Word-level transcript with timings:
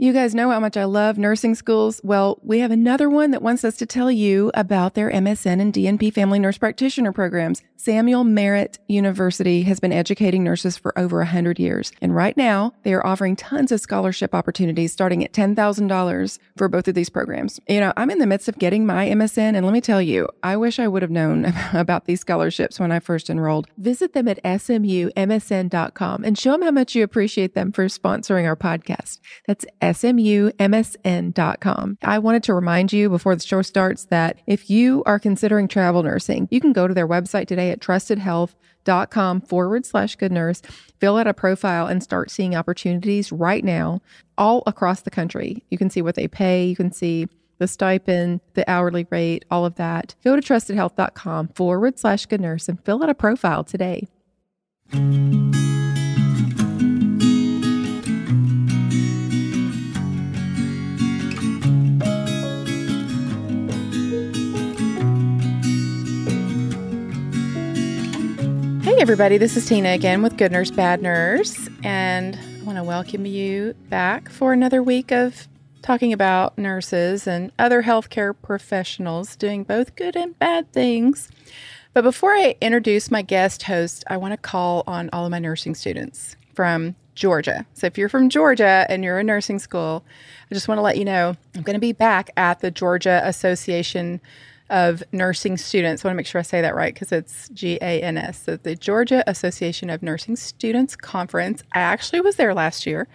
You 0.00 0.12
guys 0.12 0.32
know 0.32 0.48
how 0.48 0.60
much 0.60 0.76
I 0.76 0.84
love 0.84 1.18
nursing 1.18 1.56
schools. 1.56 2.00
Well, 2.04 2.38
we 2.44 2.60
have 2.60 2.70
another 2.70 3.10
one 3.10 3.32
that 3.32 3.42
wants 3.42 3.64
us 3.64 3.76
to 3.78 3.86
tell 3.86 4.12
you 4.12 4.52
about 4.54 4.94
their 4.94 5.10
MSN 5.10 5.60
and 5.60 5.72
DNP 5.72 6.14
family 6.14 6.38
nurse 6.38 6.56
practitioner 6.56 7.10
programs. 7.10 7.64
Samuel 7.74 8.22
Merritt 8.22 8.78
University 8.86 9.62
has 9.62 9.80
been 9.80 9.92
educating 9.92 10.44
nurses 10.44 10.76
for 10.76 10.96
over 10.96 11.18
100 11.18 11.58
years. 11.58 11.90
And 12.00 12.14
right 12.14 12.36
now, 12.36 12.74
they 12.84 12.94
are 12.94 13.04
offering 13.04 13.34
tons 13.34 13.72
of 13.72 13.80
scholarship 13.80 14.36
opportunities 14.36 14.92
starting 14.92 15.24
at 15.24 15.32
$10,000 15.32 16.38
for 16.56 16.68
both 16.68 16.86
of 16.86 16.94
these 16.94 17.08
programs. 17.08 17.58
You 17.68 17.80
know, 17.80 17.92
I'm 17.96 18.10
in 18.10 18.18
the 18.18 18.26
midst 18.26 18.48
of 18.48 18.58
getting 18.58 18.86
my 18.86 19.08
MSN, 19.08 19.56
and 19.56 19.66
let 19.66 19.72
me 19.72 19.80
tell 19.80 20.02
you, 20.02 20.28
I 20.44 20.56
wish 20.56 20.78
I 20.78 20.86
would 20.86 21.02
have 21.02 21.10
known 21.10 21.52
about 21.72 22.04
these 22.04 22.20
scholarships 22.20 22.78
when 22.78 22.92
I 22.92 23.00
first 23.00 23.30
enrolled. 23.30 23.66
Visit 23.78 24.12
them 24.12 24.28
at 24.28 24.40
smumsn.com 24.44 26.24
and 26.24 26.38
show 26.38 26.52
them 26.52 26.62
how 26.62 26.70
much 26.70 26.94
you 26.94 27.02
appreciate 27.02 27.54
them 27.54 27.72
for 27.72 27.86
sponsoring 27.86 28.46
our 28.46 28.56
podcast. 28.56 29.18
That's 29.48 29.66
smumsn.com. 29.92 31.98
I 32.02 32.18
wanted 32.18 32.42
to 32.44 32.54
remind 32.54 32.92
you 32.92 33.08
before 33.08 33.34
the 33.34 33.42
show 33.42 33.62
starts 33.62 34.04
that 34.06 34.38
if 34.46 34.70
you 34.70 35.02
are 35.06 35.18
considering 35.18 35.68
travel 35.68 36.02
nursing, 36.02 36.48
you 36.50 36.60
can 36.60 36.72
go 36.72 36.88
to 36.88 36.94
their 36.94 37.08
website 37.08 37.46
today 37.46 37.70
at 37.70 37.80
trustedhealth.com 37.80 39.40
forward 39.42 39.86
slash 39.86 40.16
good 40.16 40.32
nurse, 40.32 40.62
fill 40.98 41.16
out 41.16 41.26
a 41.26 41.34
profile, 41.34 41.86
and 41.86 42.02
start 42.02 42.30
seeing 42.30 42.54
opportunities 42.54 43.32
right 43.32 43.64
now 43.64 44.00
all 44.36 44.62
across 44.66 45.02
the 45.02 45.10
country. 45.10 45.64
You 45.70 45.78
can 45.78 45.90
see 45.90 46.02
what 46.02 46.14
they 46.14 46.28
pay, 46.28 46.66
you 46.66 46.76
can 46.76 46.92
see 46.92 47.28
the 47.58 47.68
stipend, 47.68 48.40
the 48.54 48.68
hourly 48.70 49.06
rate, 49.10 49.44
all 49.50 49.66
of 49.66 49.74
that. 49.76 50.14
Go 50.24 50.36
to 50.36 50.42
trustedhealth.com 50.42 51.48
forward 51.48 51.98
slash 51.98 52.26
good 52.26 52.40
nurse 52.40 52.68
and 52.68 52.82
fill 52.84 53.02
out 53.02 53.10
a 53.10 53.14
profile 53.14 53.64
today. 53.64 54.06
Hey, 68.98 69.02
everybody, 69.02 69.38
this 69.38 69.56
is 69.56 69.64
Tina 69.64 69.90
again 69.90 70.22
with 70.22 70.36
Good 70.36 70.50
Nurse 70.50 70.72
Bad 70.72 71.00
Nurse, 71.00 71.68
and 71.84 72.36
I 72.36 72.64
want 72.64 72.78
to 72.78 72.82
welcome 72.82 73.26
you 73.26 73.76
back 73.88 74.28
for 74.28 74.52
another 74.52 74.82
week 74.82 75.12
of 75.12 75.46
talking 75.82 76.12
about 76.12 76.58
nurses 76.58 77.28
and 77.28 77.52
other 77.60 77.84
healthcare 77.84 78.34
professionals 78.42 79.36
doing 79.36 79.62
both 79.62 79.94
good 79.94 80.16
and 80.16 80.36
bad 80.40 80.72
things. 80.72 81.30
But 81.94 82.02
before 82.02 82.32
I 82.32 82.56
introduce 82.60 83.08
my 83.08 83.22
guest 83.22 83.62
host, 83.62 84.02
I 84.08 84.16
want 84.16 84.32
to 84.32 84.36
call 84.36 84.82
on 84.88 85.10
all 85.12 85.24
of 85.24 85.30
my 85.30 85.38
nursing 85.38 85.76
students 85.76 86.34
from 86.52 86.96
Georgia. 87.14 87.66
So 87.74 87.86
if 87.86 87.98
you're 87.98 88.08
from 88.08 88.28
Georgia 88.28 88.84
and 88.88 89.04
you're 89.04 89.20
in 89.20 89.26
nursing 89.26 89.60
school, 89.60 90.04
I 90.50 90.54
just 90.54 90.66
want 90.66 90.78
to 90.78 90.82
let 90.82 90.98
you 90.98 91.04
know 91.04 91.36
I'm 91.54 91.62
going 91.62 91.74
to 91.74 91.80
be 91.80 91.92
back 91.92 92.30
at 92.36 92.58
the 92.58 92.72
Georgia 92.72 93.20
Association 93.22 94.20
of 94.70 95.02
Nursing 95.12 95.56
Students. 95.56 96.04
I 96.04 96.08
want 96.08 96.14
to 96.14 96.16
make 96.16 96.26
sure 96.26 96.38
I 96.38 96.42
say 96.42 96.60
that 96.60 96.74
right 96.74 96.92
because 96.92 97.12
it's 97.12 97.48
G 97.50 97.78
A 97.80 98.02
N 98.02 98.16
S. 98.16 98.42
So 98.44 98.56
the 98.56 98.76
Georgia 98.76 99.24
Association 99.26 99.90
of 99.90 100.02
Nursing 100.02 100.36
Students 100.36 100.96
Conference. 100.96 101.62
I 101.72 101.80
actually 101.80 102.20
was 102.20 102.36
there 102.36 102.54
last 102.54 102.86
year 102.86 103.08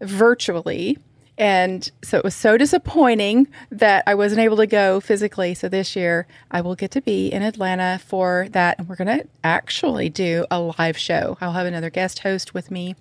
virtually. 0.00 0.98
And 1.36 1.90
so 2.02 2.18
it 2.18 2.22
was 2.22 2.34
so 2.34 2.56
disappointing 2.56 3.48
that 3.70 4.04
I 4.06 4.14
wasn't 4.14 4.40
able 4.40 4.56
to 4.58 4.68
go 4.68 5.00
physically. 5.00 5.54
So 5.54 5.68
this 5.68 5.96
year 5.96 6.28
I 6.50 6.60
will 6.60 6.76
get 6.76 6.92
to 6.92 7.00
be 7.00 7.26
in 7.26 7.42
Atlanta 7.42 8.00
for 8.04 8.46
that. 8.52 8.78
And 8.78 8.88
we're 8.88 8.94
going 8.94 9.18
to 9.18 9.26
actually 9.42 10.08
do 10.08 10.46
a 10.50 10.60
live 10.60 10.96
show. 10.96 11.36
I'll 11.40 11.52
have 11.52 11.66
another 11.66 11.90
guest 11.90 12.20
host 12.20 12.54
with 12.54 12.70
me 12.70 12.94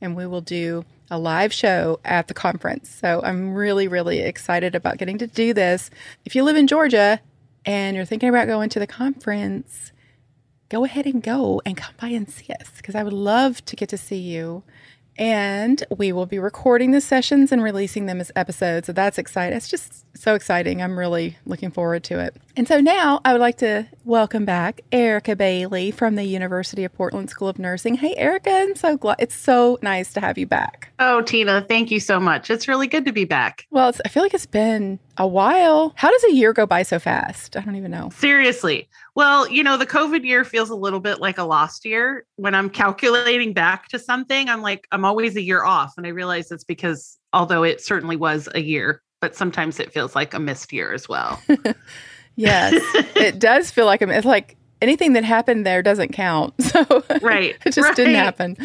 and 0.00 0.16
we 0.16 0.26
will 0.26 0.40
do 0.40 0.84
a 1.10 1.18
live 1.18 1.52
show 1.52 2.00
at 2.04 2.28
the 2.28 2.34
conference. 2.34 2.90
So 2.90 3.22
I'm 3.24 3.54
really, 3.54 3.88
really 3.88 4.20
excited 4.20 4.74
about 4.74 4.98
getting 4.98 5.18
to 5.18 5.26
do 5.26 5.54
this. 5.54 5.90
If 6.24 6.34
you 6.34 6.42
live 6.42 6.56
in 6.56 6.66
Georgia 6.66 7.20
and 7.68 7.94
you're 7.94 8.06
thinking 8.06 8.30
about 8.30 8.46
going 8.46 8.70
to 8.70 8.78
the 8.78 8.86
conference, 8.86 9.92
go 10.70 10.86
ahead 10.86 11.04
and 11.04 11.22
go 11.22 11.60
and 11.66 11.76
come 11.76 11.94
by 12.00 12.08
and 12.08 12.26
see 12.26 12.50
us 12.58 12.70
because 12.78 12.94
I 12.94 13.02
would 13.02 13.12
love 13.12 13.62
to 13.66 13.76
get 13.76 13.90
to 13.90 13.98
see 13.98 14.16
you. 14.16 14.62
And 15.18 15.84
we 15.94 16.10
will 16.12 16.24
be 16.24 16.38
recording 16.38 16.92
the 16.92 17.02
sessions 17.02 17.52
and 17.52 17.62
releasing 17.62 18.06
them 18.06 18.22
as 18.22 18.32
episodes. 18.34 18.86
So 18.86 18.94
that's 18.94 19.18
exciting. 19.18 19.54
It's 19.54 19.68
just 19.68 20.06
so 20.16 20.34
exciting. 20.34 20.80
I'm 20.80 20.98
really 20.98 21.36
looking 21.44 21.70
forward 21.70 22.04
to 22.04 22.18
it. 22.20 22.36
And 22.58 22.66
so 22.66 22.80
now 22.80 23.20
I 23.24 23.30
would 23.30 23.40
like 23.40 23.58
to 23.58 23.86
welcome 24.04 24.44
back 24.44 24.80
Erica 24.90 25.36
Bailey 25.36 25.92
from 25.92 26.16
the 26.16 26.24
University 26.24 26.82
of 26.82 26.92
Portland 26.92 27.30
School 27.30 27.46
of 27.46 27.56
Nursing. 27.56 27.94
Hey, 27.94 28.16
Erica, 28.16 28.50
I'm 28.50 28.74
so 28.74 28.96
glad. 28.96 29.18
It's 29.20 29.36
so 29.36 29.78
nice 29.80 30.12
to 30.14 30.20
have 30.20 30.36
you 30.36 30.44
back. 30.44 30.92
Oh, 30.98 31.22
Tina, 31.22 31.64
thank 31.68 31.92
you 31.92 32.00
so 32.00 32.18
much. 32.18 32.50
It's 32.50 32.66
really 32.66 32.88
good 32.88 33.04
to 33.04 33.12
be 33.12 33.24
back. 33.24 33.64
Well, 33.70 33.92
I 34.04 34.08
feel 34.08 34.24
like 34.24 34.34
it's 34.34 34.44
been 34.44 34.98
a 35.18 35.24
while. 35.24 35.92
How 35.94 36.10
does 36.10 36.24
a 36.24 36.32
year 36.32 36.52
go 36.52 36.66
by 36.66 36.82
so 36.82 36.98
fast? 36.98 37.56
I 37.56 37.60
don't 37.60 37.76
even 37.76 37.92
know. 37.92 38.10
Seriously. 38.12 38.88
Well, 39.14 39.48
you 39.48 39.62
know, 39.62 39.76
the 39.76 39.86
COVID 39.86 40.24
year 40.24 40.42
feels 40.42 40.68
a 40.68 40.74
little 40.74 40.98
bit 40.98 41.20
like 41.20 41.38
a 41.38 41.44
lost 41.44 41.84
year. 41.84 42.26
When 42.34 42.56
I'm 42.56 42.70
calculating 42.70 43.52
back 43.52 43.86
to 43.90 44.00
something, 44.00 44.48
I'm 44.48 44.62
like, 44.62 44.88
I'm 44.90 45.04
always 45.04 45.36
a 45.36 45.42
year 45.42 45.62
off. 45.62 45.94
And 45.96 46.08
I 46.08 46.10
realize 46.10 46.50
it's 46.50 46.64
because, 46.64 47.18
although 47.32 47.62
it 47.62 47.80
certainly 47.80 48.16
was 48.16 48.48
a 48.52 48.60
year, 48.60 49.00
but 49.20 49.36
sometimes 49.36 49.78
it 49.78 49.92
feels 49.92 50.16
like 50.16 50.34
a 50.34 50.40
missed 50.40 50.72
year 50.72 50.92
as 50.92 51.08
well. 51.08 51.40
yes, 52.38 52.74
it 53.16 53.38
does 53.38 53.70
feel 53.70 53.86
like 53.86 54.00
it's 54.00 54.24
like 54.24 54.56
anything 54.80 55.14
that 55.14 55.24
happened 55.24 55.66
there 55.66 55.82
doesn't 55.82 56.12
count. 56.12 56.54
So 56.68 57.02
right, 57.22 57.56
it 57.64 57.72
just 57.72 57.78
right. 57.78 57.96
didn't 57.96 58.14
happen. 58.14 58.56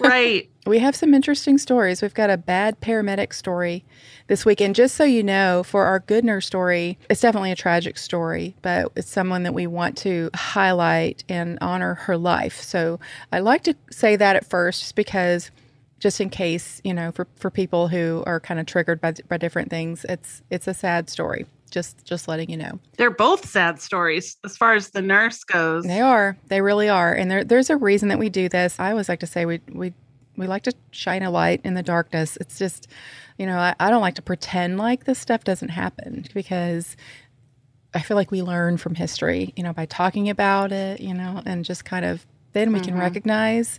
right. 0.00 0.50
We 0.66 0.80
have 0.80 0.96
some 0.96 1.14
interesting 1.14 1.58
stories. 1.58 2.02
We've 2.02 2.12
got 2.12 2.28
a 2.28 2.36
bad 2.36 2.80
paramedic 2.80 3.32
story 3.32 3.84
this 4.26 4.44
week, 4.44 4.60
and 4.60 4.74
just 4.74 4.96
so 4.96 5.04
you 5.04 5.22
know, 5.22 5.62
for 5.62 5.84
our 5.84 6.00
good 6.00 6.24
nurse 6.24 6.44
story, 6.44 6.98
it's 7.08 7.20
definitely 7.20 7.52
a 7.52 7.56
tragic 7.56 7.98
story, 7.98 8.56
but 8.62 8.90
it's 8.96 9.08
someone 9.08 9.44
that 9.44 9.54
we 9.54 9.68
want 9.68 9.96
to 9.98 10.28
highlight 10.34 11.22
and 11.28 11.56
honor 11.60 11.94
her 11.94 12.16
life. 12.16 12.60
So 12.60 12.98
I 13.32 13.38
like 13.38 13.62
to 13.62 13.74
say 13.90 14.16
that 14.16 14.34
at 14.34 14.44
first, 14.44 14.80
just 14.80 14.96
because 14.96 15.50
just 15.98 16.20
in 16.20 16.28
case 16.28 16.80
you 16.84 16.92
know 16.92 17.12
for, 17.12 17.26
for 17.36 17.50
people 17.50 17.88
who 17.88 18.22
are 18.26 18.40
kind 18.40 18.60
of 18.60 18.66
triggered 18.66 19.00
by, 19.00 19.14
by 19.28 19.36
different 19.36 19.70
things 19.70 20.04
it's 20.08 20.42
it's 20.50 20.68
a 20.68 20.74
sad 20.74 21.08
story 21.08 21.46
just 21.70 22.04
just 22.04 22.28
letting 22.28 22.50
you 22.50 22.56
know. 22.56 22.78
They're 22.96 23.10
both 23.10 23.46
sad 23.46 23.80
stories 23.80 24.36
as 24.44 24.56
far 24.56 24.74
as 24.74 24.90
the 24.90 25.02
nurse 25.02 25.44
goes. 25.44 25.84
They 25.84 26.00
are. 26.00 26.36
They 26.48 26.60
really 26.60 26.88
are. 26.88 27.12
And 27.12 27.30
there, 27.30 27.44
there's 27.44 27.70
a 27.70 27.76
reason 27.76 28.08
that 28.08 28.18
we 28.18 28.28
do 28.28 28.48
this. 28.48 28.78
I 28.78 28.90
always 28.90 29.08
like 29.08 29.20
to 29.20 29.26
say 29.26 29.46
we 29.46 29.60
we 29.72 29.92
we 30.36 30.46
like 30.46 30.64
to 30.64 30.72
shine 30.90 31.22
a 31.22 31.30
light 31.30 31.60
in 31.64 31.74
the 31.74 31.82
darkness. 31.82 32.36
It's 32.40 32.58
just 32.58 32.88
you 33.38 33.46
know 33.46 33.58
I, 33.58 33.74
I 33.78 33.90
don't 33.90 34.00
like 34.00 34.14
to 34.14 34.22
pretend 34.22 34.78
like 34.78 35.04
this 35.04 35.18
stuff 35.18 35.44
doesn't 35.44 35.68
happen 35.68 36.24
because 36.34 36.96
i 37.94 38.00
feel 38.00 38.16
like 38.16 38.30
we 38.30 38.42
learn 38.42 38.76
from 38.76 38.94
history 38.94 39.52
you 39.56 39.62
know 39.62 39.72
by 39.72 39.86
talking 39.86 40.28
about 40.28 40.72
it 40.72 41.00
you 41.00 41.14
know 41.14 41.42
and 41.46 41.64
just 41.64 41.84
kind 41.84 42.04
of 42.04 42.26
then 42.52 42.72
we 42.72 42.78
mm-hmm. 42.78 42.90
can 42.90 42.98
recognize 42.98 43.78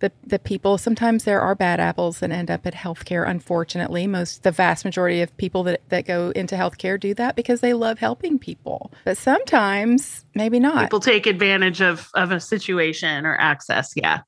the, 0.00 0.12
the 0.24 0.38
people 0.38 0.78
sometimes 0.78 1.24
there 1.24 1.40
are 1.40 1.54
bad 1.54 1.80
apples 1.80 2.20
that 2.20 2.30
end 2.30 2.50
up 2.50 2.66
at 2.66 2.74
healthcare. 2.74 3.28
Unfortunately 3.28 4.06
most 4.06 4.42
the 4.42 4.50
vast 4.50 4.84
majority 4.84 5.20
of 5.22 5.36
people 5.36 5.62
that, 5.64 5.80
that 5.88 6.06
go 6.06 6.30
into 6.30 6.54
healthcare 6.54 6.98
do 6.98 7.14
that 7.14 7.36
because 7.36 7.60
they 7.60 7.74
love 7.74 7.98
helping 7.98 8.38
people. 8.38 8.92
But 9.04 9.18
sometimes 9.18 10.24
maybe 10.34 10.60
not. 10.60 10.84
People 10.84 11.00
take 11.00 11.26
advantage 11.26 11.80
of 11.80 12.08
of 12.14 12.30
a 12.30 12.40
situation 12.40 13.26
or 13.26 13.36
access. 13.36 13.92
Yeah. 13.96 14.20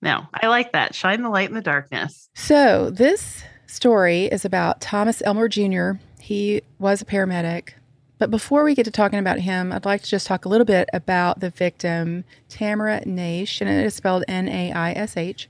No 0.00 0.26
i 0.34 0.46
like 0.46 0.72
that. 0.72 0.94
Shine 0.94 1.22
the 1.22 1.30
light 1.30 1.48
in 1.48 1.54
the 1.54 1.60
darkness. 1.60 2.28
So 2.34 2.90
this 2.90 3.42
story 3.66 4.24
is 4.24 4.46
about 4.46 4.80
thomas 4.80 5.20
elmore 5.26 5.46
jr 5.46 5.90
he 6.18 6.62
was 6.78 7.02
a 7.02 7.04
paramedic 7.04 7.72
but 8.18 8.30
before 8.30 8.64
we 8.64 8.74
get 8.74 8.84
to 8.84 8.90
talking 8.90 9.18
about 9.18 9.40
him, 9.40 9.72
I'd 9.72 9.84
like 9.84 10.02
to 10.02 10.10
just 10.10 10.26
talk 10.26 10.44
a 10.44 10.48
little 10.48 10.64
bit 10.64 10.88
about 10.92 11.40
the 11.40 11.50
victim, 11.50 12.24
Tamara 12.48 13.00
Naish, 13.06 13.60
and 13.60 13.70
it 13.70 13.84
is 13.84 13.94
spelled 13.94 14.24
N 14.28 14.48
A 14.48 14.72
I 14.72 14.92
S 14.92 15.16
H. 15.16 15.48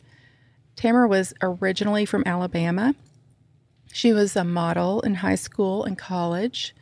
Tamara 0.76 1.08
was 1.08 1.34
originally 1.42 2.04
from 2.04 2.22
Alabama. 2.26 2.94
She 3.92 4.12
was 4.12 4.36
a 4.36 4.44
model 4.44 5.00
in 5.00 5.16
high 5.16 5.34
school 5.34 5.84
and 5.84 5.96
college, 5.96 6.74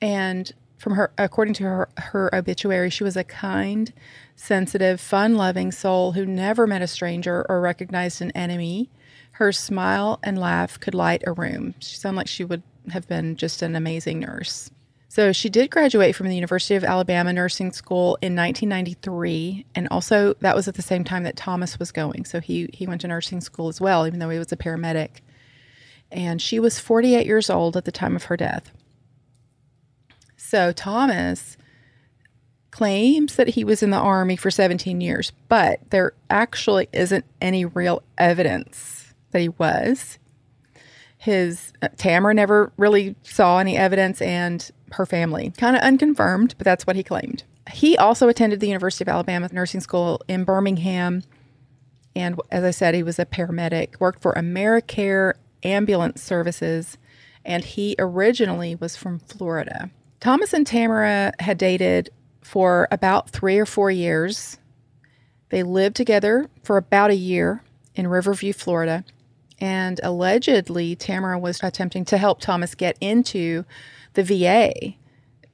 and 0.00 0.50
from 0.78 0.94
her, 0.94 1.12
according 1.18 1.54
to 1.54 1.64
her, 1.64 1.88
her 1.96 2.34
obituary, 2.34 2.88
she 2.88 3.04
was 3.04 3.16
a 3.16 3.24
kind, 3.24 3.92
sensitive, 4.36 5.00
fun-loving 5.00 5.72
soul 5.72 6.12
who 6.12 6.24
never 6.24 6.66
met 6.66 6.82
a 6.82 6.86
stranger 6.86 7.44
or 7.48 7.60
recognized 7.60 8.22
an 8.22 8.30
enemy. 8.30 8.88
Her 9.32 9.52
smile 9.52 10.20
and 10.22 10.38
laugh 10.38 10.78
could 10.78 10.94
light 10.94 11.22
a 11.26 11.32
room. 11.32 11.74
She 11.80 11.96
sounded 11.96 12.18
like 12.18 12.28
she 12.28 12.44
would 12.44 12.62
have 12.92 13.08
been 13.08 13.36
just 13.36 13.60
an 13.60 13.74
amazing 13.76 14.20
nurse. 14.20 14.70
So 15.10 15.32
she 15.32 15.48
did 15.48 15.70
graduate 15.70 16.14
from 16.14 16.28
the 16.28 16.34
University 16.34 16.74
of 16.74 16.84
Alabama 16.84 17.32
Nursing 17.32 17.72
School 17.72 18.18
in 18.20 18.36
1993, 18.36 19.64
and 19.74 19.88
also 19.90 20.34
that 20.40 20.54
was 20.54 20.68
at 20.68 20.74
the 20.74 20.82
same 20.82 21.02
time 21.02 21.22
that 21.22 21.34
Thomas 21.34 21.78
was 21.78 21.90
going. 21.90 22.26
So 22.26 22.40
he 22.40 22.68
he 22.74 22.86
went 22.86 23.00
to 23.00 23.08
nursing 23.08 23.40
school 23.40 23.68
as 23.68 23.80
well, 23.80 24.06
even 24.06 24.18
though 24.18 24.28
he 24.28 24.38
was 24.38 24.52
a 24.52 24.56
paramedic. 24.56 25.20
And 26.10 26.40
she 26.40 26.60
was 26.60 26.78
48 26.78 27.26
years 27.26 27.48
old 27.50 27.76
at 27.76 27.86
the 27.86 27.92
time 27.92 28.16
of 28.16 28.24
her 28.24 28.36
death. 28.36 28.70
So 30.36 30.72
Thomas 30.72 31.56
claims 32.70 33.36
that 33.36 33.48
he 33.48 33.64
was 33.64 33.82
in 33.82 33.90
the 33.90 33.96
army 33.96 34.36
for 34.36 34.50
17 34.50 35.00
years, 35.00 35.32
but 35.48 35.80
there 35.90 36.12
actually 36.30 36.88
isn't 36.92 37.24
any 37.40 37.64
real 37.64 38.02
evidence 38.18 39.14
that 39.30 39.40
he 39.40 39.48
was. 39.48 40.18
His 41.16 41.72
uh, 41.82 41.88
Tamara 41.96 42.34
never 42.34 42.72
really 42.76 43.16
saw 43.22 43.58
any 43.58 43.76
evidence, 43.76 44.22
and 44.22 44.70
her 44.92 45.06
family 45.06 45.52
kind 45.56 45.76
of 45.76 45.82
unconfirmed, 45.82 46.54
but 46.58 46.64
that's 46.64 46.86
what 46.86 46.96
he 46.96 47.02
claimed. 47.02 47.44
He 47.72 47.96
also 47.96 48.28
attended 48.28 48.60
the 48.60 48.68
University 48.68 49.04
of 49.04 49.08
Alabama 49.08 49.48
Nursing 49.52 49.80
School 49.80 50.22
in 50.28 50.44
Birmingham. 50.44 51.22
And 52.16 52.40
as 52.50 52.64
I 52.64 52.70
said, 52.70 52.94
he 52.94 53.02
was 53.02 53.18
a 53.18 53.26
paramedic, 53.26 54.00
worked 54.00 54.22
for 54.22 54.32
AmeriCare 54.34 55.34
Ambulance 55.62 56.22
Services, 56.22 56.96
and 57.44 57.64
he 57.64 57.94
originally 57.98 58.74
was 58.74 58.96
from 58.96 59.18
Florida. 59.18 59.90
Thomas 60.20 60.52
and 60.52 60.66
Tamara 60.66 61.32
had 61.40 61.58
dated 61.58 62.10
for 62.42 62.88
about 62.90 63.30
three 63.30 63.58
or 63.58 63.66
four 63.66 63.90
years. 63.90 64.58
They 65.50 65.62
lived 65.62 65.96
together 65.96 66.48
for 66.62 66.76
about 66.76 67.10
a 67.10 67.16
year 67.16 67.62
in 67.94 68.08
Riverview, 68.08 68.52
Florida. 68.52 69.04
And 69.60 70.00
allegedly, 70.02 70.94
Tamara 70.96 71.38
was 71.38 71.60
attempting 71.62 72.04
to 72.06 72.18
help 72.18 72.40
Thomas 72.40 72.74
get 72.74 72.96
into 73.00 73.64
the 74.14 74.22
VA 74.22 74.94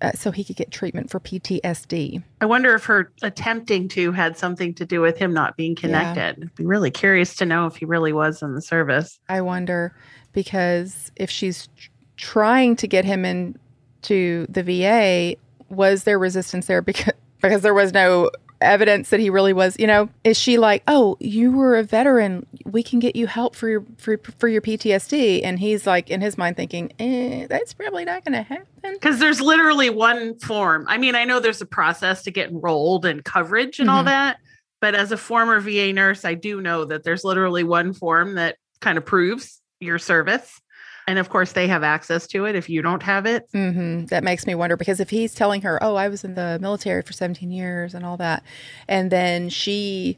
uh, 0.05 0.13
so 0.13 0.31
he 0.31 0.45
could 0.45 0.57
get 0.57 0.71
treatment 0.71 1.11
for 1.11 1.21
PTSD. 1.21 2.23
I 2.41 2.47
wonder 2.47 2.75
if 2.75 2.85
her 2.85 3.13
attempting 3.23 3.89
to 3.89 4.13
had 4.13 4.37
something 4.37 4.75
to 4.75 4.85
do 4.85 5.01
with 5.01 5.17
him 5.17 5.33
not 5.33 5.57
being 5.57 5.75
connected. 5.75 6.37
Yeah. 6.39 6.45
I'd 6.45 6.55
be 6.57 6.67
really 6.67 6.91
curious 6.91 7.35
to 7.37 7.47
know 7.47 7.67
if 7.67 7.77
he 7.77 7.87
really 7.87 8.13
was 8.13 8.43
in 8.43 8.55
the 8.55 8.61
service. 8.61 9.19
I 9.29 9.41
wonder 9.41 9.95
because 10.33 11.11
if 11.17 11.31
she's 11.31 11.69
trying 12.17 12.77
to 12.77 12.87
get 12.87 13.05
him 13.05 13.25
into 13.25 14.47
the 14.49 14.63
VA, 14.63 15.37
was 15.71 16.05
there 16.05 16.19
resistance 16.19 16.67
there 16.67 16.83
because 16.83 17.15
because 17.41 17.63
there 17.63 17.75
was 17.75 17.93
no 17.93 18.31
evidence 18.61 19.11
that 19.11 19.21
he 19.21 19.31
really 19.31 19.53
was, 19.53 19.77
you 19.79 19.87
know, 19.87 20.09
is 20.23 20.39
she 20.39 20.59
like, 20.59 20.83
"Oh, 20.87 21.17
you 21.21 21.53
were 21.53 21.77
a 21.77 21.83
veteran. 21.83 22.47
We 22.65 22.83
can 22.83 22.99
get 22.99 23.17
you 23.17 23.27
help 23.27 23.57
for 23.57 23.69
your 23.69 23.85
for, 23.99 24.19
for 24.39 24.49
your 24.49 24.63
PTSD." 24.63 25.43
And 25.45 25.59
he's 25.59 25.87
like 25.87 26.11
in 26.11 26.21
his 26.21 26.39
mind 26.39 26.57
thinking, 26.57 26.93
eh, 26.99 27.47
that's 27.49 27.75
probably 27.75 28.05
not 28.05 28.25
going 28.25 28.33
to 28.35 28.43
happen. 28.43 28.99
Cuz 29.01 29.19
there's 29.19 29.41
literally 29.41 29.91
one 29.91 30.39
form. 30.39 30.87
I 30.89 30.99
mean, 30.99 31.15
I 31.15 31.25
know 31.25 31.41
there's 31.41 31.63
a 31.63 31.67
process 31.67 32.23
to 32.25 32.31
get 32.31 32.51
enrolled 32.51 33.05
and 33.05 33.25
coverage 33.25 33.79
and 33.79 33.89
mm-hmm. 33.89 33.99
all 33.99 34.05
that, 34.05 34.39
but 34.81 34.95
as 34.95 35.13
a 35.13 35.17
former 35.17 35.61
VA 35.61 35.93
nurse, 35.93 36.25
I 36.25 36.35
do 36.35 36.61
know 36.61 36.85
that 36.85 37.05
there's 37.05 37.25
literally 37.25 37.65
one 37.65 37.93
form 37.93 38.35
that 38.35 38.57
kind 38.81 38.99
of 38.99 39.07
proves 39.07 39.61
your 39.81 39.99
service. 39.99 40.61
And 41.07 41.19
of 41.19 41.29
course, 41.29 41.53
they 41.53 41.69
have 41.69 41.83
access 41.83 42.27
to 42.29 42.47
it 42.47 42.55
if 42.55 42.69
you 42.69 42.81
don't 42.81 43.03
have 43.03 43.27
it. 43.27 43.51
Mm-hmm. 43.53 44.07
That 44.07 44.25
makes 44.25 44.47
me 44.47 44.55
wonder 44.55 44.77
because 44.77 45.01
if 45.01 45.11
he's 45.11 45.35
telling 45.35 45.63
her, 45.63 45.83
oh, 45.83 45.97
I 45.97 46.09
was 46.09 46.25
in 46.25 46.35
the 46.35 46.59
military 46.61 47.03
for 47.03 47.13
17 47.13 47.51
years 47.51 47.95
and 47.95 48.07
all 48.07 48.17
that, 48.17 48.43
and 48.89 49.11
then 49.11 49.49
she 49.51 50.17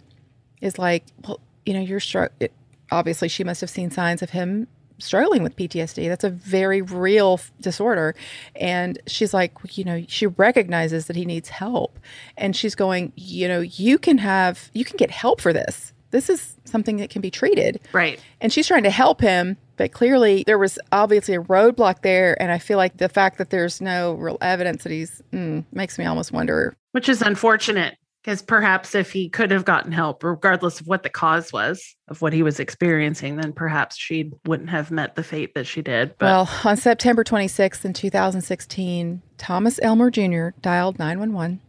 is 0.61 0.79
like, 0.79 1.05
well, 1.27 1.41
you 1.65 1.75
know, 1.75 1.81
you're 1.81 2.00
struggling. 2.00 2.50
Obviously, 2.93 3.29
she 3.29 3.43
must 3.43 3.61
have 3.61 3.71
seen 3.71 3.91
signs 3.91 4.23
of 4.23 4.31
him 4.31 4.69
struggling 4.99 5.43
with 5.43 5.56
PTSD. 5.56 6.09
That's 6.09 6.25
a 6.25 6.31
very 6.31 6.83
real 6.83 7.41
disorder. 7.61 8.15
And 8.55 8.99
she's 9.06 9.35
like, 9.35 9.53
you 9.77 9.85
know, 9.85 10.05
she 10.09 10.27
recognizes 10.27 11.06
that 11.06 11.17
he 11.17 11.25
needs 11.25 11.49
help. 11.49 11.99
And 12.37 12.55
she's 12.55 12.75
going, 12.75 13.12
you 13.17 13.49
know, 13.49 13.61
you 13.61 13.99
can 13.99 14.19
have, 14.19 14.71
you 14.73 14.85
can 14.85 14.97
get 14.97 15.11
help 15.11 15.41
for 15.41 15.53
this. 15.53 15.93
This 16.12 16.31
is 16.31 16.56
something 16.65 16.97
that 16.99 17.11
can 17.11 17.21
be 17.21 17.31
treated. 17.31 17.81
Right. 17.93 18.21
And 18.41 18.53
she's 18.53 18.67
trying 18.69 18.85
to 18.85 18.91
help 18.91 19.21
him 19.21 19.56
but 19.76 19.93
clearly, 19.93 20.44
there 20.46 20.58
was 20.58 20.78
obviously 20.93 21.34
a 21.34 21.43
roadblock 21.43 22.02
there. 22.02 22.40
And 22.40 22.50
I 22.50 22.58
feel 22.58 22.78
like 22.78 22.96
the 22.96 23.08
fact 23.08 23.38
that 23.38 23.50
there's 23.50 23.81
no 23.81 24.14
real 24.14 24.38
evidence 24.40 24.82
that 24.84 24.93
he's 24.93 25.23
mm, 25.32 25.64
makes 25.73 25.99
me 25.99 26.05
almost 26.05 26.32
wonder. 26.32 26.76
Which 26.93 27.08
is 27.08 27.23
unfortunate 27.23 27.96
because 28.26 28.43
perhaps 28.43 28.96
if 28.96 29.12
he 29.12 29.28
could 29.28 29.52
have 29.52 29.64
gotten 29.64 29.93
help, 29.93 30.25
regardless 30.25 30.81
of 30.81 30.88
what 30.88 31.05
the 31.05 31.08
cause 31.08 31.52
was 31.52 31.94
of 32.08 32.20
what 32.20 32.32
he 32.32 32.43
was 32.43 32.58
experiencing, 32.58 33.37
then 33.37 33.52
perhaps 33.52 33.96
she 33.96 34.32
wouldn't 34.44 34.69
have 34.69 34.90
met 34.90 35.14
the 35.14 35.23
fate 35.23 35.55
that 35.55 35.67
she 35.67 35.81
did. 35.81 36.12
But. 36.19 36.26
Well, 36.26 36.50
on 36.64 36.76
September 36.76 37.23
26th 37.23 37.84
in 37.84 37.93
2016, 37.93 39.23
Thomas 39.38 39.78
Elmore 39.81 40.11
Jr. 40.11 40.49
dialed 40.61 40.99
911 40.99 41.61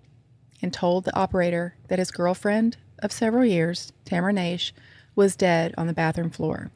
and 0.63 0.73
told 0.73 1.05
the 1.05 1.15
operator 1.15 1.75
that 1.89 1.99
his 1.99 2.09
girlfriend 2.09 2.77
of 3.03 3.11
several 3.11 3.45
years, 3.45 3.93
Tamara 4.05 4.33
Naish, 4.33 4.71
was 5.15 5.35
dead 5.35 5.75
on 5.77 5.85
the 5.85 5.93
bathroom 5.93 6.31
floor. 6.31 6.71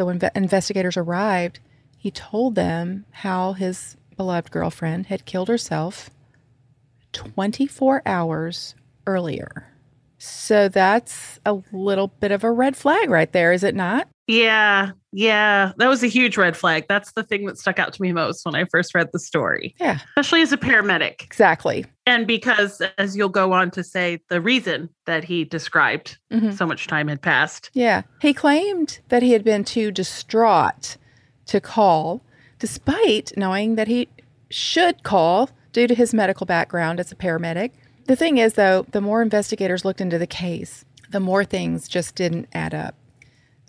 So 0.00 0.06
when 0.06 0.18
investigators 0.34 0.96
arrived, 0.96 1.60
he 1.98 2.10
told 2.10 2.54
them 2.54 3.04
how 3.10 3.52
his 3.52 3.98
beloved 4.16 4.50
girlfriend 4.50 5.08
had 5.08 5.26
killed 5.26 5.48
herself 5.48 6.08
24 7.12 8.00
hours 8.06 8.74
earlier. 9.06 9.68
So 10.16 10.70
that's 10.70 11.38
a 11.44 11.58
little 11.70 12.08
bit 12.08 12.32
of 12.32 12.44
a 12.44 12.50
red 12.50 12.78
flag 12.78 13.10
right 13.10 13.30
there, 13.30 13.52
is 13.52 13.62
it 13.62 13.74
not? 13.74 14.08
Yeah, 14.30 14.92
yeah. 15.12 15.72
That 15.78 15.88
was 15.88 16.04
a 16.04 16.06
huge 16.06 16.36
red 16.36 16.56
flag. 16.56 16.86
That's 16.88 17.12
the 17.12 17.24
thing 17.24 17.46
that 17.46 17.58
stuck 17.58 17.80
out 17.80 17.92
to 17.94 18.02
me 18.02 18.12
most 18.12 18.44
when 18.44 18.54
I 18.54 18.64
first 18.66 18.94
read 18.94 19.08
the 19.12 19.18
story. 19.18 19.74
Yeah. 19.80 19.98
Especially 20.16 20.42
as 20.42 20.52
a 20.52 20.56
paramedic. 20.56 21.22
Exactly. 21.24 21.84
And 22.06 22.28
because, 22.28 22.80
as 22.96 23.16
you'll 23.16 23.28
go 23.28 23.52
on 23.52 23.72
to 23.72 23.82
say, 23.82 24.20
the 24.28 24.40
reason 24.40 24.88
that 25.06 25.24
he 25.24 25.44
described 25.44 26.16
mm-hmm. 26.32 26.52
so 26.52 26.64
much 26.64 26.86
time 26.86 27.08
had 27.08 27.20
passed. 27.20 27.70
Yeah. 27.72 28.02
He 28.20 28.32
claimed 28.32 29.00
that 29.08 29.22
he 29.22 29.32
had 29.32 29.42
been 29.42 29.64
too 29.64 29.90
distraught 29.90 30.96
to 31.46 31.60
call, 31.60 32.22
despite 32.60 33.32
knowing 33.36 33.74
that 33.74 33.88
he 33.88 34.08
should 34.48 35.02
call 35.02 35.50
due 35.72 35.88
to 35.88 35.94
his 35.94 36.14
medical 36.14 36.46
background 36.46 37.00
as 37.00 37.10
a 37.10 37.16
paramedic. 37.16 37.72
The 38.06 38.16
thing 38.16 38.38
is, 38.38 38.54
though, 38.54 38.86
the 38.92 39.00
more 39.00 39.22
investigators 39.22 39.84
looked 39.84 40.00
into 40.00 40.18
the 40.18 40.26
case, 40.26 40.84
the 41.10 41.20
more 41.20 41.44
things 41.44 41.88
just 41.88 42.14
didn't 42.14 42.48
add 42.52 42.74
up. 42.74 42.94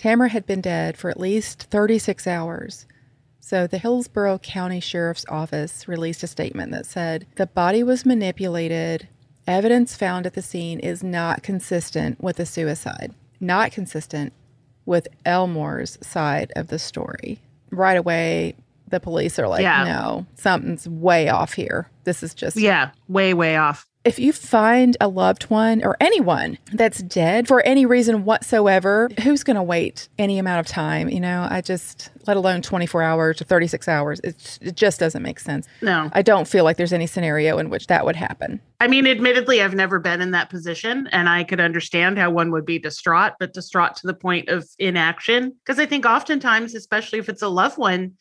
Tamara 0.01 0.29
had 0.29 0.47
been 0.47 0.61
dead 0.61 0.97
for 0.97 1.11
at 1.11 1.19
least 1.19 1.67
36 1.69 2.25
hours. 2.25 2.87
So 3.39 3.67
the 3.67 3.77
Hillsborough 3.77 4.39
County 4.39 4.79
Sheriff's 4.79 5.27
Office 5.29 5.87
released 5.87 6.23
a 6.23 6.27
statement 6.27 6.71
that 6.71 6.87
said 6.87 7.27
the 7.35 7.45
body 7.45 7.83
was 7.83 8.03
manipulated. 8.03 9.07
Evidence 9.45 9.95
found 9.95 10.25
at 10.25 10.33
the 10.33 10.41
scene 10.41 10.79
is 10.79 11.03
not 11.03 11.43
consistent 11.43 12.19
with 12.19 12.39
a 12.39 12.47
suicide, 12.47 13.13
not 13.39 13.71
consistent 13.71 14.33
with 14.87 15.07
Elmore's 15.23 15.99
side 16.01 16.51
of 16.55 16.69
the 16.69 16.79
story. 16.79 17.39
Right 17.69 17.97
away, 17.97 18.55
the 18.87 18.99
police 18.99 19.37
are 19.37 19.47
like, 19.47 19.61
yeah. 19.61 19.83
no, 19.83 20.25
something's 20.33 20.89
way 20.89 21.29
off 21.29 21.53
here. 21.53 21.91
This 22.05 22.23
is 22.23 22.33
just. 22.33 22.57
Yeah, 22.57 22.89
way, 23.07 23.35
way 23.35 23.55
off 23.55 23.90
if 24.03 24.17
you 24.17 24.33
find 24.33 24.97
a 24.99 25.07
loved 25.07 25.43
one 25.43 25.83
or 25.83 25.95
anyone 25.99 26.57
that's 26.73 27.03
dead 27.03 27.47
for 27.47 27.61
any 27.61 27.85
reason 27.85 28.25
whatsoever, 28.25 29.09
who's 29.23 29.43
going 29.43 29.55
to 29.55 29.63
wait 29.63 30.09
any 30.17 30.39
amount 30.39 30.59
of 30.59 30.65
time? 30.65 31.07
You 31.07 31.19
know, 31.19 31.47
I 31.49 31.61
just, 31.61 32.09
let 32.25 32.35
alone 32.35 32.63
24 32.63 33.03
hours 33.03 33.41
or 33.41 33.45
36 33.45 33.87
hours, 33.87 34.19
it, 34.23 34.57
it 34.61 34.75
just 34.75 34.99
doesn't 34.99 35.21
make 35.21 35.39
sense. 35.39 35.67
No. 35.81 36.09
I 36.13 36.23
don't 36.23 36.47
feel 36.47 36.63
like 36.63 36.77
there's 36.77 36.93
any 36.93 37.05
scenario 37.05 37.59
in 37.59 37.69
which 37.69 37.87
that 37.87 38.03
would 38.03 38.15
happen. 38.15 38.59
I 38.79 38.87
mean, 38.87 39.05
admittedly, 39.05 39.61
I've 39.61 39.75
never 39.75 39.99
been 39.99 40.21
in 40.21 40.31
that 40.31 40.49
position 40.49 41.07
and 41.11 41.29
I 41.29 41.43
could 41.43 41.59
understand 41.59 42.17
how 42.17 42.31
one 42.31 42.51
would 42.51 42.65
be 42.65 42.79
distraught, 42.79 43.33
but 43.39 43.53
distraught 43.53 43.95
to 43.97 44.07
the 44.07 44.15
point 44.15 44.49
of 44.49 44.67
inaction. 44.79 45.55
Because 45.63 45.79
I 45.79 45.85
think 45.85 46.07
oftentimes, 46.07 46.73
especially 46.73 47.19
if 47.19 47.29
it's 47.29 47.43
a 47.43 47.49
loved 47.49 47.77
one, 47.77 48.13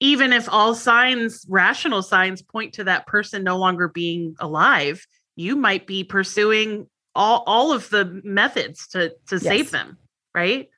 even 0.00 0.32
if 0.32 0.48
all 0.48 0.74
signs, 0.74 1.44
rational 1.48 2.02
signs, 2.02 2.42
point 2.42 2.74
to 2.74 2.84
that 2.84 3.06
person 3.06 3.44
no 3.44 3.56
longer 3.56 3.88
being 3.88 4.34
alive, 4.40 5.06
you 5.38 5.54
might 5.54 5.86
be 5.86 6.02
pursuing 6.02 6.88
all, 7.14 7.44
all 7.46 7.72
of 7.72 7.88
the 7.90 8.20
methods 8.24 8.88
to 8.88 9.10
to 9.28 9.36
yes. 9.36 9.42
save 9.42 9.70
them 9.70 9.96
right 10.34 10.68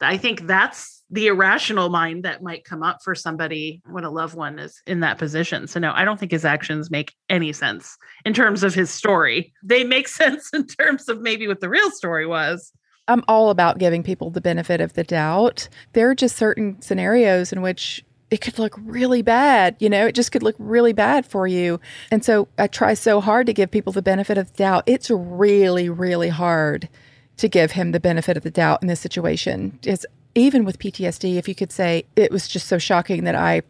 i 0.00 0.16
think 0.16 0.46
that's 0.46 1.04
the 1.10 1.28
irrational 1.28 1.88
mind 1.88 2.24
that 2.24 2.42
might 2.42 2.64
come 2.64 2.82
up 2.82 2.98
for 3.04 3.14
somebody 3.14 3.80
when 3.86 4.02
a 4.02 4.10
loved 4.10 4.34
one 4.34 4.58
is 4.58 4.82
in 4.86 5.00
that 5.00 5.18
position 5.18 5.66
so 5.66 5.78
no 5.78 5.92
i 5.94 6.04
don't 6.04 6.18
think 6.18 6.32
his 6.32 6.44
actions 6.44 6.90
make 6.90 7.14
any 7.28 7.52
sense 7.52 7.96
in 8.24 8.32
terms 8.32 8.62
of 8.64 8.74
his 8.74 8.90
story 8.90 9.52
they 9.62 9.84
make 9.84 10.08
sense 10.22 10.50
in 10.52 10.66
terms 10.66 11.08
of 11.08 11.20
maybe 11.20 11.46
what 11.46 11.60
the 11.60 11.68
real 11.68 11.90
story 11.90 12.26
was 12.26 12.72
I'm 13.08 13.22
all 13.28 13.50
about 13.50 13.78
giving 13.78 14.02
people 14.02 14.30
the 14.30 14.40
benefit 14.40 14.80
of 14.80 14.94
the 14.94 15.04
doubt. 15.04 15.68
There 15.92 16.10
are 16.10 16.14
just 16.14 16.36
certain 16.36 16.82
scenarios 16.82 17.52
in 17.52 17.62
which 17.62 18.04
it 18.30 18.40
could 18.40 18.58
look 18.58 18.74
really 18.82 19.22
bad. 19.22 19.76
You 19.78 19.88
know, 19.88 20.06
it 20.06 20.14
just 20.14 20.32
could 20.32 20.42
look 20.42 20.56
really 20.58 20.92
bad 20.92 21.26
for 21.26 21.46
you. 21.46 21.80
And 22.10 22.24
so 22.24 22.48
I 22.58 22.66
try 22.66 22.94
so 22.94 23.20
hard 23.20 23.46
to 23.46 23.52
give 23.52 23.70
people 23.70 23.92
the 23.92 24.02
benefit 24.02 24.36
of 24.36 24.52
the 24.52 24.56
doubt. 24.56 24.84
It's 24.86 25.10
really, 25.10 25.88
really 25.88 26.28
hard 26.28 26.88
to 27.36 27.48
give 27.48 27.72
him 27.72 27.92
the 27.92 28.00
benefit 28.00 28.36
of 28.36 28.42
the 28.42 28.50
doubt 28.50 28.82
in 28.82 28.88
this 28.88 29.00
situation. 29.00 29.78
It's 29.84 30.06
even 30.34 30.64
with 30.64 30.78
PTSD, 30.78 31.36
if 31.36 31.48
you 31.48 31.54
could 31.54 31.72
say 31.72 32.04
it 32.16 32.30
was 32.30 32.48
just 32.48 32.66
so 32.66 32.78
shocking 32.78 33.24
that 33.24 33.34
I 33.34 33.62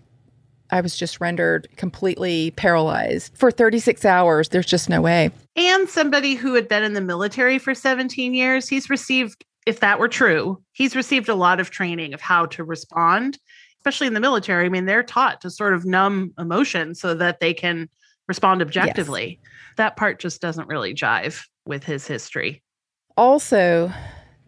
I 0.69 0.81
was 0.81 0.97
just 0.97 1.21
rendered 1.21 1.69
completely 1.77 2.51
paralyzed 2.53 3.37
for 3.37 3.53
36 3.53 4.05
hours. 4.05 4.49
There's 4.49 4.67
just 4.67 4.89
no 4.89 5.01
way. 5.01 5.31
And 5.55 5.89
somebody 5.89 6.35
who 6.35 6.55
had 6.55 6.67
been 6.67 6.83
in 6.83 6.93
the 6.93 7.01
military 7.01 7.59
for 7.59 7.73
17 7.73 8.35
years, 8.35 8.69
he's 8.69 8.91
received, 8.91 9.45
if 9.65 9.79
that 9.79 10.01
were 10.01 10.09
true, 10.09 10.61
he's 10.73 10.97
received 10.97 11.29
a 11.29 11.37
lot 11.37 11.61
of 11.61 11.71
training 11.71 12.15
of 12.15 12.21
how 12.21 12.47
to 12.47 12.65
respond 12.65 13.39
especially 13.87 14.09
in 14.09 14.15
the 14.15 14.21
military, 14.21 14.67
I 14.67 14.69
mean, 14.69 14.85
they're 14.85 15.05
taught 15.05 15.41
to 15.43 15.51
sort 15.51 15.73
of 15.73 15.85
numb 15.85 16.35
emotion 16.41 16.93
so 16.93 17.15
that 17.15 17.39
they 17.39 17.55
can 17.55 17.89
respond 18.27 18.61
objectively. 18.61 19.39
Yes. 19.41 19.53
That 19.77 19.97
part 19.97 20.19
just 20.19 20.41
doesn't 20.41 20.67
really 20.67 20.93
jive 20.93 21.47
with 21.67 21.85
his 21.85 22.05
history. 22.05 22.65
Also, 23.17 23.93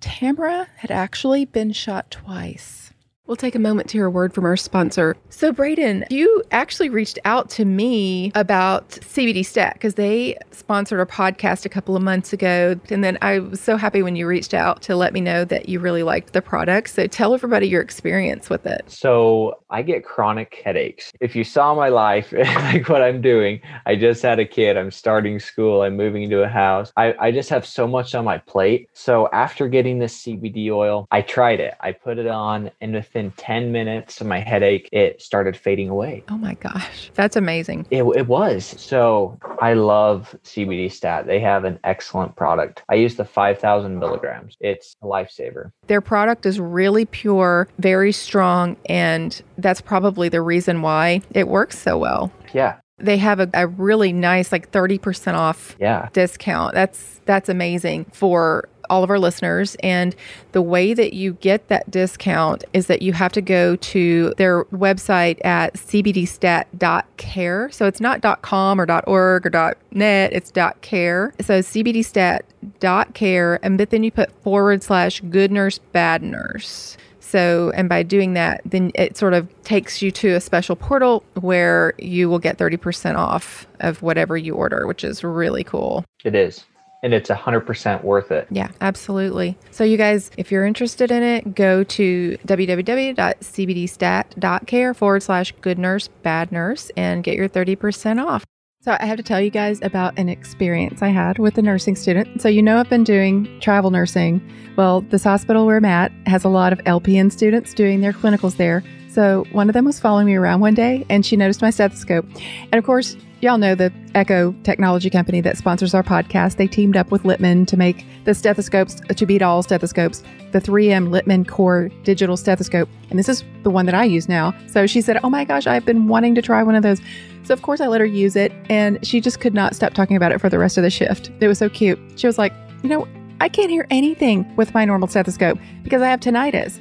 Tamara 0.01 0.67
had 0.75 0.91
actually 0.91 1.45
been 1.45 1.71
shot 1.71 2.11
twice. 2.11 2.93
We'll 3.29 3.37
take 3.37 3.55
a 3.55 3.59
moment 3.59 3.91
to 3.91 3.99
hear 3.99 4.07
a 4.07 4.11
word 4.11 4.33
from 4.33 4.47
our 4.47 4.57
sponsor. 4.57 5.15
So, 5.29 5.53
Braden, 5.53 6.07
you 6.09 6.43
actually 6.51 6.89
reached 6.89 7.19
out 7.27 7.51
to 7.51 7.67
me 7.67 8.33
about 8.35 8.89
CBD 8.89 9.45
Stat 9.45 9.75
because 9.75 9.97
they 9.97 10.39
sponsored 10.51 10.99
our 10.99 11.05
podcast 11.05 11.67
a 11.67 11.69
couple 11.69 11.95
of 11.95 12.03
months 12.03 12.33
ago. 12.33 12.81
And 12.89 13.05
then 13.05 13.19
I 13.21 13.41
was 13.41 13.61
so 13.61 13.77
happy 13.77 14.03
when 14.03 14.17
you 14.17 14.27
reached 14.27 14.55
out 14.55 14.81
to 14.83 14.97
let 14.97 15.13
me 15.13 15.21
know 15.21 15.45
that 15.45 15.69
you 15.69 15.79
really 15.79 16.03
liked 16.03 16.33
the 16.33 16.41
product. 16.41 16.89
So, 16.89 17.07
tell 17.07 17.35
everybody 17.35 17.69
your 17.69 17.83
experience 17.83 18.49
with 18.49 18.65
it. 18.65 18.83
So, 18.87 19.61
I 19.69 19.83
get 19.83 20.07
chronic 20.07 20.63
headaches. 20.65 21.13
If 21.21 21.37
you 21.37 21.45
saw 21.45 21.75
my 21.75 21.91
life, 21.91 22.33
like 22.33 22.89
what 22.89 23.03
I'm 23.03 23.21
doing, 23.21 23.61
I 23.85 23.97
just 23.97 24.23
had 24.23 24.39
a 24.39 24.47
kid, 24.47 24.79
I'm 24.79 24.91
starting 24.91 25.39
school, 25.39 25.83
I'm 25.83 25.99
moving 25.99 26.23
into 26.23 26.43
a 26.43 26.49
house. 26.49 26.95
I, 26.97 27.15
I 27.21 27.31
just 27.31 27.51
have 27.51 27.67
so 27.67 27.87
much 27.87 28.15
on 28.15 28.25
my 28.25 28.39
plate. 28.39 28.89
So, 28.95 29.29
after 29.35 29.69
getting 29.69 29.99
this 29.99 30.23
CBD 30.23 30.71
oil, 30.71 31.07
I 31.11 31.21
tried 31.21 31.61
it, 31.61 31.75
I 31.83 31.93
put 31.93 32.17
it 32.17 32.27
on, 32.27 32.71
and 32.81 32.95
within 32.95 33.18
within 33.19 33.33
10 33.33 33.73
minutes 33.73 34.21
of 34.21 34.27
my 34.29 34.39
headache, 34.39 34.89
it 34.93 35.21
started 35.21 35.57
fading 35.57 35.89
away. 35.89 36.23
Oh 36.29 36.39
my 36.39 36.55
gosh, 36.55 37.11
that's 37.15 37.35
amazing. 37.35 37.85
It, 37.91 38.05
it 38.05 38.29
was. 38.29 38.65
So 38.79 39.37
I 39.61 39.75
love 39.75 40.37
CBD 40.45 40.91
Stat. 40.93 41.27
They 41.27 41.41
have 41.41 41.65
an 41.65 41.81
excellent 41.83 42.37
product. 42.37 42.85
I 42.89 42.95
use 42.95 43.17
the 43.17 43.25
5,000 43.25 43.99
milligrams, 43.99 44.57
it's 44.61 44.95
a 45.03 45.07
lifesaver. 45.07 45.73
Their 45.89 46.01
product 46.01 46.47
is 46.47 46.61
really 46.61 47.07
pure, 47.07 47.67
very 47.79 48.13
strong, 48.13 48.77
and 48.87 49.43
that's 49.57 49.81
probably 49.81 50.29
the 50.29 50.41
reason 50.41 50.81
why 50.81 51.23
it 51.33 51.49
works 51.49 51.77
so 51.77 51.99
well. 51.99 52.31
Yeah. 52.55 52.77
They 52.99 53.17
have 53.17 53.41
a, 53.41 53.49
a 53.55 53.67
really 53.67 54.13
nice 54.13 54.53
like 54.53 54.71
30% 54.71 55.35
off 55.35 55.77
yeah. 55.81 56.09
discount. 56.13 56.75
That's 56.75 57.21
that's 57.27 57.49
amazing 57.49 58.07
for 58.13 58.69
all 58.91 59.05
of 59.05 59.11
our 59.11 59.19
listeners. 59.19 59.77
And 59.83 60.15
the 60.53 60.63
way 60.63 60.95
that 60.95 61.13
you 61.13 61.35
get 61.35 61.69
that 61.69 61.91
discount 61.91 62.65
is 62.73 62.87
that 62.87 63.03
you 63.03 63.13
have 63.13 63.33
to 63.33 63.41
go 63.41 63.77
to 63.77 64.35
their 64.37 64.65
website 64.67 65.45
at 65.45 65.75
cbdstat.care. 65.75 67.71
So 67.71 67.87
it's 67.87 68.01
not 68.01 68.43
.com 68.43 68.81
or 68.81 68.87
.org 69.07 69.47
or 69.47 69.75
.net, 69.93 70.33
it's 70.33 70.53
.care. 70.81 71.33
So 71.41 71.61
cbdstat.care, 71.61 73.61
and 73.63 73.79
but 73.79 73.91
then 73.91 74.03
you 74.03 74.11
put 74.11 74.33
forward 74.43 74.83
slash 74.83 75.21
good 75.31 75.53
nurse, 75.53 75.79
bad 75.79 76.23
nurse. 76.23 76.97
So, 77.29 77.73
and 77.75 77.91
by 77.91 78.05
doing 78.05 78.33
that, 78.35 78.63
then 78.65 78.91
it 78.95 79.19
sort 79.19 79.35
of 79.35 79.49
takes 79.63 80.01
you 80.01 80.11
to 80.13 80.31
a 80.31 80.41
special 80.41 80.77
portal 80.77 81.23
where 81.35 81.93
you 81.99 82.31
will 82.31 82.39
get 82.39 82.57
30% 82.57 83.17
off 83.17 83.67
of 83.81 84.01
whatever 84.01 84.39
you 84.39 84.55
order, 84.55 84.87
which 84.87 85.05
is 85.05 85.23
really 85.23 85.63
cool. 85.63 86.07
It 86.25 86.35
is 86.35 86.65
and 87.03 87.15
it's 87.15 87.31
100% 87.31 88.05
worth 88.05 88.31
it. 88.31 88.47
Yeah, 88.51 88.69
absolutely. 88.81 89.57
So, 89.71 89.85
you 89.85 89.97
guys, 89.97 90.31
if 90.37 90.51
you're 90.51 90.67
interested 90.67 91.11
in 91.11 91.23
it, 91.23 91.55
go 91.55 91.85
to 91.85 92.37
www.cbdstat.care 92.47 94.95
forward 94.95 95.23
slash 95.23 95.53
good 95.61 95.79
nurse, 95.79 96.09
bad 96.23 96.53
nurse, 96.53 96.91
and 96.97 97.23
get 97.23 97.37
your 97.37 97.49
30% 97.49 98.25
off. 98.25 98.45
So, 98.81 98.97
I 98.99 99.07
have 99.07 99.17
to 99.17 99.23
tell 99.23 99.41
you 99.41 99.51
guys 99.51 99.81
about 99.83 100.19
an 100.19 100.29
experience 100.29 101.03
I 101.03 101.09
had 101.09 101.39
with 101.39 101.57
a 101.59 101.63
nursing 101.63 101.95
student. 101.95 102.43
So, 102.43 102.49
you 102.49 102.63
know, 102.63 102.79
I've 102.79 102.89
been 102.89 103.05
doing 103.05 103.61
travel 103.61 103.91
nursing. 103.91 104.43
Well, 104.77 105.03
this 105.03 105.25
hospital 105.25 105.67
where 105.67 105.77
I'm 105.77 105.85
at 105.85 106.11
has 106.27 106.45
a 106.45 106.49
lot 106.49 106.73
of 106.73 106.79
LPN 106.81 107.31
students 107.33 107.75
doing 107.75 108.01
their 108.01 108.13
clinicals 108.13 108.57
there. 108.57 108.83
So, 109.09 109.45
one 109.53 109.69
of 109.69 109.75
them 109.75 109.85
was 109.85 110.01
following 110.01 110.27
me 110.27 110.37
around 110.37 110.61
one 110.61 110.75
day 110.75 111.05
and 111.09 111.25
she 111.25 111.37
noticed 111.37 111.63
my 111.63 111.71
stethoscope. 111.71 112.27
And 112.35 112.75
of 112.75 112.85
course, 112.85 113.17
y'all 113.41 113.59
know 113.59 113.75
the 113.75 113.91
Eko 114.15 114.61
technology 114.65 115.11
company 115.11 115.41
that 115.41 115.57
sponsors 115.57 115.95
our 115.95 116.03
podcast. 116.03 116.57
They 116.57 116.67
teamed 116.67 116.97
up 116.97 117.11
with 117.11 117.23
Littmann 117.23 117.67
to 117.69 117.77
make 117.77 118.05
the 118.25 118.35
stethoscopes 118.35 119.01
uh, 119.09 119.15
to 119.15 119.27
beat 119.27 119.43
all 119.43 119.63
stethoscopes, 119.63 120.23
the 120.53 120.61
3M 120.61 121.09
Littmann 121.09 121.47
Core 121.47 121.89
digital 122.03 122.37
stethoscope. 122.37 122.89
And 123.11 123.19
this 123.19 123.29
is 123.29 123.45
the 123.63 123.71
one 123.71 123.87
that 123.87 123.95
I 123.95 124.05
use 124.05 124.29
now. 124.29 124.55
So 124.67 124.87
she 124.87 125.01
said, 125.01 125.21
Oh 125.23 125.31
my 125.31 125.45
gosh, 125.45 125.67
I've 125.67 125.85
been 125.85 126.09
wanting 126.09 126.35
to 126.35 126.43
try 126.43 126.63
one 126.63 126.75
of 126.75 126.83
those. 126.83 127.01
So, 127.45 127.55
of 127.55 127.63
course, 127.63 127.81
I 127.81 127.87
let 127.87 128.01
her 128.01 128.07
use 128.07 128.37
it. 128.37 128.53
And 128.69 129.05
she 129.07 129.21
just 129.21 129.41
could 129.41 129.55
not 129.55 129.75
stop 129.75 129.95
talking 129.95 130.17
about 130.17 130.33
it 130.33 130.41
for 130.41 130.49
the 130.49 130.59
rest 130.59 130.77
of 130.77 130.83
the 130.83 130.91
shift. 130.91 131.31
It 131.41 131.49
was 131.49 131.59
so 131.59 131.69
cute. 131.69 131.99
She 132.17 132.27
was 132.27 132.39
like, 132.39 132.53
You 132.83 132.89
know, 132.89 133.09
I 133.41 133.49
can't 133.49 133.71
hear 133.71 133.87
anything 133.91 134.55
with 134.57 134.75
my 134.75 134.85
normal 134.85 135.09
stethoscope 135.09 135.59
because 135.83 136.03
I 136.03 136.09
have 136.09 136.21
tinnitus. 136.21 136.81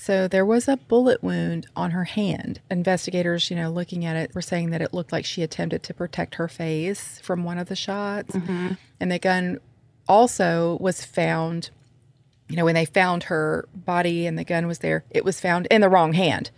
So 0.00 0.26
there 0.28 0.46
was 0.46 0.66
a 0.66 0.78
bullet 0.78 1.22
wound 1.22 1.66
on 1.76 1.90
her 1.90 2.04
hand. 2.04 2.62
Investigators, 2.70 3.50
you 3.50 3.56
know, 3.56 3.68
looking 3.68 4.06
at 4.06 4.16
it, 4.16 4.34
were 4.34 4.40
saying 4.40 4.70
that 4.70 4.80
it 4.80 4.94
looked 4.94 5.12
like 5.12 5.26
she 5.26 5.42
attempted 5.42 5.82
to 5.82 5.92
protect 5.92 6.36
her 6.36 6.48
face 6.48 7.18
from 7.22 7.44
one 7.44 7.58
of 7.58 7.68
the 7.68 7.76
shots. 7.76 8.34
Mm-hmm. 8.34 8.68
And 8.98 9.12
the 9.12 9.18
gun 9.18 9.60
also 10.08 10.78
was 10.80 11.04
found, 11.04 11.68
you 12.48 12.56
know, 12.56 12.64
when 12.64 12.76
they 12.76 12.86
found 12.86 13.24
her 13.24 13.68
body 13.74 14.26
and 14.26 14.38
the 14.38 14.44
gun 14.44 14.66
was 14.66 14.78
there, 14.78 15.04
it 15.10 15.22
was 15.22 15.38
found 15.38 15.66
in 15.66 15.82
the 15.82 15.90
wrong 15.90 16.14
hand. 16.14 16.50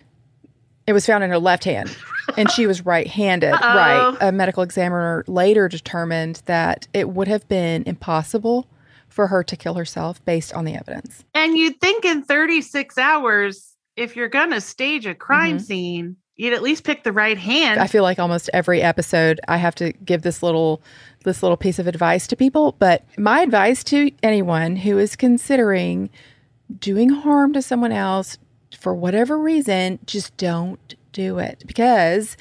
It 0.87 0.93
was 0.93 1.05
found 1.05 1.25
in 1.25 1.31
her 1.31 1.39
left 1.39 1.65
hand, 1.65 1.97
and 2.37 2.49
she 2.49 2.69
was 2.69 2.87
right-handed. 2.87 3.55
Right. 3.61 4.17
A 4.21 4.31
medical 4.31 4.63
examiner 4.63 5.25
later 5.27 5.67
determined 5.67 6.43
that 6.47 6.87
it 6.95 7.09
would 7.09 7.27
have 7.27 7.49
been 7.49 7.83
impossible 7.87 8.69
for 9.13 9.29
her 9.29 9.45
to 9.45 9.57
kill 9.57 9.75
herself 9.75 10.25
based 10.25 10.53
on 10.55 10.65
the 10.65 10.75
evidence. 10.75 11.25
And 11.35 11.57
you'd 11.57 11.81
think 11.81 12.05
in 12.05 12.23
36 12.23 12.99
hours, 12.99 13.75
if 13.97 14.17
you're 14.17 14.29
going 14.29 14.51
to 14.51 14.61
stage 14.61 15.07
a 15.07 15.15
crime 15.15 15.57
mm-hmm. 15.57 15.65
scene, 15.65 16.17
you'd 16.37 16.55
at 16.55 16.63
least 16.63 16.85
pick 16.85 17.05
the 17.05 17.13
right 17.13 17.39
hand. 17.39 17.81
I 17.81 17.87
feel 17.87 18.03
like 18.03 18.19
almost 18.19 18.51
every 18.53 18.83
episode 18.83 19.41
I 19.49 19.59
have 19.59 19.75
to 19.77 19.93
give 19.93 20.23
this 20.23 20.43
little 20.43 20.83
this 21.25 21.43
little 21.43 21.57
piece 21.57 21.79
of 21.79 21.87
advice 21.87 22.27
to 22.27 22.37
people, 22.37 22.75
but 22.81 23.05
my 23.17 23.43
advice 23.43 23.85
to 23.85 24.11
anyone 24.25 24.75
who 24.75 24.99
is 24.99 25.15
considering 25.15 26.11
doing 26.81 27.11
harm 27.11 27.53
to 27.53 27.63
someone 27.63 27.93
else, 27.93 28.39
for 28.77 28.93
whatever 28.93 29.39
reason, 29.39 30.01
just 30.05 30.37
don't 30.37 30.97
do 31.13 31.39
it. 31.39 31.63
Because 31.65 32.37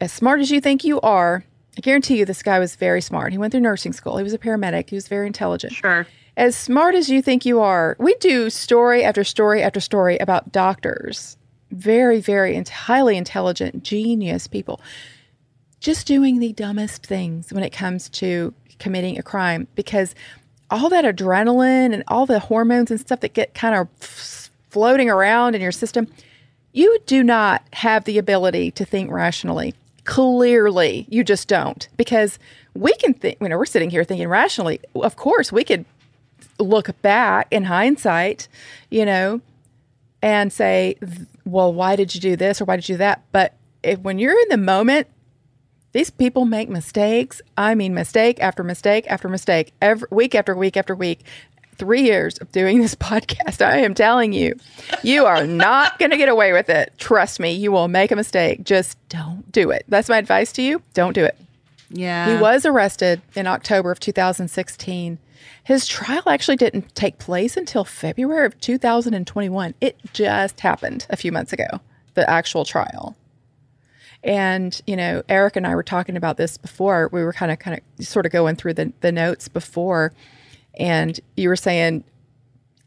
as 0.00 0.12
smart 0.12 0.40
as 0.40 0.50
you 0.50 0.60
think 0.60 0.82
you 0.82 1.00
are, 1.02 1.44
I 1.76 1.80
guarantee 1.80 2.18
you 2.18 2.24
this 2.24 2.42
guy 2.42 2.58
was 2.58 2.74
very 2.74 3.00
smart. 3.00 3.32
He 3.32 3.38
went 3.38 3.52
through 3.52 3.60
nursing 3.60 3.92
school, 3.92 4.16
he 4.16 4.24
was 4.24 4.32
a 4.32 4.38
paramedic, 4.38 4.88
he 4.88 4.96
was 4.96 5.08
very 5.08 5.26
intelligent. 5.26 5.74
Sure. 5.74 6.06
As 6.36 6.56
smart 6.56 6.94
as 6.94 7.08
you 7.08 7.22
think 7.22 7.46
you 7.46 7.60
are, 7.60 7.96
we 7.98 8.14
do 8.16 8.50
story 8.50 9.02
after 9.04 9.24
story 9.24 9.62
after 9.62 9.80
story 9.80 10.18
about 10.18 10.52
doctors, 10.52 11.36
very, 11.70 12.20
very 12.20 12.62
highly 12.64 13.16
intelligent, 13.16 13.82
genius 13.82 14.46
people, 14.46 14.80
just 15.80 16.06
doing 16.06 16.38
the 16.38 16.52
dumbest 16.52 17.06
things 17.06 17.52
when 17.52 17.62
it 17.62 17.70
comes 17.70 18.08
to 18.10 18.52
committing 18.78 19.18
a 19.18 19.22
crime 19.22 19.66
because 19.74 20.14
all 20.70 20.88
that 20.88 21.04
adrenaline 21.04 21.94
and 21.94 22.02
all 22.08 22.26
the 22.26 22.38
hormones 22.38 22.90
and 22.90 23.00
stuff 23.00 23.20
that 23.20 23.32
get 23.32 23.54
kind 23.54 23.74
of 23.74 23.88
floating 24.00 25.08
around 25.08 25.54
in 25.54 25.60
your 25.60 25.72
system, 25.72 26.06
you 26.72 26.98
do 27.06 27.22
not 27.22 27.62
have 27.72 28.04
the 28.04 28.18
ability 28.18 28.70
to 28.72 28.84
think 28.84 29.10
rationally. 29.10 29.74
Clearly, 30.06 31.06
you 31.10 31.22
just 31.22 31.48
don't 31.48 31.88
because 31.96 32.38
we 32.74 32.94
can 32.94 33.12
think, 33.12 33.38
you 33.40 33.48
know, 33.48 33.58
we're 33.58 33.66
sitting 33.66 33.90
here 33.90 34.04
thinking 34.04 34.28
rationally. 34.28 34.80
Of 34.94 35.16
course, 35.16 35.52
we 35.52 35.64
could 35.64 35.84
look 36.58 37.00
back 37.02 37.48
in 37.50 37.64
hindsight, 37.64 38.48
you 38.90 39.04
know, 39.04 39.40
and 40.22 40.52
say, 40.52 40.96
well, 41.44 41.72
why 41.72 41.96
did 41.96 42.14
you 42.14 42.20
do 42.20 42.36
this 42.36 42.60
or 42.60 42.64
why 42.64 42.76
did 42.76 42.88
you 42.88 42.94
do 42.94 42.98
that? 42.98 43.22
But 43.32 43.54
if, 43.82 43.98
when 44.00 44.18
you're 44.18 44.40
in 44.40 44.48
the 44.48 44.56
moment, 44.56 45.08
these 45.92 46.10
people 46.10 46.44
make 46.44 46.68
mistakes. 46.68 47.40
I 47.56 47.74
mean, 47.74 47.94
mistake 47.94 48.40
after 48.40 48.62
mistake 48.62 49.06
after 49.08 49.28
mistake, 49.28 49.72
every 49.80 50.08
week 50.10 50.34
after 50.34 50.54
week 50.54 50.76
after 50.76 50.94
week 50.94 51.24
three 51.78 52.02
years 52.02 52.38
of 52.38 52.50
doing 52.52 52.80
this 52.80 52.94
podcast, 52.96 53.64
I 53.64 53.78
am 53.78 53.94
telling 53.94 54.32
you, 54.32 54.56
you 55.02 55.26
are 55.26 55.46
not 55.46 55.98
going 55.98 56.10
to 56.10 56.16
get 56.16 56.28
away 56.28 56.52
with 56.52 56.68
it. 56.68 56.92
Trust 56.98 57.40
me, 57.40 57.52
you 57.52 57.72
will 57.72 57.88
make 57.88 58.10
a 58.10 58.16
mistake. 58.16 58.64
Just 58.64 58.96
don't 59.08 59.50
do 59.52 59.70
it. 59.70 59.84
That's 59.88 60.08
my 60.08 60.18
advice 60.18 60.52
to 60.52 60.62
you. 60.62 60.82
Don't 60.94 61.12
do 61.12 61.24
it. 61.24 61.36
Yeah. 61.90 62.34
He 62.34 62.40
was 62.42 62.66
arrested 62.66 63.22
in 63.34 63.46
October 63.46 63.92
of 63.92 64.00
2016 64.00 65.18
His 65.62 65.86
trial 65.86 66.22
actually 66.26 66.56
didn't 66.56 66.94
take 66.94 67.18
place 67.18 67.56
until 67.56 67.84
February 67.84 68.46
of 68.46 68.60
2021. 68.60 69.74
It 69.80 69.98
just 70.12 70.60
happened 70.60 71.06
a 71.10 71.16
few 71.16 71.30
months 71.32 71.52
ago, 71.52 71.80
the 72.14 72.28
actual 72.28 72.64
trial. 72.64 73.16
And, 74.24 74.80
you 74.86 74.96
know, 74.96 75.22
Eric 75.28 75.54
and 75.54 75.66
I 75.66 75.74
were 75.76 75.84
talking 75.84 76.16
about 76.16 76.36
this 76.36 76.56
before. 76.56 77.08
We 77.12 77.22
were 77.22 77.32
kind 77.32 77.52
of 77.52 77.60
kind 77.60 77.80
of 77.98 78.06
sort 78.06 78.26
of 78.26 78.32
going 78.32 78.56
through 78.56 78.74
the, 78.74 78.92
the 79.00 79.12
notes 79.12 79.46
before. 79.46 80.12
And 80.76 81.18
you 81.36 81.48
were 81.48 81.56
saying 81.56 82.04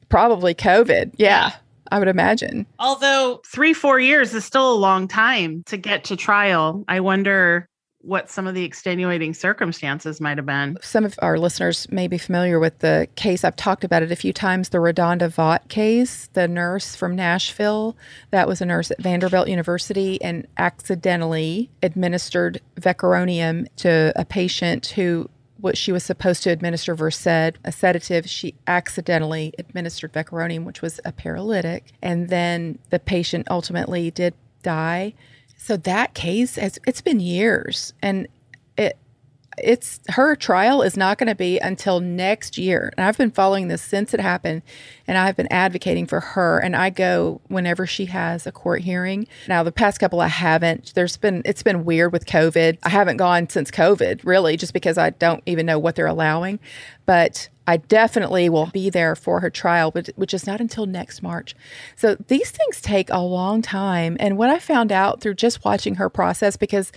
probably 0.10 0.53
COVID. 0.53 1.13
Yeah, 1.17 1.51
I 1.91 2.00
would 2.00 2.08
imagine. 2.08 2.65
Although 2.79 3.41
three, 3.46 3.74
four 3.74 4.00
years 4.00 4.34
is 4.34 4.46
still 4.46 4.72
a 4.72 4.75
long 4.75 5.08
time 5.08 5.63
to 5.67 5.77
get 5.77 6.03
to 6.05 6.15
trial. 6.15 6.84
I 6.88 7.00
wonder 7.00 7.67
what 8.01 8.29
some 8.29 8.48
of 8.48 8.55
the 8.55 8.63
extenuating 8.63 9.34
circumstances 9.34 10.22
might 10.22 10.38
have 10.38 10.46
been. 10.46 10.77
Some 10.81 11.03
of 11.03 11.15
our 11.22 11.38
listeners 11.38 11.86
may 11.91 12.08
be 12.08 12.17
familiar 12.17 12.60
with 12.60 12.79
the 12.79 13.08
case. 13.15 13.43
I've 13.43 13.58
talked 13.58 13.84
about 13.84 14.03
it 14.03 14.12
a 14.12 14.15
few 14.15 14.31
times 14.31 14.69
the 14.69 14.77
Redonda 14.77 15.29
Vaught 15.29 15.67
case, 15.67 16.29
the 16.34 16.48
nurse 16.48 16.96
from 16.96 17.15
Nashville 17.15 17.98
that 18.31 18.48
was 18.48 18.62
a 18.62 18.65
nurse 18.65 18.89
at 18.89 19.01
Vanderbilt 19.01 19.50
University 19.50 20.22
and 20.22 20.48
accidentally 20.58 21.69
administered 21.84 22.62
vecuronium 22.79 23.67
to 23.77 24.13
a 24.15 24.24
patient 24.24 24.88
who 24.88 25.29
what 25.62 25.78
she 25.78 25.92
was 25.92 26.04
supposed 26.04 26.44
to 26.44 26.50
administer 26.50 26.96
Versed, 26.96 27.28
a 27.28 27.72
sedative. 27.72 28.30
She 28.30 28.56
accidentally 28.68 29.54
administered 29.60 30.13
vecuronium, 30.13 30.63
which 30.63 30.82
was 30.82 31.00
a 31.06 31.12
paralytic, 31.12 31.92
and 32.01 32.30
then 32.30 32.80
the 32.89 33.00
patient 33.00 33.48
ultimately 33.50 34.12
did 34.12 34.34
die. 34.63 35.13
So 35.58 35.75
that 35.78 36.13
case 36.13 36.56
has 36.56 36.80
it's 36.88 37.01
been 37.01 37.20
years, 37.20 37.94
and 38.01 38.28
it 38.78 38.98
it's 39.63 40.00
her 40.10 40.36
trial 40.36 40.82
is 40.82 40.98
not 40.98 41.18
going 41.18 41.28
to 41.28 41.36
be 41.36 41.60
until 41.60 42.00
next 42.00 42.58
year. 42.58 42.92
And 42.98 43.06
I've 43.06 43.18
been 43.18 43.32
following 43.32 43.68
this 43.68 43.82
since 43.82 44.13
it 44.13 44.20
happened 44.20 44.62
and 45.08 45.18
I've 45.18 45.36
been 45.36 45.51
advocating 45.51 46.06
for 46.06 46.20
her 46.20 46.60
and 46.60 46.75
I 46.75 46.89
go 46.89 47.42
whenever 47.48 47.88
she 47.88 48.06
has 48.06 48.46
a 48.46 48.51
court 48.51 48.82
hearing. 48.82 49.28
Now 49.48 49.63
the 49.63 49.72
past 49.72 50.00
couple 50.00 50.22
I 50.22 50.28
haven't. 50.28 50.94
There's 50.96 51.18
been 51.18 51.42
it's 51.46 51.63
been 51.63 51.86
weird 51.86 52.12
with 52.12 52.25
COVID. 52.25 52.78
I 52.84 52.89
haven't 52.89 53.18
gone 53.18 53.50
since 53.50 53.72
COVID, 53.72 54.22
really, 54.24 54.58
just 54.58 54.74
because 54.74 54.98
I 54.98 55.12
don't 55.12 55.44
even 55.46 55.66
know 55.66 55.80
what 55.80 55.96
they're 55.96 56.08
allowing. 56.08 56.60
But 57.06 57.50
I 57.70 57.78
definitely 57.78 58.50
will 58.50 58.66
be 58.66 58.89
there 58.89 59.16
for 59.16 59.42
her 59.42 59.51
trial, 59.51 59.92
but 59.92 60.10
which 60.16 60.34
is 60.34 60.48
not 60.48 60.60
until 60.60 60.88
next 60.88 61.22
March. 61.22 61.56
So 61.96 62.16
these 62.16 62.50
things 62.50 62.82
take 62.82 63.12
a 63.12 63.20
long 63.20 63.62
time. 63.62 64.18
And 64.20 64.39
what 64.39 64.50
I 64.50 64.58
found 64.58 64.92
out 64.92 65.22
through 65.22 65.36
just 65.36 65.63
watching 65.63 65.96
her 65.96 66.10
process 66.10 66.58
because 66.58 66.92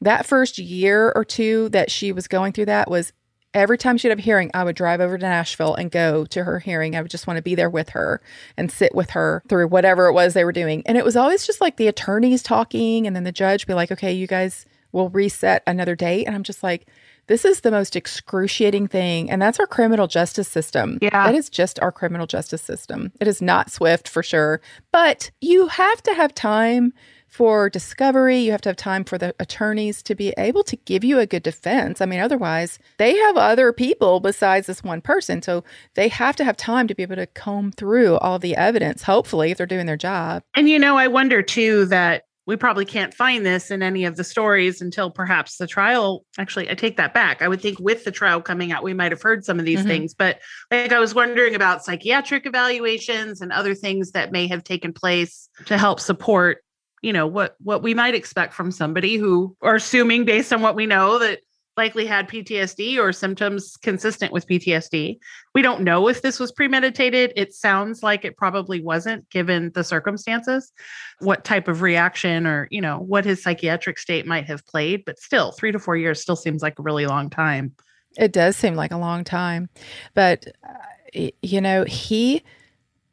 that 0.00 0.26
first 0.26 0.58
year 0.58 1.12
or 1.14 1.24
two 1.24 1.68
that 1.70 1.90
she 1.90 2.12
was 2.12 2.28
going 2.28 2.52
through 2.52 2.66
that 2.66 2.90
was 2.90 3.12
every 3.54 3.78
time 3.78 3.96
she'd 3.96 4.10
have 4.10 4.18
a 4.18 4.22
hearing, 4.22 4.50
I 4.52 4.64
would 4.64 4.76
drive 4.76 5.00
over 5.00 5.16
to 5.16 5.26
Nashville 5.26 5.74
and 5.74 5.90
go 5.90 6.26
to 6.26 6.44
her 6.44 6.58
hearing. 6.58 6.94
I 6.94 7.00
would 7.00 7.10
just 7.10 7.26
want 7.26 7.38
to 7.38 7.42
be 7.42 7.54
there 7.54 7.70
with 7.70 7.88
her 7.90 8.20
and 8.56 8.70
sit 8.70 8.94
with 8.94 9.10
her 9.10 9.42
through 9.48 9.68
whatever 9.68 10.06
it 10.06 10.12
was 10.12 10.34
they 10.34 10.44
were 10.44 10.52
doing. 10.52 10.82
And 10.84 10.98
it 10.98 11.04
was 11.04 11.16
always 11.16 11.46
just 11.46 11.60
like 11.60 11.76
the 11.76 11.88
attorneys 11.88 12.42
talking, 12.42 13.06
and 13.06 13.16
then 13.16 13.24
the 13.24 13.32
judge 13.32 13.66
be 13.66 13.74
like, 13.74 13.90
okay, 13.90 14.12
you 14.12 14.26
guys 14.26 14.66
will 14.92 15.08
reset 15.08 15.62
another 15.66 15.96
date. 15.96 16.26
And 16.26 16.34
I'm 16.34 16.42
just 16.42 16.62
like, 16.62 16.86
this 17.28 17.44
is 17.44 17.60
the 17.60 17.70
most 17.70 17.96
excruciating 17.96 18.88
thing. 18.88 19.30
And 19.30 19.42
that's 19.42 19.58
our 19.58 19.66
criminal 19.66 20.06
justice 20.06 20.48
system. 20.48 20.98
Yeah. 21.02 21.26
That 21.26 21.34
is 21.34 21.50
just 21.50 21.80
our 21.80 21.90
criminal 21.90 22.26
justice 22.26 22.62
system. 22.62 23.12
It 23.20 23.26
is 23.26 23.42
not 23.42 23.70
swift 23.70 24.08
for 24.08 24.22
sure. 24.22 24.60
But 24.92 25.30
you 25.40 25.66
have 25.66 26.02
to 26.04 26.14
have 26.14 26.34
time 26.34 26.92
for 27.36 27.68
discovery. 27.68 28.38
You 28.38 28.52
have 28.52 28.62
to 28.62 28.70
have 28.70 28.76
time 28.76 29.04
for 29.04 29.18
the 29.18 29.34
attorneys 29.38 30.02
to 30.04 30.14
be 30.14 30.32
able 30.38 30.64
to 30.64 30.74
give 30.74 31.04
you 31.04 31.18
a 31.18 31.26
good 31.26 31.42
defense. 31.42 32.00
I 32.00 32.06
mean, 32.06 32.18
otherwise, 32.18 32.78
they 32.96 33.14
have 33.14 33.36
other 33.36 33.74
people 33.74 34.20
besides 34.20 34.66
this 34.66 34.82
one 34.82 35.02
person. 35.02 35.42
So 35.42 35.62
they 35.96 36.08
have 36.08 36.34
to 36.36 36.44
have 36.44 36.56
time 36.56 36.88
to 36.88 36.94
be 36.94 37.02
able 37.02 37.16
to 37.16 37.26
comb 37.26 37.72
through 37.72 38.16
all 38.16 38.38
the 38.38 38.56
evidence, 38.56 39.02
hopefully, 39.02 39.50
if 39.50 39.58
they're 39.58 39.66
doing 39.66 39.84
their 39.84 39.98
job. 39.98 40.44
And, 40.54 40.66
you 40.66 40.78
know, 40.78 40.96
I 40.96 41.08
wonder 41.08 41.42
too 41.42 41.84
that 41.86 42.22
we 42.46 42.56
probably 42.56 42.86
can't 42.86 43.12
find 43.12 43.44
this 43.44 43.70
in 43.70 43.82
any 43.82 44.06
of 44.06 44.16
the 44.16 44.24
stories 44.24 44.80
until 44.80 45.10
perhaps 45.10 45.58
the 45.58 45.66
trial. 45.66 46.24
Actually, 46.38 46.70
I 46.70 46.74
take 46.74 46.96
that 46.96 47.12
back. 47.12 47.42
I 47.42 47.48
would 47.48 47.60
think 47.60 47.78
with 47.80 48.04
the 48.04 48.12
trial 48.12 48.40
coming 48.40 48.72
out, 48.72 48.84
we 48.84 48.94
might 48.94 49.12
have 49.12 49.20
heard 49.20 49.44
some 49.44 49.58
of 49.58 49.66
these 49.66 49.80
mm-hmm. 49.80 49.88
things. 49.88 50.14
But 50.14 50.40
like 50.70 50.92
I 50.92 51.00
was 51.00 51.14
wondering 51.14 51.54
about 51.54 51.84
psychiatric 51.84 52.46
evaluations 52.46 53.42
and 53.42 53.52
other 53.52 53.74
things 53.74 54.12
that 54.12 54.32
may 54.32 54.46
have 54.46 54.64
taken 54.64 54.92
place 54.92 55.50
to 55.66 55.76
help 55.76 56.00
support 56.00 56.62
you 57.06 57.12
know 57.12 57.26
what 57.26 57.54
what 57.60 57.84
we 57.84 57.94
might 57.94 58.16
expect 58.16 58.52
from 58.52 58.72
somebody 58.72 59.14
who 59.14 59.56
are 59.62 59.76
assuming 59.76 60.24
based 60.24 60.52
on 60.52 60.60
what 60.60 60.74
we 60.74 60.86
know 60.86 61.20
that 61.20 61.38
likely 61.76 62.04
had 62.04 62.28
PTSD 62.28 62.98
or 62.98 63.12
symptoms 63.12 63.76
consistent 63.76 64.32
with 64.32 64.48
PTSD. 64.48 65.18
We 65.54 65.62
don't 65.62 65.82
know 65.82 66.08
if 66.08 66.22
this 66.22 66.40
was 66.40 66.50
premeditated. 66.50 67.32
It 67.36 67.54
sounds 67.54 68.02
like 68.02 68.24
it 68.24 68.36
probably 68.36 68.80
wasn't 68.80 69.28
given 69.30 69.70
the 69.74 69.84
circumstances, 69.84 70.72
what 71.20 71.44
type 71.44 71.68
of 71.68 71.82
reaction 71.82 72.46
or, 72.46 72.66
you 72.70 72.80
know, 72.80 73.00
what 73.00 73.26
his 73.26 73.42
psychiatric 73.42 73.98
state 73.98 74.26
might 74.26 74.46
have 74.46 74.66
played, 74.66 75.04
but 75.04 75.20
still 75.20 75.52
3 75.52 75.70
to 75.72 75.78
4 75.78 75.96
years 75.96 76.20
still 76.20 76.34
seems 76.34 76.62
like 76.62 76.78
a 76.78 76.82
really 76.82 77.06
long 77.06 77.28
time. 77.28 77.74
It 78.16 78.32
does 78.32 78.56
seem 78.56 78.74
like 78.74 78.90
a 78.90 78.96
long 78.96 79.22
time. 79.22 79.68
But 80.14 80.46
uh, 80.66 81.28
you 81.42 81.60
know, 81.60 81.84
he 81.84 82.42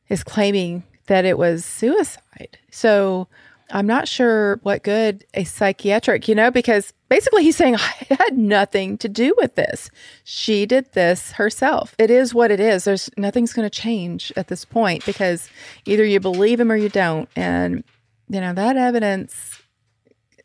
is 0.07 0.23
claiming 0.23 0.83
that 1.07 1.25
it 1.25 1.37
was 1.37 1.65
suicide. 1.65 2.57
So 2.71 3.27
I'm 3.71 3.87
not 3.87 4.07
sure 4.07 4.59
what 4.63 4.83
good 4.83 5.25
a 5.33 5.43
psychiatric, 5.43 6.27
you 6.27 6.35
know, 6.35 6.51
because 6.51 6.93
basically 7.09 7.43
he's 7.43 7.55
saying, 7.55 7.75
I 7.77 8.05
had 8.09 8.37
nothing 8.37 8.97
to 8.99 9.09
do 9.09 9.33
with 9.37 9.55
this. 9.55 9.89
She 10.23 10.65
did 10.65 10.91
this 10.93 11.33
herself. 11.33 11.95
It 11.97 12.11
is 12.11 12.33
what 12.33 12.51
it 12.51 12.59
is. 12.59 12.83
There's 12.83 13.09
nothing's 13.17 13.53
going 13.53 13.69
to 13.69 13.81
change 13.81 14.31
at 14.35 14.47
this 14.47 14.65
point 14.65 15.05
because 15.05 15.49
either 15.85 16.03
you 16.03 16.19
believe 16.19 16.59
him 16.59 16.71
or 16.71 16.75
you 16.75 16.89
don't. 16.89 17.29
And, 17.35 17.83
you 18.29 18.41
know, 18.41 18.53
that 18.53 18.77
evidence, 18.77 19.61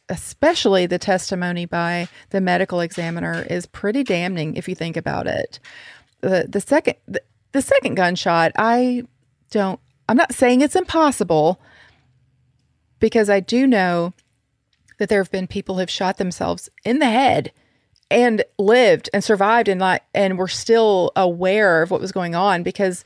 especially 0.09 0.87
the 0.87 0.99
testimony 0.99 1.67
by 1.67 2.09
the 2.31 2.41
medical 2.41 2.81
examiner, 2.81 3.47
is 3.49 3.67
pretty 3.67 4.05
damning 4.05 4.57
if 4.57 4.69
you 4.69 4.75
think 4.75 4.97
about 4.97 5.27
it. 5.27 5.59
The, 6.21 6.47
the 6.49 6.61
second, 6.61 6.97
the, 7.07 7.23
the 7.53 7.63
second 7.63 7.95
gunshot, 7.95 8.53
I 8.57 9.05
don't, 9.51 9.81
I'm 10.09 10.17
not 10.17 10.35
saying 10.35 10.61
it's 10.63 10.77
impossible 10.77 11.61
because 12.99 13.31
I 13.31 13.41
do 13.41 13.67
know 13.67 14.13
that 14.99 15.09
there 15.09 15.23
have 15.23 15.31
been 15.31 15.47
people 15.47 15.79
who've 15.79 15.91
shot 15.91 16.19
themselves 16.19 16.69
in 16.85 16.99
the 16.99 17.07
head 17.07 17.53
and 18.11 18.45
lived 18.59 19.11
and 19.13 19.23
survived 19.23 19.69
and 19.69 19.81
like 19.81 20.03
and 20.15 20.39
were 20.39 20.49
still 20.49 21.13
aware 21.15 21.83
of 21.83 21.91
what 21.91 22.01
was 22.01 22.13
going 22.13 22.35
on 22.35 22.63
because 22.63 23.05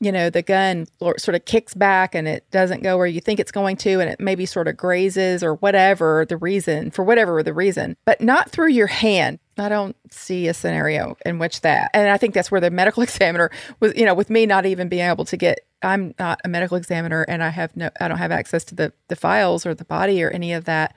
you 0.00 0.12
know 0.12 0.30
the 0.30 0.42
gun 0.42 0.86
sort 1.16 1.34
of 1.34 1.44
kicks 1.44 1.74
back 1.74 2.14
and 2.14 2.28
it 2.28 2.48
doesn't 2.50 2.82
go 2.82 2.96
where 2.96 3.06
you 3.06 3.20
think 3.20 3.40
it's 3.40 3.52
going 3.52 3.76
to 3.76 4.00
and 4.00 4.10
it 4.10 4.20
maybe 4.20 4.46
sort 4.46 4.68
of 4.68 4.76
grazes 4.76 5.42
or 5.42 5.54
whatever 5.56 6.24
the 6.26 6.36
reason 6.36 6.90
for 6.90 7.04
whatever 7.04 7.42
the 7.42 7.52
reason 7.52 7.96
but 8.04 8.20
not 8.20 8.50
through 8.50 8.68
your 8.68 8.86
hand. 8.86 9.38
I 9.56 9.68
don't 9.68 9.96
see 10.10 10.48
a 10.48 10.54
scenario 10.54 11.16
in 11.24 11.38
which 11.38 11.60
that, 11.60 11.90
and 11.94 12.10
I 12.10 12.18
think 12.18 12.34
that's 12.34 12.50
where 12.50 12.60
the 12.60 12.70
medical 12.70 13.02
examiner 13.04 13.50
was, 13.80 13.94
you 13.96 14.04
know, 14.04 14.14
with 14.14 14.30
me 14.30 14.46
not 14.46 14.66
even 14.66 14.88
being 14.88 15.08
able 15.08 15.24
to 15.26 15.36
get, 15.36 15.60
I'm 15.84 16.14
not 16.18 16.40
a 16.44 16.48
medical 16.48 16.76
examiner 16.76 17.22
and 17.28 17.42
I 17.42 17.50
have 17.50 17.76
no, 17.76 17.90
I 18.00 18.08
don't 18.08 18.18
have 18.18 18.32
access 18.32 18.64
to 18.64 18.74
the, 18.74 18.92
the 19.08 19.16
files 19.16 19.66
or 19.66 19.74
the 19.74 19.84
body 19.84 20.22
or 20.22 20.30
any 20.30 20.52
of 20.52 20.64
that. 20.64 20.94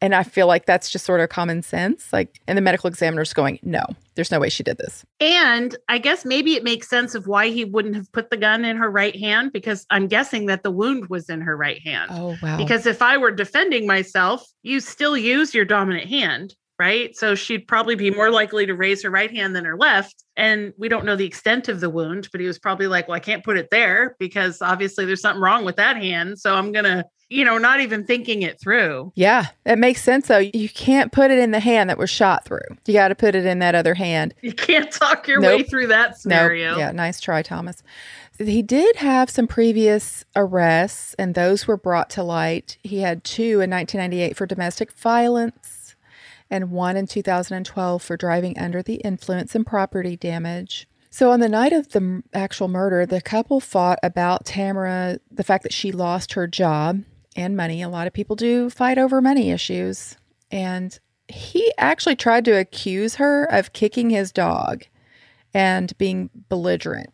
And 0.00 0.16
I 0.16 0.24
feel 0.24 0.48
like 0.48 0.66
that's 0.66 0.90
just 0.90 1.04
sort 1.04 1.20
of 1.20 1.28
common 1.28 1.62
sense. 1.62 2.12
Like, 2.12 2.40
and 2.48 2.58
the 2.58 2.62
medical 2.62 2.88
examiner's 2.88 3.32
going, 3.32 3.60
no, 3.62 3.84
there's 4.16 4.32
no 4.32 4.40
way 4.40 4.48
she 4.48 4.64
did 4.64 4.76
this. 4.78 5.04
And 5.20 5.76
I 5.88 5.98
guess 5.98 6.24
maybe 6.24 6.54
it 6.54 6.64
makes 6.64 6.88
sense 6.88 7.14
of 7.14 7.28
why 7.28 7.50
he 7.50 7.64
wouldn't 7.64 7.94
have 7.94 8.10
put 8.10 8.28
the 8.28 8.36
gun 8.36 8.64
in 8.64 8.76
her 8.78 8.90
right 8.90 9.14
hand 9.14 9.52
because 9.52 9.86
I'm 9.90 10.08
guessing 10.08 10.46
that 10.46 10.64
the 10.64 10.72
wound 10.72 11.08
was 11.08 11.30
in 11.30 11.40
her 11.42 11.56
right 11.56 11.80
hand. 11.82 12.10
Oh, 12.12 12.36
wow. 12.42 12.56
Because 12.56 12.84
if 12.84 13.00
I 13.00 13.16
were 13.16 13.30
defending 13.30 13.86
myself, 13.86 14.44
you 14.64 14.80
still 14.80 15.16
use 15.16 15.54
your 15.54 15.64
dominant 15.64 16.08
hand 16.08 16.56
right? 16.82 17.16
So 17.16 17.36
she'd 17.36 17.68
probably 17.68 17.94
be 17.94 18.10
more 18.10 18.28
likely 18.28 18.66
to 18.66 18.74
raise 18.74 19.04
her 19.04 19.10
right 19.10 19.30
hand 19.30 19.54
than 19.54 19.64
her 19.64 19.76
left. 19.76 20.24
And 20.36 20.72
we 20.76 20.88
don't 20.88 21.04
know 21.04 21.14
the 21.14 21.24
extent 21.24 21.68
of 21.68 21.78
the 21.78 21.88
wound, 21.88 22.28
but 22.32 22.40
he 22.40 22.46
was 22.48 22.58
probably 22.58 22.88
like, 22.88 23.06
well, 23.06 23.14
I 23.14 23.20
can't 23.20 23.44
put 23.44 23.56
it 23.56 23.68
there 23.70 24.16
because 24.18 24.60
obviously 24.60 25.04
there's 25.04 25.20
something 25.20 25.40
wrong 25.40 25.64
with 25.64 25.76
that 25.76 25.96
hand. 25.96 26.40
So 26.40 26.56
I'm 26.56 26.72
going 26.72 26.86
to, 26.86 27.04
you 27.28 27.44
know, 27.44 27.56
not 27.56 27.78
even 27.78 28.04
thinking 28.04 28.42
it 28.42 28.60
through. 28.60 29.12
Yeah, 29.14 29.46
it 29.64 29.78
makes 29.78 30.02
sense 30.02 30.26
though. 30.26 30.38
You 30.38 30.68
can't 30.68 31.12
put 31.12 31.30
it 31.30 31.38
in 31.38 31.52
the 31.52 31.60
hand 31.60 31.88
that 31.88 31.98
was 31.98 32.10
shot 32.10 32.44
through. 32.44 32.66
You 32.84 32.94
got 32.94 33.08
to 33.08 33.14
put 33.14 33.36
it 33.36 33.46
in 33.46 33.60
that 33.60 33.76
other 33.76 33.94
hand. 33.94 34.34
You 34.42 34.52
can't 34.52 34.90
talk 34.90 35.28
your 35.28 35.38
nope. 35.38 35.58
way 35.58 35.62
through 35.62 35.86
that 35.86 36.18
scenario. 36.18 36.70
Nope. 36.70 36.78
Yeah, 36.80 36.90
nice 36.90 37.20
try, 37.20 37.42
Thomas. 37.42 37.84
He 38.38 38.62
did 38.62 38.96
have 38.96 39.30
some 39.30 39.46
previous 39.46 40.24
arrests, 40.34 41.14
and 41.14 41.36
those 41.36 41.68
were 41.68 41.76
brought 41.76 42.10
to 42.10 42.24
light. 42.24 42.76
He 42.82 43.00
had 43.00 43.22
two 43.22 43.60
in 43.60 43.70
1998 43.70 44.36
for 44.36 44.46
domestic 44.46 44.90
violence 44.90 45.81
and 46.52 46.70
one 46.70 46.96
in 46.96 47.06
2012 47.06 48.02
for 48.02 48.16
driving 48.16 48.58
under 48.58 48.82
the 48.82 48.96
influence 48.96 49.54
and 49.54 49.66
property 49.66 50.16
damage. 50.16 50.86
So, 51.10 51.30
on 51.30 51.40
the 51.40 51.48
night 51.48 51.72
of 51.72 51.88
the 51.90 52.22
actual 52.32 52.68
murder, 52.68 53.04
the 53.06 53.20
couple 53.20 53.58
fought 53.58 53.98
about 54.02 54.44
Tamara, 54.44 55.18
the 55.30 55.44
fact 55.44 55.62
that 55.62 55.72
she 55.72 55.92
lost 55.92 56.34
her 56.34 56.46
job 56.46 57.02
and 57.34 57.56
money. 57.56 57.82
A 57.82 57.88
lot 57.88 58.06
of 58.06 58.12
people 58.12 58.36
do 58.36 58.70
fight 58.70 58.98
over 58.98 59.20
money 59.20 59.50
issues. 59.50 60.16
And 60.50 60.98
he 61.28 61.72
actually 61.78 62.16
tried 62.16 62.44
to 62.44 62.58
accuse 62.58 63.16
her 63.16 63.44
of 63.44 63.72
kicking 63.72 64.10
his 64.10 64.30
dog. 64.30 64.84
and 65.54 65.96
being 65.98 66.30
belligerent. 66.48 67.10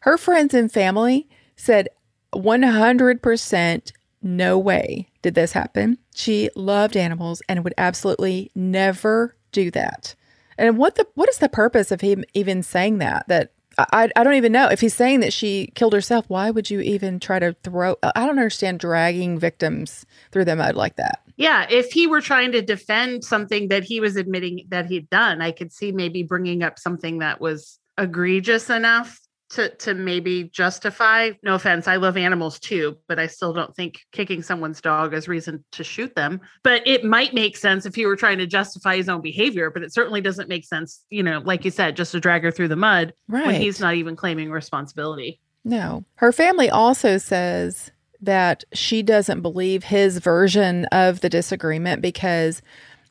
Her 0.00 0.18
friends 0.18 0.54
and 0.54 0.72
family 0.72 1.28
said 1.54 1.88
100% 2.34 3.92
no 4.22 4.58
way 4.58 5.08
did 5.22 5.34
this 5.36 5.52
happen. 5.52 5.98
She 6.16 6.48
loved 6.56 6.96
animals 6.96 7.42
and 7.46 7.62
would 7.62 7.74
absolutely 7.76 8.50
never 8.54 9.36
do 9.52 9.70
that. 9.72 10.14
And 10.56 10.78
what 10.78 10.94
the 10.94 11.06
what 11.14 11.28
is 11.28 11.36
the 11.36 11.48
purpose 11.50 11.92
of 11.92 12.00
him 12.00 12.24
even 12.32 12.62
saying 12.62 12.98
that? 12.98 13.28
That 13.28 13.52
I, 13.76 14.08
I 14.16 14.24
don't 14.24 14.32
even 14.32 14.50
know 14.50 14.68
if 14.68 14.80
he's 14.80 14.94
saying 14.94 15.20
that 15.20 15.34
she 15.34 15.70
killed 15.74 15.92
herself. 15.92 16.24
Why 16.28 16.50
would 16.50 16.70
you 16.70 16.80
even 16.80 17.20
try 17.20 17.38
to 17.38 17.54
throw? 17.62 17.96
I 18.02 18.24
don't 18.24 18.38
understand 18.38 18.80
dragging 18.80 19.38
victims 19.38 20.06
through 20.32 20.46
the 20.46 20.56
mud 20.56 20.74
like 20.74 20.96
that. 20.96 21.20
Yeah, 21.36 21.66
if 21.68 21.92
he 21.92 22.06
were 22.06 22.22
trying 22.22 22.52
to 22.52 22.62
defend 22.62 23.22
something 23.22 23.68
that 23.68 23.84
he 23.84 24.00
was 24.00 24.16
admitting 24.16 24.64
that 24.70 24.86
he'd 24.86 25.10
done, 25.10 25.42
I 25.42 25.50
could 25.50 25.70
see 25.70 25.92
maybe 25.92 26.22
bringing 26.22 26.62
up 26.62 26.78
something 26.78 27.18
that 27.18 27.42
was 27.42 27.78
egregious 27.98 28.70
enough 28.70 29.20
to 29.56 29.68
to 29.76 29.94
maybe 29.94 30.44
justify 30.44 31.30
no 31.42 31.54
offense 31.54 31.88
i 31.88 31.96
love 31.96 32.16
animals 32.16 32.58
too 32.58 32.96
but 33.08 33.18
i 33.18 33.26
still 33.26 33.52
don't 33.52 33.74
think 33.74 34.00
kicking 34.12 34.42
someone's 34.42 34.80
dog 34.80 35.12
is 35.12 35.28
reason 35.28 35.64
to 35.72 35.82
shoot 35.82 36.14
them. 36.14 36.40
But 36.62 36.86
it 36.86 37.04
might 37.04 37.34
make 37.34 37.56
sense 37.56 37.86
if 37.86 37.94
he 37.94 38.06
were 38.06 38.16
trying 38.16 38.38
to 38.38 38.46
justify 38.46 38.96
his 38.96 39.08
own 39.08 39.20
behavior 39.20 39.70
but 39.70 39.82
it 39.82 39.92
certainly 39.92 40.20
doesn't 40.20 40.48
make 40.48 40.64
sense 40.64 41.04
you 41.10 41.22
know 41.22 41.42
like 41.44 41.64
you 41.64 41.70
said 41.70 41.96
just 41.96 42.12
to 42.12 42.20
drag 42.20 42.42
her 42.42 42.50
through 42.50 42.68
the 42.68 42.76
mud 42.76 43.12
right. 43.28 43.46
when 43.46 43.60
he's 43.60 43.80
not 43.80 43.94
even 43.94 44.16
claiming 44.16 44.50
responsibility. 44.50 45.40
No. 45.64 46.04
Her 46.16 46.32
family 46.32 46.70
also 46.70 47.18
says 47.18 47.90
that 48.20 48.64
she 48.72 49.02
doesn't 49.02 49.42
believe 49.42 49.84
his 49.84 50.18
version 50.18 50.84
of 50.86 51.20
the 51.20 51.28
disagreement 51.28 52.00
because 52.00 52.62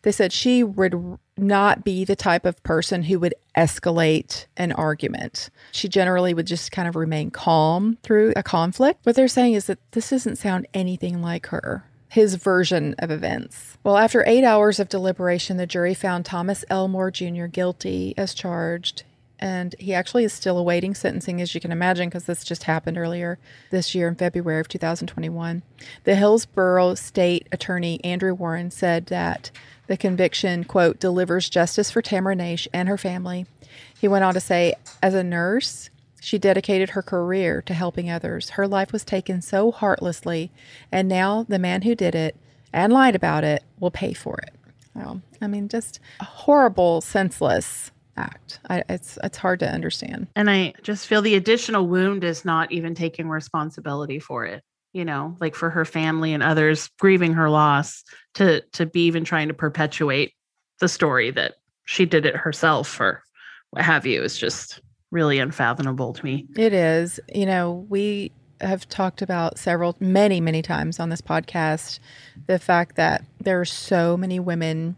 they 0.06 0.12
said 0.12 0.32
she 0.32 0.64
would 0.64 1.18
not 1.36 1.84
be 1.84 2.06
the 2.06 2.16
type 2.16 2.46
of 2.46 2.62
person 2.62 3.04
who 3.04 3.20
would 3.20 3.34
escalate 3.58 4.46
an 4.56 4.72
argument. 4.72 5.50
She 5.72 5.90
generally 5.90 6.32
would 6.32 6.46
just 6.46 6.72
kind 6.72 6.88
of 6.88 6.96
remain 6.96 7.32
calm 7.32 7.98
through 8.04 8.32
a 8.36 8.44
conflict. 8.44 9.00
What 9.04 9.16
they're 9.16 9.28
saying 9.28 9.54
is 9.54 9.66
that 9.66 9.80
this 9.94 10.12
doesn't 10.12 10.36
sound 10.36 10.68
anything 10.76 11.24
like 11.24 11.48
her. 11.48 11.86
His 12.08 12.36
version 12.36 12.94
of 13.00 13.10
events. 13.10 13.80
Well, 13.84 13.98
after 13.98 14.24
eight 14.28 14.44
hours 14.44 14.80
of 14.80 14.90
deliberation, 14.90 15.58
the 15.58 15.66
jury 15.66 15.96
found 15.96 16.24
Thomas 16.24 16.64
Elmore 16.70 17.10
Jr. 17.10 17.48
guilty 17.48 18.14
as 18.16 18.36
charged 18.36 19.04
and 19.40 19.76
he 19.80 19.94
actually 19.94 20.24
is 20.24 20.34
still 20.34 20.58
awaiting 20.58 20.96
sentencing, 20.96 21.42
as 21.42 21.54
you 21.54 21.62
can 21.62 21.72
imagine, 21.72 22.10
because 22.10 22.26
this 22.26 22.44
just 22.44 22.64
happened 22.64 22.98
earlier 22.98 23.38
this 23.70 23.94
year 23.94 24.08
in 24.08 24.16
February 24.16 24.60
of 24.60 24.68
2021. 24.68 25.62
The 26.04 26.16
Hillsborough 26.16 26.96
State 26.96 27.48
Attorney 27.52 28.04
Andrew 28.04 28.34
Warren 28.34 28.72
said 28.72 29.08
that 29.08 29.52
the 29.88 29.98
conviction, 29.98 30.64
quote, 30.64 31.00
delivers 31.00 31.50
justice 31.50 31.92
for 31.92 32.02
Tamara 32.02 32.36
Naish 32.36 32.68
and 32.74 32.88
her 32.90 32.98
family. 32.98 33.46
He 34.00 34.08
went 34.08 34.24
on 34.24 34.34
to 34.34 34.40
say, 34.40 34.76
as 35.04 35.14
a 35.14 35.24
nurse, 35.24 35.90
she 36.22 36.40
dedicated 36.40 36.92
her 36.92 37.04
career 37.04 37.62
to 37.64 37.74
helping 37.74 38.10
others. 38.10 38.52
Her 38.52 38.68
life 38.68 38.92
was 38.92 39.04
taken 39.04 39.42
so 39.42 39.72
heartlessly, 39.72 40.52
and 40.92 41.08
now 41.08 41.46
the 41.48 41.60
man 41.60 41.84
who 41.84 41.94
did 41.94 42.16
it 42.16 42.36
and 42.74 42.92
lied 42.92 43.16
about 43.16 43.44
it 43.44 43.64
will 43.80 43.92
pay 43.92 44.14
for 44.14 44.40
it. 44.40 44.56
Well, 44.96 45.22
I 45.42 45.48
mean, 45.48 45.68
just 45.68 46.00
horrible, 46.22 47.02
senseless 47.02 47.92
act. 48.18 48.60
I, 48.70 48.84
it's 48.90 49.18
it's 49.24 49.38
hard 49.38 49.60
to 49.60 49.72
understand. 49.72 50.28
And 50.36 50.50
I 50.50 50.74
just 50.84 51.08
feel 51.08 51.22
the 51.22 51.36
additional 51.36 51.88
wound 51.88 52.24
is 52.24 52.46
not 52.46 52.72
even 52.72 52.96
taking 52.96 53.30
responsibility 53.30 54.20
for 54.20 54.46
it. 54.46 54.64
You 54.94 55.04
know, 55.04 55.36
like 55.42 55.56
for 55.56 55.70
her 55.70 55.84
family 55.84 56.34
and 56.34 56.42
others 56.42 56.90
grieving 57.00 57.34
her 57.34 57.50
loss 57.50 58.04
to 58.36 58.62
to 58.74 58.86
be 58.86 59.06
even 59.06 59.24
trying 59.24 59.50
to 59.50 59.54
perpetuate 59.54 60.34
the 60.80 60.88
story 60.88 61.32
that 61.32 61.56
she 61.86 62.06
did 62.06 62.26
it 62.26 62.36
herself 62.36 63.00
or 63.00 63.22
what 63.72 63.84
have 63.84 64.06
you 64.06 64.24
is 64.24 64.38
just 64.38 64.82
really 65.12 65.40
unfathomable 65.40 66.14
to 66.14 66.24
me. 66.24 66.48
It 66.58 66.74
is. 66.74 67.20
You 67.34 67.46
know, 67.46 67.86
we 67.90 68.32
have 68.62 68.88
talked 68.88 69.22
about 69.22 69.58
several 69.58 69.98
many 70.00 70.40
many 70.40 70.62
times 70.62 71.00
on 71.00 71.10
this 71.10 71.22
podcast 71.22 72.00
the 72.48 72.58
fact 72.58 72.96
that 72.96 73.26
there 73.42 73.60
are 73.60 73.66
so 73.66 74.16
many 74.16 74.40
women 74.40 74.96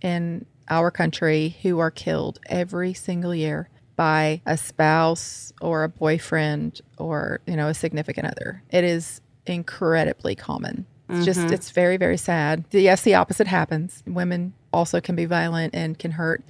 in 0.00 0.46
our 0.68 0.90
country 0.90 1.56
who 1.62 1.78
are 1.78 1.90
killed 1.90 2.38
every 2.46 2.94
single 2.94 3.34
year 3.34 3.68
by 3.96 4.40
a 4.46 4.56
spouse 4.56 5.52
or 5.60 5.84
a 5.84 5.88
boyfriend 5.88 6.80
or, 6.98 7.40
you 7.46 7.56
know, 7.56 7.68
a 7.68 7.74
significant 7.74 8.26
other. 8.26 8.62
It 8.70 8.84
is 8.84 9.20
incredibly 9.46 10.34
common. 10.34 10.86
It's 11.08 11.18
mm-hmm. 11.18 11.24
just, 11.24 11.52
it's 11.52 11.70
very, 11.70 11.96
very 11.96 12.16
sad. 12.16 12.64
Yes, 12.70 13.02
the 13.02 13.14
opposite 13.14 13.46
happens. 13.46 14.02
Women 14.06 14.54
also 14.72 15.00
can 15.00 15.14
be 15.14 15.26
violent 15.26 15.74
and 15.74 15.98
can 15.98 16.12
hurt 16.12 16.42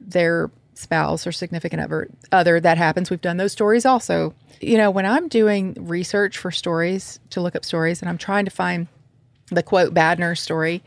their 0.00 0.50
spouse 0.74 1.26
or 1.26 1.32
significant 1.32 1.82
other. 1.82 2.08
Other 2.32 2.60
that 2.60 2.78
happens. 2.78 3.10
We've 3.10 3.20
done 3.20 3.36
those 3.36 3.52
stories 3.52 3.84
also. 3.84 4.34
You 4.60 4.78
know, 4.78 4.90
when 4.90 5.06
I'm 5.06 5.28
doing 5.28 5.74
research 5.78 6.38
for 6.38 6.50
stories 6.50 7.18
to 7.30 7.40
look 7.40 7.56
up 7.56 7.64
stories 7.64 8.00
and 8.00 8.08
I'm 8.08 8.18
trying 8.18 8.44
to 8.44 8.50
find 8.50 8.86
the 9.50 9.62
quote 9.62 9.92
badner 9.92 10.36
story, 10.36 10.82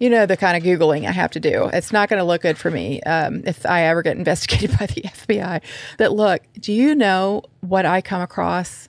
you 0.00 0.10
know 0.10 0.26
the 0.26 0.36
kind 0.36 0.56
of 0.56 0.62
googling 0.62 1.06
I 1.06 1.12
have 1.12 1.30
to 1.32 1.40
do. 1.40 1.70
It's 1.72 1.92
not 1.92 2.08
going 2.08 2.18
to 2.18 2.24
look 2.24 2.42
good 2.42 2.58
for 2.58 2.70
me 2.70 3.00
um, 3.02 3.42
if 3.46 3.64
I 3.64 3.82
ever 3.82 4.02
get 4.02 4.16
investigated 4.18 4.76
by 4.76 4.86
the 4.86 5.02
FBI. 5.02 5.62
But 5.98 6.12
look, 6.12 6.42
do 6.58 6.72
you 6.72 6.94
know 6.94 7.42
what 7.60 7.86
I 7.86 8.00
come 8.00 8.22
across 8.22 8.88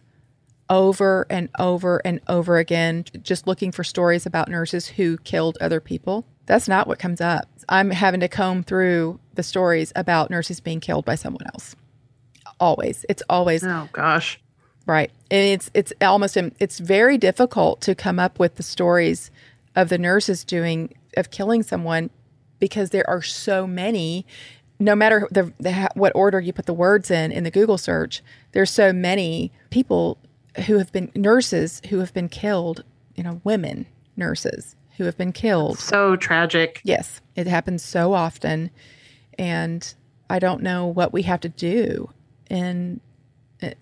over 0.69 1.27
and 1.29 1.49
over 1.59 2.01
and 2.05 2.21
over 2.29 2.57
again, 2.57 3.03
just 3.21 3.45
looking 3.45 3.73
for 3.73 3.83
stories 3.83 4.25
about 4.25 4.47
nurses 4.47 4.87
who 4.87 5.17
killed 5.17 5.57
other 5.59 5.81
people? 5.81 6.25
That's 6.45 6.69
not 6.69 6.87
what 6.87 6.97
comes 6.97 7.21
up. 7.21 7.47
I'm 7.69 7.91
having 7.91 8.21
to 8.21 8.27
comb 8.27 8.63
through 8.63 9.19
the 9.35 9.43
stories 9.43 9.91
about 9.95 10.29
nurses 10.29 10.59
being 10.59 10.79
killed 10.79 11.05
by 11.05 11.15
someone 11.15 11.45
else. 11.53 11.75
Always, 12.59 13.05
it's 13.09 13.21
always. 13.29 13.63
Oh 13.63 13.89
gosh. 13.91 14.39
Right. 14.87 15.11
And 15.29 15.41
it's 15.45 15.69
it's 15.73 15.93
almost 16.01 16.37
it's 16.37 16.79
very 16.79 17.17
difficult 17.17 17.81
to 17.81 17.95
come 17.95 18.17
up 18.17 18.39
with 18.39 18.55
the 18.55 18.63
stories 18.63 19.29
of 19.75 19.89
the 19.89 19.97
nurses 19.97 20.43
doing 20.43 20.93
of 21.17 21.31
killing 21.31 21.63
someone 21.63 22.09
because 22.59 22.91
there 22.91 23.09
are 23.09 23.21
so 23.21 23.65
many 23.67 24.25
no 24.81 24.95
matter 24.95 25.27
the, 25.29 25.53
the, 25.59 25.89
what 25.93 26.11
order 26.15 26.39
you 26.39 26.51
put 26.51 26.65
the 26.65 26.73
words 26.73 27.11
in 27.11 27.31
in 27.31 27.43
the 27.43 27.51
Google 27.51 27.77
search, 27.77 28.23
there's 28.51 28.71
so 28.71 28.91
many 28.91 29.51
people 29.69 30.17
who 30.65 30.79
have 30.79 30.91
been 30.91 31.11
nurses 31.15 31.81
who 31.89 31.99
have 31.99 32.13
been 32.13 32.27
killed. 32.27 32.83
You 33.15 33.23
know, 33.23 33.41
women 33.43 33.85
nurses 34.17 34.75
who 34.97 35.03
have 35.03 35.17
been 35.17 35.33
killed. 35.33 35.77
So 35.77 36.15
tragic. 36.15 36.81
Yes, 36.83 37.21
it 37.35 37.45
happens 37.45 37.83
so 37.83 38.13
often, 38.13 38.71
and 39.37 39.93
I 40.29 40.39
don't 40.39 40.63
know 40.63 40.87
what 40.87 41.13
we 41.13 41.21
have 41.23 41.41
to 41.41 41.49
do 41.49 42.09
in 42.49 42.99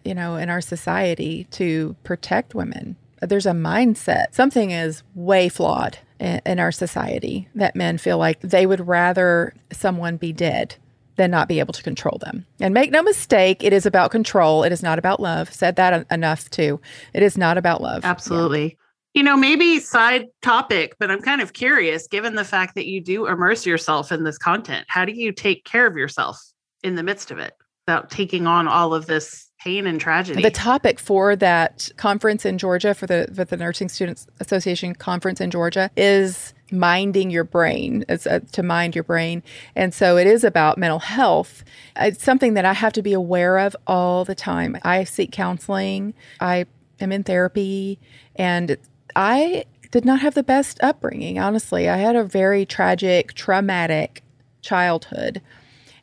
you 0.03 0.13
know 0.13 0.35
in 0.35 0.49
our 0.49 0.61
society 0.61 1.45
to 1.51 1.95
protect 2.03 2.53
women. 2.53 2.97
There's 3.21 3.45
a 3.45 3.51
mindset. 3.51 4.33
Something 4.33 4.71
is 4.71 5.03
way 5.15 5.49
flawed 5.49 5.97
in, 6.19 6.59
our 6.59 6.71
society 6.71 7.47
that 7.55 7.75
men 7.75 7.97
feel 7.97 8.17
like 8.17 8.41
they 8.41 8.65
would 8.65 8.87
rather 8.87 9.53
someone 9.71 10.17
be 10.17 10.33
dead 10.33 10.75
than 11.15 11.31
not 11.31 11.47
be 11.47 11.59
able 11.59 11.73
to 11.73 11.83
control 11.83 12.17
them. 12.19 12.45
And 12.59 12.73
make 12.73 12.91
no 12.91 13.03
mistake, 13.03 13.63
it 13.63 13.73
is 13.73 13.85
about 13.85 14.11
control. 14.11 14.63
It 14.63 14.71
is 14.71 14.81
not 14.81 14.99
about 14.99 15.19
love. 15.19 15.53
Said 15.53 15.75
that 15.75 16.05
enough 16.09 16.49
too. 16.49 16.79
It 17.13 17.23
is 17.23 17.37
not 17.37 17.57
about 17.57 17.81
love. 17.81 18.05
Absolutely. 18.05 18.63
Yeah. 18.63 18.73
You 19.15 19.23
know, 19.23 19.35
maybe 19.35 19.79
side 19.79 20.27
topic, 20.41 20.95
but 20.99 21.11
I'm 21.11 21.21
kind 21.21 21.41
of 21.41 21.53
curious 21.53 22.07
given 22.07 22.35
the 22.35 22.45
fact 22.45 22.75
that 22.75 22.85
you 22.85 23.01
do 23.01 23.25
immerse 23.27 23.65
yourself 23.65 24.11
in 24.11 24.23
this 24.23 24.37
content. 24.37 24.85
How 24.87 25.03
do 25.03 25.11
you 25.11 25.31
take 25.31 25.65
care 25.65 25.87
of 25.87 25.97
yourself 25.97 26.39
in 26.83 26.95
the 26.95 27.03
midst 27.03 27.31
of 27.31 27.39
it 27.39 27.53
without 27.85 28.09
taking 28.09 28.47
on 28.47 28.67
all 28.67 28.93
of 28.93 29.07
this 29.07 29.48
pain 29.59 29.85
and 29.85 29.99
tragedy. 29.99 30.41
The 30.41 30.51
topic 30.51 30.99
for 30.99 31.35
that 31.35 31.89
conference 31.97 32.45
in 32.45 32.57
Georgia, 32.57 32.93
for 32.93 33.05
the 33.05 33.29
for 33.35 33.45
the 33.45 33.57
Nursing 33.57 33.89
Students 33.89 34.27
Association 34.39 34.95
conference 34.95 35.41
in 35.41 35.51
Georgia, 35.51 35.91
is 35.95 36.53
minding 36.71 37.29
your 37.29 37.43
brain. 37.43 38.05
It's 38.07 38.25
uh, 38.25 38.39
to 38.53 38.63
mind 38.63 38.95
your 38.95 39.03
brain, 39.03 39.43
and 39.75 39.93
so 39.93 40.17
it 40.17 40.27
is 40.27 40.43
about 40.43 40.77
mental 40.77 40.99
health. 40.99 41.63
It's 41.95 42.23
something 42.23 42.53
that 42.53 42.65
I 42.65 42.73
have 42.73 42.93
to 42.93 43.01
be 43.01 43.13
aware 43.13 43.59
of 43.59 43.75
all 43.85 44.25
the 44.25 44.35
time. 44.35 44.77
I 44.83 45.03
seek 45.03 45.31
counseling. 45.31 46.13
I 46.39 46.65
am 46.99 47.11
in 47.11 47.23
therapy, 47.23 47.99
and 48.35 48.77
I 49.15 49.65
did 49.91 50.05
not 50.05 50.21
have 50.21 50.35
the 50.35 50.43
best 50.43 50.79
upbringing. 50.81 51.39
Honestly, 51.39 51.89
I 51.89 51.97
had 51.97 52.15
a 52.15 52.23
very 52.23 52.65
tragic, 52.65 53.33
traumatic 53.33 54.23
childhood, 54.61 55.41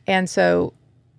and 0.05 0.29
so 0.29 0.73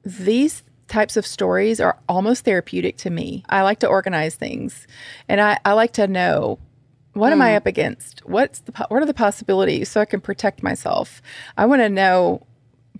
these 0.04 0.62
types 0.88 1.16
of 1.16 1.26
stories 1.26 1.80
are 1.80 1.98
almost 2.08 2.44
therapeutic 2.44 2.96
to 2.98 3.10
me. 3.10 3.44
I 3.48 3.62
like 3.62 3.80
to 3.80 3.86
organize 3.86 4.34
things 4.34 4.86
and 5.28 5.40
I, 5.40 5.58
I 5.64 5.72
like 5.72 5.92
to 5.94 6.08
know 6.08 6.58
what 7.12 7.30
mm. 7.30 7.32
am 7.32 7.42
I 7.42 7.50
hmm. 7.50 7.56
up 7.56 7.66
against? 7.66 8.20
What's 8.26 8.60
the 8.60 8.72
what 8.88 9.02
are 9.02 9.06
the 9.06 9.14
possibilities 9.14 9.88
so 9.88 10.00
I 10.00 10.04
can 10.04 10.20
protect 10.20 10.62
myself? 10.62 11.20
I 11.56 11.66
want 11.66 11.82
to 11.82 11.88
know 11.88 12.46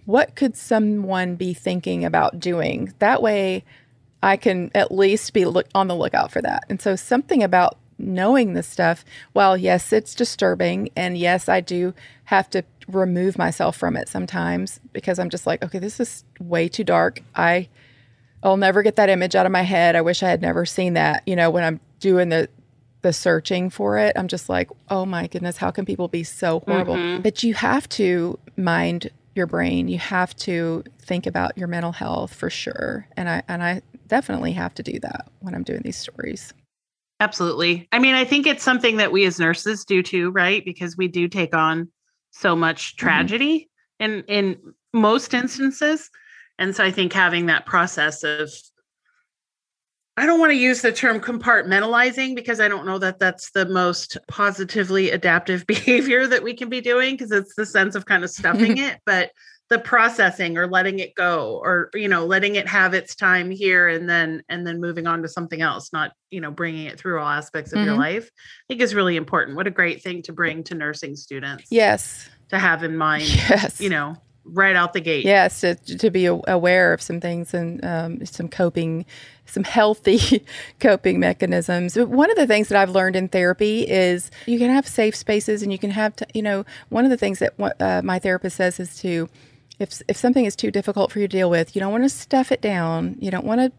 what 0.07 0.35
could 0.35 0.57
someone 0.57 1.37
be 1.37 1.53
thinking 1.55 2.05
about 2.05 2.41
doing. 2.41 2.93
That 2.99 3.23
way 3.23 3.65
I 4.23 4.37
can 4.37 4.71
at 4.75 4.91
least 4.91 5.33
be 5.33 5.45
look 5.45 5.67
on 5.75 5.87
the 5.87 5.95
lookout 5.95 6.33
for 6.33 6.43
that. 6.43 6.65
And 6.69 6.81
so 6.81 6.97
something 6.97 7.43
about 7.43 7.79
knowing 7.99 8.53
this 8.55 8.69
stuff, 8.69 9.05
while 9.33 9.57
yes, 9.57 9.93
it's 9.93 10.15
disturbing 10.15 10.91
and 10.97 11.19
yes, 11.19 11.49
I 11.49 11.61
do 11.61 11.95
have 12.25 12.49
to 12.51 12.63
remove 12.87 13.37
myself 13.37 13.77
from 13.77 13.97
it 13.97 14.09
sometimes 14.09 14.81
because 14.93 15.19
I'm 15.19 15.31
just 15.31 15.47
like, 15.47 15.63
okay, 15.63 15.79
this 15.79 16.01
is 16.01 16.25
way 16.41 16.69
too 16.69 16.85
dark. 16.85 17.23
I 17.35 17.69
I'll 18.43 18.57
never 18.57 18.83
get 18.83 18.97
that 18.97 19.09
image 19.09 19.35
out 19.35 19.47
of 19.47 19.53
my 19.53 19.63
head. 19.63 19.97
I 19.97 20.01
wish 20.01 20.23
I 20.23 20.29
had 20.29 20.41
never 20.41 20.65
seen 20.65 20.95
that. 20.95 21.23
You 21.27 21.35
know, 21.35 21.51
when 21.51 21.65
I'm 21.65 21.81
doing 22.01 22.29
the 22.29 22.49
the 23.03 23.13
searching 23.13 23.71
for 23.71 23.97
it, 23.99 24.13
I'm 24.17 24.29
just 24.29 24.49
like, 24.49 24.71
oh 24.89 25.07
my 25.07 25.27
goodness, 25.29 25.57
how 25.57 25.71
can 25.71 25.85
people 25.85 26.09
be 26.09 26.25
so 26.25 26.61
horrible? 26.67 26.97
Mhm. 26.97 27.23
But 27.23 27.43
you 27.43 27.55
have 27.55 27.89
to 27.91 28.39
mind 28.57 29.11
your 29.35 29.47
brain. 29.47 29.87
You 29.89 29.99
have 29.99 30.35
to 30.37 30.83
think 31.01 31.27
about 31.27 31.57
your 31.57 31.69
mental 31.69 31.93
health 31.93 32.35
for 32.35 32.51
sure. 32.51 33.07
And 33.17 33.29
I 33.29 33.43
and 33.49 33.63
I 33.63 33.83
definitely 34.09 34.53
have 34.53 34.75
to 34.75 34.83
do 34.83 34.99
that 35.01 35.29
when 35.41 35.55
I'm 35.55 35.63
doing 35.63 35.83
these 35.83 35.97
stories. 35.97 36.53
Absolutely. 37.21 37.89
I 37.91 37.99
mean, 37.99 38.15
I 38.15 38.25
think 38.25 38.47
it's 38.47 38.63
something 38.63 38.99
that 38.99 39.11
we 39.11 39.25
as 39.25 39.41
nurses 39.41 39.85
do 39.85 40.03
too, 40.03 40.31
right? 40.31 40.65
Because 40.65 40.97
we 40.97 41.09
do 41.09 41.29
take 41.29 41.55
on 41.55 41.91
so 42.31 42.55
much 42.55 42.97
mm-hmm. 42.97 43.07
tragedy 43.07 43.71
in 43.99 44.25
in 44.29 44.59
most 44.93 45.35
instances. 45.35 46.11
And 46.59 46.75
so 46.75 46.85
I 46.85 46.91
think 46.91 47.13
having 47.13 47.47
that 47.47 47.67
process 47.67 48.23
of 48.25 48.51
I 50.17 50.27
don't 50.27 50.41
want 50.41 50.51
to 50.51 50.57
use 50.57 50.83
the 50.83 50.91
term 50.91 51.21
compartmentalizing 51.21 52.35
because 52.35 52.59
I 52.59 52.67
don't 52.67 52.87
know 52.87 52.99
that 52.99 53.21
that's 53.21 53.53
the 53.53 53.67
most 53.67 54.17
positively 54.27 55.11
adaptive 55.11 55.65
behavior 55.69 56.27
that 56.27 56.43
we 56.43 56.55
can 56.55 56.69
be 56.69 56.81
doing 56.81 57.15
because 57.15 57.31
it's 57.31 57.55
the 57.55 57.67
sense 57.67 57.95
of 57.95 58.07
kind 58.07 58.25
of 58.25 58.31
stuffing 58.31 58.79
it, 58.79 59.01
but 59.07 59.31
the 59.71 59.79
processing 59.79 60.57
or 60.57 60.67
letting 60.67 60.99
it 60.99 61.15
go 61.15 61.61
or 61.63 61.91
you 61.95 62.09
know 62.09 62.25
letting 62.25 62.55
it 62.55 62.67
have 62.67 62.95
its 62.95 63.15
time 63.15 63.51
here 63.51 63.89
and 63.89 64.09
then 64.09 64.43
and 64.49 64.67
then 64.67 64.81
moving 64.81 65.07
on 65.07 65.21
to 65.23 65.29
something 65.29 65.61
else 65.61 65.93
not 65.93 66.13
you 66.31 66.41
know 66.41 66.51
bringing 66.51 66.87
it 66.87 66.99
through 66.99 67.21
all 67.21 67.29
aspects 67.29 67.73
of 67.73 67.85
your 67.85 67.95
Mhm. 67.95 67.99
life 67.99 68.31
i 68.35 68.65
think 68.69 68.81
is 68.81 68.95
really 68.95 69.17
important 69.17 69.57
what 69.57 69.67
a 69.67 69.71
great 69.71 70.03
thing 70.03 70.23
to 70.23 70.33
bring 70.33 70.65
to 70.65 70.75
nursing 70.75 71.17
students 71.17 71.65
Yes. 71.71 72.29
to 72.49 72.59
have 72.59 72.83
in 72.83 72.97
mind 72.97 73.25
Yes. 73.29 73.79
you 73.81 73.91
know 73.91 74.17
right 74.51 74.75
out 74.77 74.95
the 74.95 75.01
gate 75.01 75.27
Yes, 75.27 75.61
to, 75.61 75.75
to 75.75 76.11
be 76.11 76.25
aware 76.25 76.95
of 76.95 77.03
some 77.03 77.21
things 77.21 77.53
and 77.53 77.85
um, 77.85 78.25
some 78.25 78.49
coping, 78.49 79.05
some 79.45 79.63
healthy 79.63 80.43
coping 80.81 81.21
mechanisms. 81.21 81.97
One 81.99 82.31
of 82.31 82.39
the 82.39 82.47
things 82.47 82.69
that 82.69 82.79
I've 82.81 82.89
learned 82.89 83.15
in 83.15 83.29
therapy 83.29 83.83
is 83.87 84.31
you 84.47 84.59
can 84.59 84.71
have 84.71 84.89
safe 84.89 85.15
spaces 85.15 85.63
and 85.63 85.71
you 85.71 85.79
can 85.79 85.91
have, 85.91 86.17
t- 86.17 86.25
you 86.33 86.41
know, 86.41 86.65
one 86.89 87.05
of 87.05 87.11
the 87.11 87.19
things 87.19 87.41
that 87.41 87.53
uh, 87.79 88.01
my 88.03 88.19
therapist 88.19 88.57
says 88.57 88.81
is 88.81 88.97
to, 89.01 89.29
if, 89.79 90.03
if 90.09 90.17
something 90.17 90.45
is 90.45 90.57
too 90.57 90.71
difficult 90.71 91.13
for 91.13 91.21
you 91.21 91.29
to 91.29 91.37
deal 91.37 91.51
with, 91.51 91.75
you 91.77 91.81
don't 91.81 91.93
want 91.93 92.05
to 92.05 92.09
stuff 92.09 92.51
it 92.53 92.61
down. 92.61 93.17
You 93.21 93.31
don't 93.31 93.45
want 93.47 93.61
to 93.61 93.73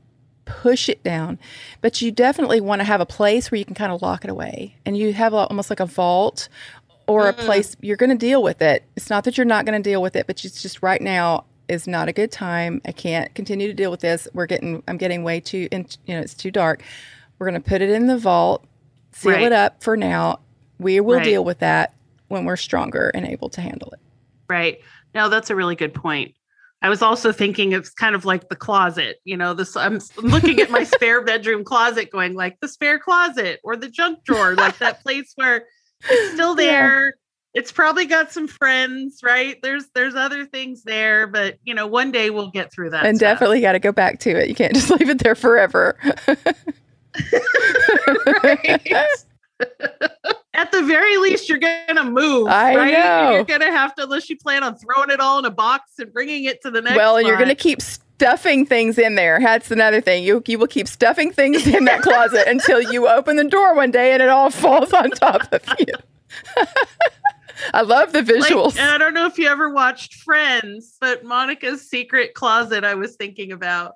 push 0.45 0.89
it 0.89 1.03
down, 1.03 1.37
but 1.81 2.01
you 2.01 2.11
definitely 2.11 2.59
want 2.61 2.79
to 2.79 2.83
have 2.85 3.01
a 3.01 3.05
place 3.05 3.51
where 3.51 3.59
you 3.59 3.65
can 3.65 3.75
kind 3.75 3.91
of 3.91 4.01
lock 4.01 4.23
it 4.23 4.29
away 4.31 4.75
and 4.85 4.97
you 4.97 5.13
have 5.13 5.33
a, 5.33 5.37
almost 5.47 5.69
like 5.69 5.79
a 5.79 5.85
vault 5.85 6.49
or 7.07 7.27
a 7.29 7.33
Mm. 7.33 7.45
place 7.45 7.75
you're 7.81 7.97
going 7.97 8.09
to 8.09 8.15
deal 8.15 8.41
with 8.41 8.61
it. 8.61 8.83
It's 8.95 9.09
not 9.09 9.23
that 9.25 9.37
you're 9.37 9.45
not 9.45 9.65
going 9.65 9.81
to 9.81 9.87
deal 9.89 10.01
with 10.01 10.15
it, 10.15 10.25
but 10.27 10.43
it's 10.43 10.61
just 10.61 10.81
right 10.81 11.01
now 11.01 11.43
is 11.67 11.85
not 11.87 12.07
a 12.07 12.13
good 12.13 12.31
time. 12.31 12.81
I 12.85 12.91
can't 12.91 13.33
continue 13.35 13.67
to 13.67 13.73
deal 13.73 13.91
with 13.91 13.99
this. 13.99 14.27
We're 14.33 14.47
getting, 14.47 14.81
I'm 14.87 14.97
getting 14.97 15.23
way 15.23 15.39
too, 15.39 15.67
in, 15.71 15.85
you 16.07 16.15
know, 16.15 16.21
it's 16.21 16.33
too 16.33 16.49
dark. 16.49 16.81
We're 17.37 17.47
going 17.49 17.61
to 17.61 17.69
put 17.69 17.81
it 17.83 17.89
in 17.91 18.07
the 18.07 18.17
vault, 18.17 18.65
seal 19.11 19.33
Right. 19.33 19.43
it 19.43 19.51
up 19.51 19.83
for 19.83 19.95
now. 19.95 20.39
We 20.79 20.99
will 20.99 21.17
Right. 21.17 21.23
deal 21.23 21.43
with 21.43 21.59
that 21.59 21.93
when 22.27 22.45
we're 22.45 22.57
stronger 22.57 23.11
and 23.13 23.25
able 23.27 23.49
to 23.49 23.61
handle 23.61 23.89
it. 23.91 23.99
right 24.49 24.79
no 25.13 25.29
that's 25.29 25.49
a 25.49 25.55
really 25.55 25.75
good 25.75 25.93
point 25.93 26.33
i 26.81 26.89
was 26.89 27.01
also 27.01 27.31
thinking 27.31 27.71
it's 27.71 27.89
kind 27.89 28.15
of 28.15 28.25
like 28.25 28.49
the 28.49 28.55
closet 28.55 29.17
you 29.23 29.35
know 29.37 29.53
this 29.53 29.75
i'm 29.75 29.99
looking 30.17 30.59
at 30.59 30.69
my 30.69 30.83
spare 30.95 31.23
bedroom 31.23 31.63
closet 31.63 32.11
going 32.11 32.33
like 32.33 32.57
the 32.61 32.67
spare 32.67 32.99
closet 32.99 33.59
or 33.63 33.75
the 33.75 33.89
junk 33.89 34.23
drawer 34.23 34.55
like 34.55 34.77
that 34.77 35.01
place 35.03 35.31
where 35.35 35.65
it's 36.09 36.33
still 36.33 36.55
Yeah. 36.59 36.65
there 36.81 37.13
it's 37.55 37.71
probably 37.71 38.05
got 38.05 38.31
some 38.31 38.47
friends 38.47 39.21
right 39.23 39.57
there's 39.63 39.85
there's 39.95 40.13
other 40.15 40.45
things 40.45 40.83
there 40.83 41.25
but 41.25 41.57
you 41.63 41.73
know 41.73 41.87
one 41.87 42.11
day 42.11 42.29
we'll 42.29 42.51
get 42.51 42.71
through 42.71 42.91
that 42.91 43.05
and 43.05 43.17
stuff. 43.17 43.33
definitely 43.33 43.59
got 43.59 43.71
to 43.73 43.79
go 43.79 43.91
back 43.91 44.19
to 44.19 44.29
it. 44.29 44.47
You 44.49 44.55
can't 44.55 44.73
just 44.73 44.89
leave 44.99 45.09
it 45.09 45.17
there 45.19 45.33
forever. 45.35 45.97
Right. 48.43 48.85
At 50.59 50.71
the 50.73 50.81
very 50.83 51.17
least, 51.17 51.47
you're 51.47 51.57
gonna 51.57 52.03
move. 52.03 52.47
I 52.47 52.75
right? 52.75 52.91
know. 52.93 53.31
You're 53.31 53.43
gonna 53.45 53.71
have 53.71 53.95
to, 53.95 54.03
unless 54.03 54.29
you 54.29 54.37
plan 54.37 54.61
on 54.63 54.75
throwing 54.75 55.09
it 55.09 55.19
all 55.21 55.39
in 55.39 55.45
a 55.45 55.49
box 55.51 55.99
and 55.99 56.11
bringing 56.11 56.43
it 56.43 56.61
to 56.63 56.71
the 56.71 56.81
next. 56.81 56.97
well, 56.97 57.15
and 57.17 57.25
you're 57.25 57.37
to 57.37 57.55
keep 57.55 57.81
stuffing 57.81 58.65
things 58.65 58.97
in 58.97 59.15
there. 59.15 59.39
That's 59.39 59.71
another 59.71 60.01
thing. 60.01 60.23
You 60.23 60.43
you 60.45 60.59
will 60.59 60.67
keep 60.67 60.87
stuffing 60.89 61.31
things 61.31 61.65
in 61.65 61.85
that 61.85 62.01
closet 62.01 62.45
until 62.47 62.81
you 62.81 63.07
open 63.07 63.37
the 63.37 63.45
door 63.45 63.73
one 63.73 63.91
day 63.91 64.11
and 64.11 64.21
it 64.21 64.27
all 64.29 64.49
falls 64.49 64.91
on 64.91 65.11
top 65.11 65.51
of 65.53 65.61
you. 65.79 65.93
I 67.73 67.81
love 67.81 68.13
the 68.13 68.19
Like, 68.21 68.27
visuals. 68.51 68.77
and 68.77 68.89
I 68.89 68.97
don't 68.97 69.13
know 69.13 69.25
if 69.25 69.37
you 69.37 69.47
ever 69.47 69.69
watched 69.69 70.15
Friends, 70.15 70.97
but 70.99 71.23
Monica's 71.23 71.89
secret 71.89 72.33
closet. 72.33 72.83
I 72.83 72.95
was 72.95 73.15
thinking 73.15 73.51
about. 73.51 73.93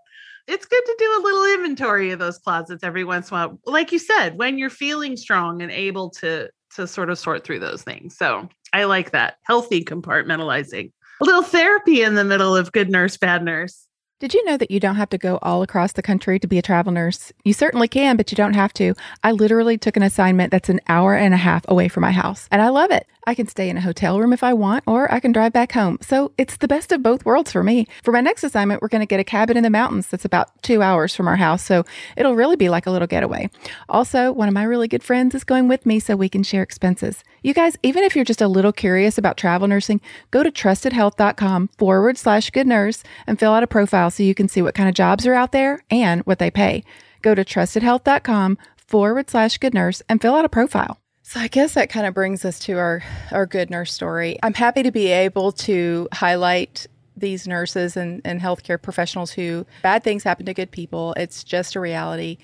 It's 0.47 0.65
good 0.65 0.83
to 0.85 0.95
do 0.99 1.17
a 1.17 1.23
little 1.23 1.45
inventory 1.53 2.11
of 2.11 2.19
those 2.19 2.37
closets 2.37 2.83
every 2.83 3.03
once 3.03 3.31
in 3.31 3.37
a 3.37 3.47
while. 3.47 3.59
Like 3.65 3.91
you 3.91 3.99
said, 3.99 4.37
when 4.37 4.57
you're 4.57 4.69
feeling 4.69 5.15
strong 5.15 5.61
and 5.61 5.71
able 5.71 6.09
to 6.11 6.49
to 6.75 6.87
sort 6.87 7.09
of 7.09 7.19
sort 7.19 7.43
through 7.43 7.59
those 7.59 7.83
things. 7.83 8.17
So 8.17 8.49
I 8.73 8.85
like 8.85 9.11
that 9.11 9.37
healthy 9.43 9.83
compartmentalizing. 9.83 10.91
A 11.21 11.23
little 11.23 11.43
therapy 11.43 12.01
in 12.01 12.15
the 12.15 12.23
middle 12.23 12.55
of 12.55 12.71
good 12.71 12.89
nurse, 12.89 13.15
bad 13.15 13.43
nurse. 13.43 13.87
Did 14.19 14.33
you 14.33 14.43
know 14.45 14.55
that 14.55 14.71
you 14.71 14.79
don't 14.79 14.95
have 14.95 15.09
to 15.09 15.17
go 15.17 15.37
all 15.41 15.63
across 15.63 15.91
the 15.91 16.01
country 16.01 16.39
to 16.39 16.47
be 16.47 16.57
a 16.57 16.61
travel 16.61 16.93
nurse? 16.93 17.33
You 17.43 17.51
certainly 17.51 17.89
can, 17.89 18.15
but 18.15 18.31
you 18.31 18.37
don't 18.37 18.53
have 18.53 18.73
to. 18.75 18.95
I 19.21 19.33
literally 19.33 19.77
took 19.77 19.97
an 19.97 20.03
assignment 20.03 20.49
that's 20.49 20.69
an 20.69 20.79
hour 20.87 21.13
and 21.13 21.33
a 21.33 21.37
half 21.37 21.65
away 21.67 21.89
from 21.89 22.01
my 22.01 22.11
house, 22.11 22.47
and 22.49 22.61
I 22.61 22.69
love 22.69 22.89
it. 22.89 23.05
I 23.25 23.35
can 23.35 23.47
stay 23.47 23.69
in 23.69 23.77
a 23.77 23.81
hotel 23.81 24.19
room 24.19 24.33
if 24.33 24.43
I 24.43 24.53
want, 24.53 24.83
or 24.85 25.11
I 25.13 25.19
can 25.19 25.31
drive 25.31 25.53
back 25.53 25.71
home. 25.71 25.97
So 26.01 26.31
it's 26.37 26.57
the 26.57 26.67
best 26.67 26.91
of 26.91 27.03
both 27.03 27.25
worlds 27.25 27.51
for 27.51 27.63
me. 27.63 27.87
For 28.03 28.11
my 28.11 28.21
next 28.21 28.43
assignment, 28.43 28.81
we're 28.81 28.87
going 28.89 29.01
to 29.01 29.05
get 29.05 29.19
a 29.19 29.23
cabin 29.23 29.57
in 29.57 29.63
the 29.63 29.69
mountains 29.69 30.07
that's 30.07 30.25
about 30.25 30.61
two 30.61 30.81
hours 30.81 31.15
from 31.15 31.27
our 31.27 31.35
house. 31.35 31.63
So 31.63 31.85
it'll 32.17 32.35
really 32.35 32.55
be 32.55 32.69
like 32.69 32.85
a 32.85 32.91
little 32.91 33.07
getaway. 33.07 33.49
Also, 33.89 34.31
one 34.31 34.47
of 34.47 34.53
my 34.53 34.63
really 34.63 34.87
good 34.87 35.03
friends 35.03 35.35
is 35.35 35.43
going 35.43 35.67
with 35.67 35.85
me 35.85 35.99
so 35.99 36.15
we 36.15 36.29
can 36.29 36.43
share 36.43 36.63
expenses. 36.63 37.23
You 37.41 37.53
guys, 37.53 37.77
even 37.83 38.03
if 38.03 38.15
you're 38.15 38.25
just 38.25 38.41
a 38.41 38.47
little 38.47 38.73
curious 38.73 39.17
about 39.17 39.37
travel 39.37 39.67
nursing, 39.67 40.01
go 40.31 40.43
to 40.43 40.51
trustedhealth.com 40.51 41.69
forward 41.77 42.17
slash 42.17 42.49
good 42.49 42.67
nurse 42.67 43.03
and 43.27 43.39
fill 43.39 43.53
out 43.53 43.63
a 43.63 43.67
profile 43.67 44.11
so 44.11 44.23
you 44.23 44.35
can 44.35 44.47
see 44.47 44.61
what 44.61 44.75
kind 44.75 44.89
of 44.89 44.95
jobs 44.95 45.25
are 45.25 45.33
out 45.33 45.51
there 45.51 45.83
and 45.89 46.21
what 46.21 46.39
they 46.39 46.51
pay. 46.51 46.83
Go 47.21 47.35
to 47.35 47.43
trustedhealth.com 47.43 48.57
forward 48.75 49.29
slash 49.29 49.57
good 49.57 49.73
nurse 49.73 50.01
and 50.07 50.21
fill 50.21 50.35
out 50.35 50.45
a 50.45 50.49
profile. 50.49 50.97
So 51.33 51.39
I 51.39 51.47
guess 51.47 51.73
that 51.73 51.89
kind 51.89 52.05
of 52.05 52.13
brings 52.13 52.45
us 52.45 52.59
to 52.59 52.73
our, 52.73 53.01
our 53.31 53.47
good 53.47 53.71
nurse 53.71 53.91
story. 53.91 54.37
I'm 54.43 54.53
happy 54.53 54.83
to 54.83 54.91
be 54.91 55.07
able 55.07 55.51
to 55.53 56.07
highlight 56.13 56.85
these 57.17 57.47
nurses 57.47 57.97
and, 57.97 58.21
and 58.23 58.39
healthcare 58.39 58.79
professionals 58.79 59.31
who 59.31 59.65
bad 59.81 60.03
things 60.03 60.21
happen 60.23 60.45
to 60.45 60.53
good 60.53 60.69
people. 60.69 61.15
It's 61.17 61.43
just 61.43 61.73
a 61.73 61.79
reality. 61.79 62.37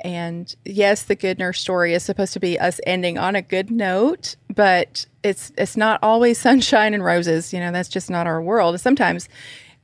And 0.00 0.52
yes, 0.64 1.04
the 1.04 1.14
good 1.14 1.38
nurse 1.38 1.60
story 1.60 1.94
is 1.94 2.02
supposed 2.02 2.32
to 2.32 2.40
be 2.40 2.58
us 2.58 2.80
ending 2.84 3.16
on 3.16 3.36
a 3.36 3.42
good 3.42 3.70
note, 3.70 4.34
but 4.52 5.06
it's 5.22 5.52
it's 5.56 5.76
not 5.76 6.00
always 6.02 6.36
sunshine 6.40 6.94
and 6.94 7.04
roses. 7.04 7.52
You 7.52 7.60
know, 7.60 7.70
that's 7.70 7.88
just 7.88 8.10
not 8.10 8.26
our 8.26 8.42
world. 8.42 8.80
Sometimes 8.80 9.28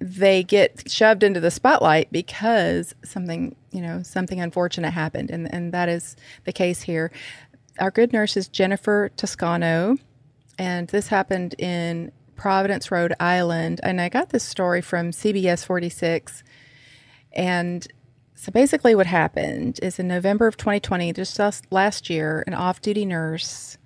they 0.01 0.43
get 0.45 0.91
shoved 0.91 1.23
into 1.23 1.41
the 1.41 1.51
spotlight 1.51 2.11
because 2.13 2.95
something, 3.05 3.57
you 3.73 3.81
know, 3.81 4.03
something 4.03 4.41
unfortunate 4.41 4.93
happened. 4.93 5.31
And, 5.31 5.53
and 5.53 5.73
that 5.73 5.89
is 5.89 6.17
the 6.45 6.53
case 6.53 6.83
here. 6.83 7.11
Our 7.79 7.91
good 7.91 8.13
nurse 8.13 8.37
is 8.37 8.49
Jennifer 8.49 9.11
Toscano, 9.17 9.99
and 10.59 10.89
this 10.89 11.09
happened 11.09 11.55
in 11.59 12.13
Providence, 12.35 12.91
Rhode 12.91 13.15
Island. 13.21 13.81
And 13.83 14.01
I 14.01 14.09
got 14.09 14.31
this 14.31 14.45
story 14.45 14.81
from 14.81 15.11
CBS 15.11 15.65
46. 15.65 16.43
And 17.33 17.87
so 18.35 18.51
basically, 18.53 18.95
what 18.95 19.07
happened 19.07 19.79
is 19.83 19.99
in 19.99 20.09
November 20.09 20.47
of 20.47 20.57
2020, 20.57 21.13
just 21.13 21.39
last- 21.71 22.09
year, 22.09 22.45
an 22.47 22.55
off 22.55 22.81
duty 22.81 23.05
nurse 23.05 23.77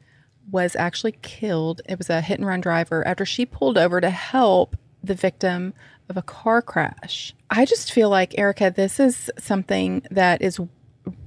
was 0.51 0.77
actually 0.77 1.17
killed. 1.23 1.81
It 1.89 1.99
was 1.99 2.11
a 2.11 2.21
hit 2.21 2.39
and 2.39 2.47
run 2.47 2.61
driver 2.61 3.07
after 3.07 3.25
she 3.25 3.47
pulled 3.47 3.79
over 3.79 4.01
to 4.01 4.11
help 4.11 4.77
the 5.03 5.15
victim 5.15 5.73
of 6.09 6.17
a 6.17 6.23
car 6.23 6.61
crash. 6.63 7.35
I 7.51 7.65
just 7.65 7.93
feel 7.93 8.11
like, 8.11 8.39
Erica, 8.39 8.73
this 8.75 9.01
is 9.01 9.31
something 9.39 10.03
that 10.11 10.43
is 10.43 10.61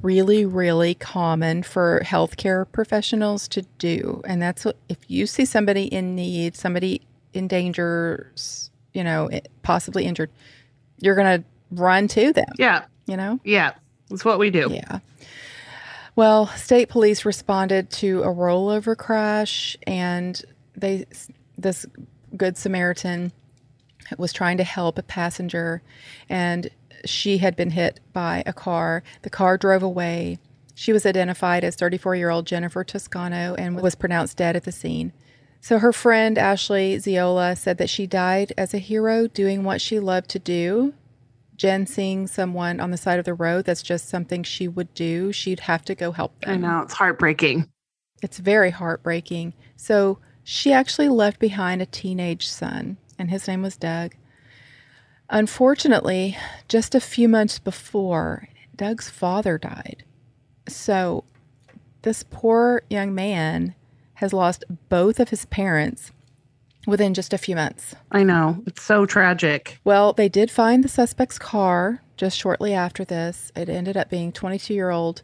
really, 0.01 0.45
really 0.45 0.93
common 0.93 1.63
for 1.63 2.01
healthcare 2.05 2.69
professionals 2.71 3.47
to 3.49 3.63
do. 3.77 4.21
And 4.25 4.41
that's 4.41 4.65
what, 4.65 4.77
if 4.89 4.97
you 5.07 5.27
see 5.27 5.45
somebody 5.45 5.85
in 5.85 6.15
need, 6.15 6.55
somebody 6.55 7.01
in 7.33 7.47
danger, 7.47 8.31
you 8.93 9.03
know, 9.03 9.29
possibly 9.63 10.05
injured, 10.05 10.31
you're 10.99 11.15
going 11.15 11.41
to 11.41 11.47
run 11.71 12.07
to 12.09 12.31
them, 12.31 12.53
Yeah, 12.57 12.85
you 13.05 13.17
know? 13.17 13.39
yeah, 13.43 13.73
that's 14.09 14.23
what 14.23 14.39
we 14.39 14.49
do. 14.49 14.69
Yeah. 14.71 14.99
Well, 16.15 16.47
state 16.47 16.87
police 16.87 17.25
responded 17.25 17.89
to 17.91 18.23
a 18.23 18.27
rollover 18.27 18.95
crash, 18.95 19.75
and 19.85 20.41
they 20.75 21.05
this 21.57 21.85
good 22.37 22.57
Samaritan 22.57 23.33
was 24.17 24.31
trying 24.31 24.55
to 24.57 24.63
help 24.63 24.97
a 24.97 25.03
passenger, 25.03 25.81
and 26.29 26.69
she 27.05 27.39
had 27.39 27.55
been 27.55 27.71
hit 27.71 27.99
by 28.13 28.43
a 28.45 28.53
car. 28.53 29.03
The 29.21 29.29
car 29.29 29.57
drove 29.57 29.83
away. 29.83 30.39
She 30.73 30.91
was 30.91 31.05
identified 31.05 31.63
as 31.63 31.75
34 31.75 32.15
year 32.15 32.29
old 32.29 32.45
Jennifer 32.45 32.83
Toscano 32.83 33.55
and 33.55 33.81
was 33.81 33.95
pronounced 33.95 34.37
dead 34.37 34.55
at 34.55 34.63
the 34.63 34.71
scene. 34.71 35.13
So 35.61 35.79
her 35.79 35.93
friend 35.93 36.37
Ashley 36.37 36.97
Ziola 36.97 37.57
said 37.57 37.77
that 37.79 37.89
she 37.89 38.05
died 38.05 38.53
as 38.57 38.73
a 38.73 38.77
hero 38.77 39.27
doing 39.27 39.63
what 39.63 39.81
she 39.81 39.99
loved 39.99 40.29
to 40.29 40.39
do, 40.39 40.93
Jen 41.55 41.87
seeing 41.87 42.27
someone 42.27 42.79
on 42.79 42.91
the 42.91 42.97
side 42.97 43.19
of 43.19 43.25
the 43.25 43.33
road 43.33 43.65
that's 43.65 43.81
just 43.81 44.09
something 44.09 44.43
she 44.43 44.67
would 44.67 44.93
do, 44.93 45.31
she'd 45.31 45.61
have 45.61 45.85
to 45.85 45.95
go 45.95 46.11
help 46.11 46.39
them. 46.41 46.53
I 46.53 46.67
know 46.67 46.81
it's 46.81 46.93
heartbreaking. 46.93 47.69
It's 48.21 48.37
very 48.39 48.71
heartbreaking. 48.71 49.53
So 49.75 50.19
she 50.43 50.73
actually 50.73 51.09
left 51.09 51.39
behind 51.39 51.81
a 51.81 51.85
teenage 51.85 52.47
son, 52.47 52.97
and 53.17 53.29
his 53.29 53.47
name 53.47 53.61
was 53.61 53.77
Doug. 53.77 54.15
Unfortunately, 55.29 56.37
just 56.67 56.95
a 56.95 56.99
few 56.99 57.27
months 57.27 57.59
before, 57.59 58.47
Doug's 58.75 59.09
father 59.09 59.57
died. 59.57 60.03
So 60.67 61.23
this 62.03 62.23
poor 62.23 62.83
young 62.89 63.15
man 63.15 63.75
has 64.15 64.33
lost 64.33 64.63
both 64.89 65.19
of 65.19 65.29
his 65.29 65.45
parents 65.45 66.11
within 66.87 67.13
just 67.13 67.33
a 67.33 67.37
few 67.37 67.55
months. 67.55 67.95
I 68.11 68.23
know. 68.23 68.63
It's 68.67 68.83
so 68.83 69.05
tragic. 69.05 69.79
Well, 69.83 70.13
they 70.13 70.29
did 70.29 70.51
find 70.51 70.83
the 70.83 70.89
suspect's 70.89 71.39
car 71.39 72.01
just 72.17 72.37
shortly 72.37 72.73
after 72.73 73.03
this. 73.03 73.51
It 73.55 73.69
ended 73.69 73.97
up 73.97 74.09
being 74.09 74.31
22 74.31 74.73
year 74.73 74.91
old 74.91 75.21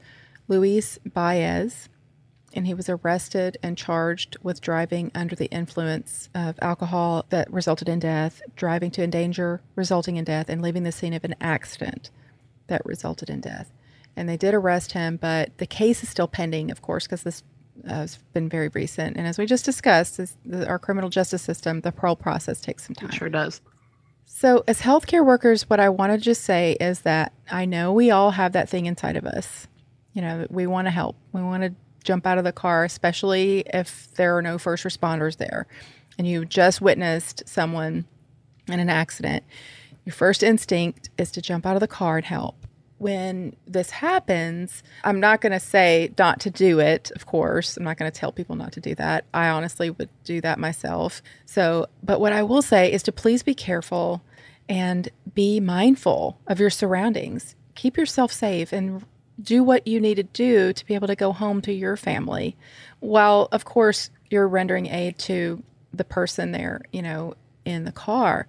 Luis 0.48 1.00
Baez, 1.06 1.88
and 2.54 2.68
he 2.68 2.74
was 2.74 2.90
arrested 2.90 3.58
and 3.64 3.78
charged 3.78 4.38
with 4.44 4.62
driving 4.62 5.12
under 5.16 5.36
the 5.36 5.46
influence 5.46 6.30
of 6.36 6.58
alcohol 6.62 7.26
that 7.30 7.52
resulted 7.52 7.88
in 7.88 8.00
death, 8.00 8.42
driving 8.56 8.92
to 8.92 9.04
endanger, 9.04 9.62
resulting 9.76 10.18
in 10.18 10.24
death, 10.24 10.50
and 10.50 10.62
leaving 10.62 10.84
the 10.84 10.92
scene 10.92 11.14
of 11.14 11.24
an 11.24 11.36
accident 11.40 12.10
that 12.68 12.86
resulted 12.86 13.30
in 13.30 13.42
death. 13.42 13.72
And 14.16 14.28
they 14.28 14.38
did 14.38 14.54
arrest 14.54 14.92
him, 14.92 15.18
but 15.18 15.58
the 15.58 15.66
case 15.66 16.04
is 16.04 16.10
still 16.10 16.28
pending, 16.28 16.72
of 16.72 16.82
course, 16.82 17.06
because 17.06 17.24
this 17.24 17.44
uh, 17.88 17.94
has 17.94 18.18
been 18.34 18.50
very 18.50 18.68
recent. 18.70 19.18
And 19.18 19.26
as 19.26 19.38
we 19.38 19.46
just 19.46 19.66
discussed, 19.66 20.18
this, 20.18 20.36
the, 20.46 20.68
our 20.68 20.80
criminal 20.80 21.10
justice 21.10 21.42
system, 21.42 21.82
the 21.82 21.92
parole 21.92 22.16
process 22.16 22.60
takes 22.60 22.86
some 22.86 22.96
time. 22.96 23.10
It 23.10 23.16
sure 23.16 23.30
does. 23.30 23.62
So, 24.26 24.64
as 24.68 24.82
healthcare 24.82 25.26
workers, 25.26 25.70
what 25.70 25.80
I 25.80 25.90
want 25.90 26.14
to 26.14 26.18
just 26.18 26.44
say 26.44 26.78
is 26.80 27.02
that 27.02 27.34
I 27.52 27.66
know 27.66 27.92
we 27.92 28.12
all 28.12 28.32
have 28.32 28.54
that 28.54 28.70
thing 28.70 28.86
inside 28.86 29.16
of 29.16 29.26
us. 29.26 29.68
You 30.14 30.22
know, 30.22 30.48
we 30.50 30.68
want 30.68 30.88
to 30.88 30.92
help. 30.92 31.16
We 31.34 31.42
want 31.42 31.64
to 31.64 31.74
jump 32.04 32.26
out 32.26 32.38
of 32.38 32.44
the 32.44 32.52
car, 32.52 32.84
especially 32.84 33.64
if 33.74 34.14
there 34.16 34.38
are 34.38 34.42
no 34.42 34.58
first 34.58 34.84
responders 34.84 35.38
there 35.38 35.68
and 36.18 36.28
you 36.28 36.46
just 36.46 36.82
witnessed 36.82 37.44
someone 37.48 38.06
in 38.68 38.80
an 38.80 38.90
accident. 38.90 39.44
Your 40.06 40.14
first 40.14 40.44
instinct 40.44 41.10
is 41.18 41.32
to 41.32 41.42
jump 41.42 41.66
out 41.66 41.76
of 41.76 41.80
the 41.80 41.88
car 41.88 42.18
and 42.18 42.26
help. 42.26 42.56
When 42.98 43.56
this 43.66 43.90
happens, 43.90 44.84
I'm 45.04 45.20
not 45.20 45.42
going 45.42 45.52
to 45.52 45.60
say 45.60 46.14
not 46.20 46.40
to 46.42 46.52
do 46.52 46.80
it, 46.80 47.12
of 47.16 47.26
course. 47.26 47.76
I'm 47.76 47.84
not 47.84 47.98
going 47.98 48.12
to 48.12 48.20
tell 48.20 48.32
people 48.32 48.56
not 48.56 48.72
to 48.74 48.80
do 48.80 48.94
that. 48.96 49.26
I 49.34 49.50
honestly 49.50 49.90
would 49.90 50.10
do 50.24 50.42
that 50.42 50.60
myself. 50.60 51.24
So, 51.48 51.88
but 52.04 52.20
what 52.20 52.34
I 52.34 52.44
will 52.44 52.62
say 52.62 52.92
is 52.92 53.02
to 53.04 53.12
please 53.12 53.42
be 53.42 53.56
careful 53.56 54.22
and 54.70 55.10
be 55.34 55.60
mindful 55.60 56.38
of 56.46 56.60
your 56.60 56.70
surroundings. 56.70 57.56
Keep 57.74 57.98
yourself 57.98 58.32
safe 58.32 58.72
and 58.72 59.04
do 59.44 59.64
what 59.64 59.88
you 59.88 60.00
need 60.00 60.16
to 60.16 60.24
do 60.24 60.74
to 60.74 60.86
be 60.86 60.96
able 60.96 61.08
to 61.08 61.16
go 61.16 61.32
home 61.32 61.62
to 61.62 61.74
your 61.74 61.98
family 61.98 62.56
while 63.00 63.48
of 63.52 63.66
course 63.66 64.10
you're 64.30 64.48
rendering 64.48 64.88
aid 64.88 65.18
to 65.18 65.62
the 65.94 66.04
person 66.04 66.52
there 66.52 66.82
you 66.92 67.02
know 67.02 67.34
in 67.66 67.86
the 67.86 67.92
car. 67.92 68.48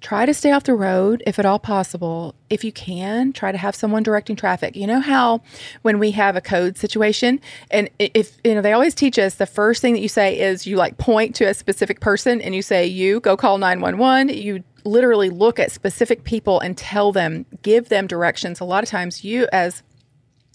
Try 0.00 0.26
to 0.26 0.34
stay 0.34 0.50
off 0.50 0.64
the 0.64 0.74
road 0.74 1.22
if 1.28 1.38
at 1.38 1.46
all 1.46 1.60
possible. 1.60 2.34
If 2.50 2.64
you 2.64 2.72
can 2.72 3.32
try 3.32 3.52
to 3.52 3.58
have 3.58 3.76
someone 3.76 4.02
directing 4.02 4.34
traffic. 4.34 4.74
You 4.74 4.88
know 4.88 5.00
how 5.00 5.42
when 5.82 6.00
we 6.00 6.10
have 6.10 6.34
a 6.34 6.40
code 6.40 6.76
situation 6.76 7.40
and 7.70 7.88
if 8.00 8.36
you 8.42 8.54
know 8.54 8.62
they 8.62 8.72
always 8.72 8.94
teach 8.94 9.16
us 9.18 9.36
the 9.36 9.46
first 9.46 9.80
thing 9.80 9.94
that 9.94 10.00
you 10.00 10.08
say 10.08 10.40
is 10.40 10.66
you 10.66 10.76
like 10.76 10.98
point 10.98 11.36
to 11.36 11.44
a 11.44 11.54
specific 11.54 12.00
person 12.00 12.40
and 12.40 12.54
you 12.54 12.62
say 12.62 12.84
you 12.84 13.20
go 13.20 13.36
call 13.36 13.58
911 13.58 14.36
you 14.36 14.64
literally 14.84 15.30
look 15.30 15.60
at 15.60 15.70
specific 15.70 16.24
people 16.24 16.58
and 16.58 16.76
tell 16.76 17.12
them 17.12 17.46
give 17.62 17.88
them 17.88 18.08
directions. 18.08 18.58
A 18.58 18.64
lot 18.64 18.82
of 18.82 18.90
times 18.90 19.22
you 19.22 19.46
as 19.52 19.84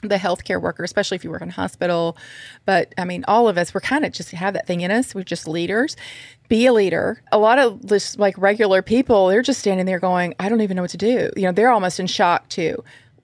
the 0.02 0.16
healthcare 0.16 0.62
worker, 0.62 0.84
especially 0.84 1.16
if 1.16 1.24
you 1.24 1.32
work 1.32 1.42
in 1.42 1.50
a 1.50 1.54
hospital. 1.54 2.18
But 2.66 2.94
I 2.98 3.06
mean, 3.06 3.26
all 3.28 3.48
of 3.48 3.58
us, 3.58 3.74
we're 3.74 3.82
kind 3.82 4.06
of 4.06 4.12
just 4.12 4.32
have 4.32 4.54
that 4.54 4.68
thing 4.68 4.82
in 4.82 4.92
us. 4.92 5.16
We're 5.16 5.24
just 5.24 5.48
leaders. 5.48 5.96
Be 6.50 6.66
a 6.66 6.74
leader. 6.74 7.22
A 7.32 7.38
lot 7.38 7.60
of 7.60 7.86
just 7.86 8.20
like 8.20 8.38
regular 8.38 8.82
people, 8.82 9.28
they're 9.28 9.42
just 9.42 9.60
standing 9.60 9.86
there 9.86 10.00
going, 10.00 10.34
I 10.40 10.50
don't 10.50 10.62
even 10.62 10.76
know 10.76 10.84
what 10.84 10.92
to 10.92 10.98
do. 10.98 11.32
You 11.36 11.44
know, 11.44 11.52
they're 11.52 11.72
almost 11.72 12.00
in 12.00 12.08
shock 12.08 12.48
too. 12.50 12.84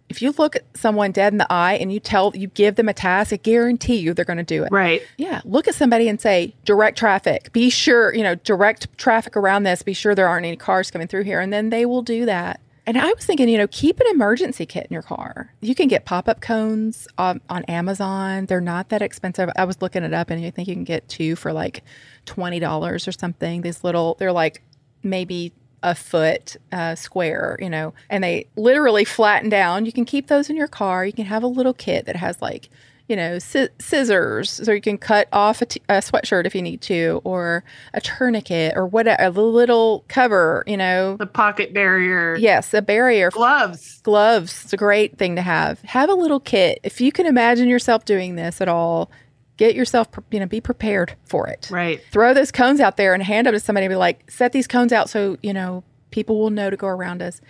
If 0.09 0.21
you 0.21 0.33
look 0.37 0.55
at 0.55 0.63
someone 0.75 1.11
dead 1.11 1.33
in 1.33 1.37
the 1.37 1.51
eye 1.51 1.73
and 1.75 1.91
you 1.91 1.99
tell, 1.99 2.33
you 2.35 2.47
give 2.47 2.75
them 2.75 2.89
a 2.89 2.93
task, 2.93 3.33
I 3.33 3.37
guarantee 3.37 3.95
you 3.95 4.13
they're 4.13 4.25
going 4.25 4.37
to 4.37 4.43
do 4.43 4.63
it. 4.63 4.71
Right. 4.71 5.01
Yeah. 5.17 5.41
Look 5.45 5.67
at 5.67 5.73
somebody 5.73 6.07
and 6.07 6.19
say, 6.19 6.53
direct 6.65 6.97
traffic. 6.97 7.51
Be 7.53 7.69
sure, 7.69 8.13
you 8.13 8.21
know, 8.21 8.35
direct 8.35 8.95
traffic 8.97 9.37
around 9.37 9.63
this. 9.63 9.81
Be 9.81 9.93
sure 9.93 10.13
there 10.13 10.27
aren't 10.27 10.45
any 10.45 10.57
cars 10.57 10.91
coming 10.91 11.07
through 11.07 11.23
here. 11.23 11.39
And 11.39 11.51
then 11.51 11.69
they 11.69 11.85
will 11.85 12.03
do 12.03 12.25
that. 12.25 12.59
And 12.85 12.97
I 12.97 13.13
was 13.13 13.25
thinking, 13.25 13.47
you 13.47 13.57
know, 13.57 13.67
keep 13.67 13.99
an 13.99 14.07
emergency 14.11 14.65
kit 14.65 14.87
in 14.89 14.93
your 14.93 15.01
car. 15.01 15.53
You 15.61 15.73
can 15.73 15.87
get 15.87 16.03
pop 16.03 16.27
up 16.27 16.41
cones 16.41 17.07
on, 17.17 17.39
on, 17.49 17.63
Amazon. 17.65 18.45
They're 18.45 18.59
not 18.59 18.89
that 18.89 19.01
expensive. 19.01 19.49
I 19.55 19.63
was 19.63 19.81
looking 19.81 20.03
it 20.03 20.13
up 20.13 20.29
and 20.29 20.43
I 20.45 20.49
think 20.49 20.67
you 20.67 20.75
can 20.75 20.83
get 20.83 21.07
two 21.07 21.37
for 21.37 21.53
like 21.53 21.83
$20 22.25 23.07
or 23.07 23.11
something. 23.11 23.61
These 23.61 23.83
little, 23.85 24.15
they're 24.19 24.33
like 24.33 24.61
maybe 25.01 25.53
a 25.81 25.95
foot 25.95 26.57
uh, 26.71 26.95
square, 26.95 27.57
you 27.59 27.69
know, 27.69 27.93
and 28.09 28.23
they 28.23 28.47
literally 28.55 29.05
flatten 29.05 29.49
down. 29.49 29.85
You 29.85 29.93
can 29.93 30.05
keep 30.05 30.27
those 30.27 30.49
in 30.49 30.55
your 30.55 30.67
car. 30.67 31.05
You 31.05 31.13
can 31.13 31.25
have 31.25 31.43
a 31.43 31.47
little 31.47 31.73
kit 31.73 32.05
that 32.05 32.17
has 32.17 32.41
like 32.41 32.69
you 33.09 33.17
know, 33.17 33.37
sc- 33.37 33.71
scissors 33.79 34.49
so 34.49 34.71
you 34.71 34.79
can 34.79 34.97
cut 34.97 35.27
off 35.33 35.61
a, 35.61 35.65
t- 35.65 35.81
a 35.89 35.95
sweatshirt 35.95 36.45
if 36.45 36.55
you 36.55 36.61
need 36.61 36.81
to, 36.81 37.21
or 37.25 37.63
a 37.93 37.99
tourniquet, 37.99 38.73
or 38.77 38.87
whatever, 38.87 39.21
a 39.21 39.29
little 39.29 40.05
cover, 40.07 40.63
you 40.65 40.77
know. 40.77 41.17
The 41.17 41.25
pocket 41.25 41.73
barrier. 41.73 42.35
Yes, 42.37 42.73
a 42.73 42.81
barrier. 42.81 43.29
Gloves. 43.29 43.99
Gloves. 44.03 44.63
It's 44.63 44.73
a 44.73 44.77
great 44.77 45.17
thing 45.17 45.35
to 45.35 45.41
have. 45.41 45.81
Have 45.81 46.09
a 46.09 46.13
little 46.13 46.39
kit. 46.39 46.79
If 46.83 47.01
you 47.01 47.11
can 47.11 47.25
imagine 47.25 47.67
yourself 47.67 48.05
doing 48.05 48.35
this 48.35 48.61
at 48.61 48.69
all, 48.69 49.11
get 49.57 49.75
yourself, 49.75 50.07
you 50.31 50.39
know, 50.39 50.45
be 50.45 50.61
prepared 50.61 51.15
for 51.25 51.47
it. 51.47 51.67
Right. 51.69 52.01
Throw 52.11 52.33
those 52.33 52.51
cones 52.51 52.79
out 52.79 52.95
there 52.95 53.13
and 53.13 53.21
hand 53.21 53.47
them 53.47 53.53
to 53.53 53.59
somebody 53.59 53.85
and 53.85 53.91
be 53.91 53.97
like, 53.97 54.31
set 54.31 54.53
these 54.53 54.65
cones 54.65 54.93
out 54.93 55.09
so, 55.09 55.37
you 55.43 55.51
know, 55.51 55.83
people 56.11 56.39
will 56.39 56.51
know 56.51 56.69
to 56.69 56.77
go 56.77 56.87
around 56.87 57.21
us. 57.21 57.41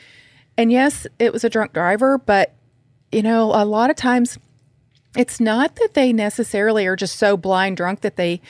And 0.57 0.71
yes, 0.71 1.05
it 1.19 1.31
was 1.31 1.43
a 1.43 1.49
drunk 1.49 1.73
driver, 1.73 2.17
but, 2.17 2.55
you 3.11 3.21
know, 3.21 3.51
a 3.53 3.65
lot 3.65 3.91
of 3.91 3.95
times– 3.95 4.39
it's 5.15 5.39
not 5.39 5.75
that 5.75 5.93
they 5.93 6.11
necessarily 6.13 6.85
are 6.85 6.95
just 6.95 7.17
so 7.17 7.37
blind 7.37 7.77
drunk 7.77 8.01
that 8.01 8.15
they 8.15 8.41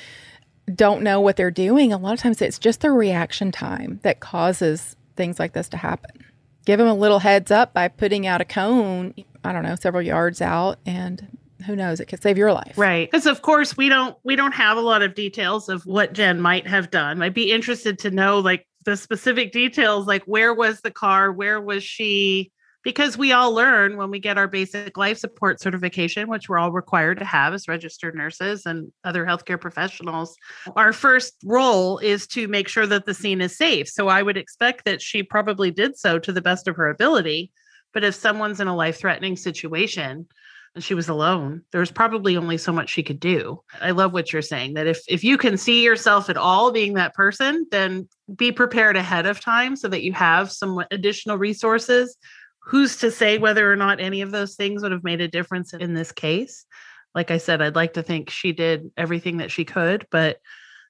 don't 0.73 1.01
know 1.01 1.19
what 1.19 1.35
they're 1.35 1.51
doing. 1.51 1.91
A 1.91 1.97
lot 1.97 2.13
of 2.13 2.19
times 2.19 2.41
it's 2.41 2.59
just 2.59 2.81
the 2.81 2.91
reaction 2.91 3.51
time 3.51 3.99
that 4.03 4.19
causes 4.19 4.95
things 5.15 5.39
like 5.39 5.53
this 5.53 5.67
to 5.69 5.77
happen. 5.77 6.23
Give 6.65 6.79
them 6.79 6.87
a 6.87 6.93
little 6.93 7.19
heads 7.19 7.51
up 7.51 7.73
by 7.73 7.89
putting 7.89 8.25
out 8.25 8.39
a 8.39 8.45
cone, 8.45 9.13
I 9.43 9.51
don't 9.51 9.63
know, 9.63 9.75
several 9.75 10.01
yards 10.01 10.41
out 10.41 10.79
and 10.85 11.37
who 11.65 11.75
knows 11.75 11.99
it 11.99 12.07
could 12.07 12.21
save 12.21 12.37
your 12.37 12.53
life. 12.53 12.77
Right. 12.77 13.09
Because 13.09 13.25
of 13.25 13.41
course 13.41 13.75
we 13.75 13.89
don't 13.89 14.15
we 14.23 14.35
don't 14.35 14.53
have 14.53 14.77
a 14.77 14.81
lot 14.81 15.01
of 15.01 15.15
details 15.15 15.69
of 15.69 15.85
what 15.85 16.13
jen 16.13 16.39
might 16.39 16.67
have 16.67 16.91
done. 16.91 17.21
I'd 17.21 17.33
be 17.33 17.51
interested 17.51 17.99
to 17.99 18.11
know 18.11 18.39
like 18.39 18.67
the 18.85 18.97
specific 18.97 19.51
details 19.51 20.07
like 20.07 20.23
where 20.23 20.53
was 20.53 20.81
the 20.81 20.91
car? 20.91 21.31
Where 21.31 21.59
was 21.59 21.83
she 21.83 22.51
because 22.83 23.17
we 23.17 23.31
all 23.31 23.53
learn 23.53 23.95
when 23.97 24.11
we 24.11 24.19
get 24.19 24.37
our 24.37 24.47
basic 24.47 24.97
life 24.97 25.17
support 25.17 25.61
certification, 25.61 26.27
which 26.27 26.49
we're 26.49 26.59
all 26.59 26.71
required 26.71 27.19
to 27.19 27.25
have 27.25 27.53
as 27.53 27.67
registered 27.67 28.13
nurses 28.13 28.65
and 28.65 28.91
other 29.03 29.25
healthcare 29.25 29.59
professionals. 29.59 30.35
Our 30.75 30.91
first 30.91 31.35
role 31.45 31.97
is 31.99 32.27
to 32.27 32.47
make 32.47 32.67
sure 32.67 32.85
that 32.85 33.05
the 33.05 33.13
scene 33.13 33.41
is 33.41 33.57
safe. 33.57 33.87
So 33.87 34.09
I 34.09 34.21
would 34.21 34.37
expect 34.37 34.85
that 34.85 35.01
she 35.01 35.23
probably 35.23 35.71
did 35.71 35.97
so 35.97 36.19
to 36.19 36.31
the 36.31 36.41
best 36.41 36.67
of 36.67 36.75
her 36.75 36.89
ability. 36.89 37.51
But 37.93 38.03
if 38.03 38.15
someone's 38.15 38.59
in 38.59 38.67
a 38.67 38.75
life 38.75 38.99
threatening 38.99 39.37
situation, 39.37 40.27
and 40.75 40.83
she 40.83 40.93
was 40.93 41.09
alone 41.09 41.61
there 41.71 41.79
was 41.79 41.91
probably 41.91 42.35
only 42.35 42.57
so 42.57 42.71
much 42.71 42.89
she 42.89 43.03
could 43.03 43.19
do 43.19 43.61
i 43.81 43.91
love 43.91 44.13
what 44.13 44.33
you're 44.33 44.41
saying 44.41 44.73
that 44.73 44.87
if 44.87 45.01
if 45.07 45.23
you 45.23 45.37
can 45.37 45.57
see 45.57 45.83
yourself 45.83 46.29
at 46.29 46.37
all 46.37 46.71
being 46.71 46.93
that 46.93 47.13
person 47.13 47.65
then 47.71 48.07
be 48.35 48.51
prepared 48.51 48.95
ahead 48.95 49.25
of 49.25 49.39
time 49.39 49.75
so 49.75 49.87
that 49.87 50.03
you 50.03 50.13
have 50.13 50.51
some 50.51 50.83
additional 50.91 51.37
resources 51.37 52.17
who's 52.65 52.97
to 52.97 53.11
say 53.11 53.37
whether 53.37 53.71
or 53.71 53.75
not 53.75 53.99
any 53.99 54.21
of 54.21 54.31
those 54.31 54.55
things 54.55 54.81
would 54.81 54.91
have 54.91 55.03
made 55.03 55.21
a 55.21 55.27
difference 55.27 55.73
in 55.73 55.93
this 55.93 56.11
case? 56.11 56.65
Like 57.13 57.29
I 57.29 57.37
said, 57.37 57.61
I'd 57.61 57.75
like 57.75 57.93
to 57.93 58.03
think 58.03 58.29
she 58.29 58.53
did 58.53 58.91
everything 58.97 59.37
that 59.37 59.51
she 59.51 59.65
could, 59.65 60.07
but 60.11 60.39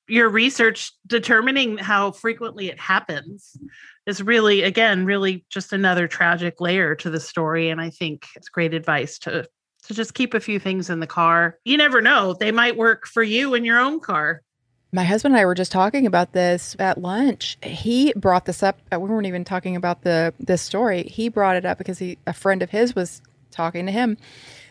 your 0.08 0.30
research 0.30 0.92
determining 1.08 1.78
how 1.78 2.12
frequently 2.12 2.68
it 2.68 2.80
happens 2.80 3.58
is 4.06 4.22
really 4.22 4.64
again 4.64 5.06
really 5.06 5.46
just 5.50 5.72
another 5.72 6.08
tragic 6.08 6.60
layer 6.60 6.94
to 6.94 7.10
the 7.10 7.20
story 7.20 7.70
and 7.70 7.80
i 7.80 7.90
think 7.90 8.28
it's 8.36 8.50
great 8.50 8.74
advice 8.74 9.18
to 9.18 9.48
to 9.86 9.94
just 9.94 10.14
keep 10.14 10.34
a 10.34 10.40
few 10.40 10.60
things 10.60 10.90
in 10.90 11.00
the 11.00 11.08
car 11.08 11.58
you 11.64 11.78
never 11.78 12.02
know 12.02 12.34
they 12.34 12.52
might 12.52 12.76
work 12.76 13.08
for 13.08 13.24
you 13.24 13.54
in 13.54 13.64
your 13.64 13.80
own 13.80 14.00
car 14.00 14.42
my 14.94 15.04
husband 15.04 15.34
and 15.34 15.42
I 15.42 15.46
were 15.46 15.56
just 15.56 15.72
talking 15.72 16.06
about 16.06 16.34
this 16.34 16.76
at 16.78 17.00
lunch. 17.00 17.58
He 17.64 18.14
brought 18.16 18.46
this 18.46 18.62
up. 18.62 18.80
Uh, 18.94 19.00
we 19.00 19.10
weren't 19.10 19.26
even 19.26 19.44
talking 19.44 19.76
about 19.76 20.04
the 20.04 20.34
this 20.40 20.62
story. 20.62 21.04
He 21.04 21.30
brought 21.30 21.56
it 21.56 21.66
up 21.66 21.80
because 21.80 21.98
he 21.98 22.20
a 22.28 22.34
friend 22.34 22.62
of 22.62 22.70
his 22.70 22.96
was 22.96 23.22
talking 23.50 23.88
to 23.88 23.92
him 23.92 24.18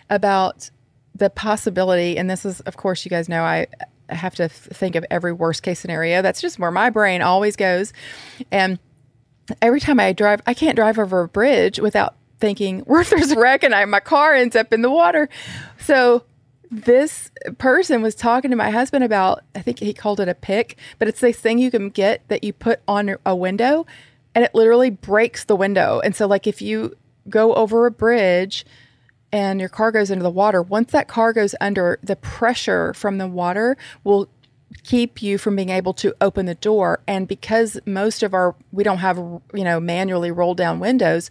about 0.08 0.70
the 1.14 1.28
possibility. 1.28 2.16
And 2.16 2.30
this 2.30 2.44
is, 2.44 2.60
of 2.60 2.76
course, 2.76 3.04
you 3.04 3.10
guys 3.10 3.28
know 3.28 3.42
I 3.42 3.66
have 4.08 4.36
to 4.36 4.48
think 4.48 4.94
of 4.94 5.04
every 5.10 5.32
worst 5.32 5.64
case 5.64 5.80
scenario. 5.80 6.22
That's 6.22 6.40
just 6.40 6.58
where 6.58 6.70
my 6.70 6.88
brain 6.88 7.20
always 7.20 7.56
goes. 7.56 7.92
And 8.52 8.78
every 9.60 9.80
time 9.80 9.98
I 9.98 10.12
drive, 10.12 10.40
I 10.46 10.54
can't 10.54 10.76
drive 10.76 10.98
over 10.98 11.22
a 11.22 11.28
bridge 11.28 11.80
without 11.80 12.14
thinking, 12.38 12.80
what 12.80 13.00
if 13.00 13.10
there's 13.10 13.32
a 13.32 13.38
wreck 13.38 13.64
and 13.64 13.74
I, 13.74 13.84
my 13.86 14.00
car 14.00 14.34
ends 14.34 14.54
up 14.54 14.72
in 14.72 14.82
the 14.82 14.90
water? 14.90 15.28
So 15.80 16.24
this 16.72 17.30
person 17.58 18.00
was 18.00 18.14
talking 18.14 18.50
to 18.50 18.56
my 18.56 18.70
husband 18.70 19.04
about, 19.04 19.44
I 19.54 19.60
think 19.60 19.78
he 19.78 19.92
called 19.92 20.20
it 20.20 20.28
a 20.28 20.34
pick, 20.34 20.78
but 20.98 21.06
it's 21.06 21.20
this 21.20 21.38
thing 21.38 21.58
you 21.58 21.70
can 21.70 21.90
get 21.90 22.26
that 22.28 22.42
you 22.42 22.54
put 22.54 22.80
on 22.88 23.16
a 23.26 23.36
window 23.36 23.86
and 24.34 24.42
it 24.42 24.54
literally 24.54 24.88
breaks 24.88 25.44
the 25.44 25.54
window. 25.54 26.00
And 26.02 26.16
so, 26.16 26.26
like, 26.26 26.46
if 26.46 26.62
you 26.62 26.96
go 27.28 27.52
over 27.54 27.84
a 27.84 27.90
bridge 27.90 28.64
and 29.30 29.60
your 29.60 29.68
car 29.68 29.92
goes 29.92 30.10
into 30.10 30.22
the 30.22 30.30
water, 30.30 30.62
once 30.62 30.92
that 30.92 31.08
car 31.08 31.34
goes 31.34 31.54
under, 31.60 31.98
the 32.02 32.16
pressure 32.16 32.94
from 32.94 33.18
the 33.18 33.28
water 33.28 33.76
will 34.02 34.30
keep 34.82 35.20
you 35.20 35.36
from 35.36 35.54
being 35.54 35.68
able 35.68 35.92
to 35.92 36.14
open 36.22 36.46
the 36.46 36.54
door. 36.54 37.02
And 37.06 37.28
because 37.28 37.78
most 37.84 38.22
of 38.22 38.32
our, 38.32 38.54
we 38.72 38.82
don't 38.82 38.98
have, 38.98 39.18
you 39.18 39.64
know, 39.64 39.78
manually 39.78 40.30
roll 40.30 40.54
down 40.54 40.80
windows, 40.80 41.30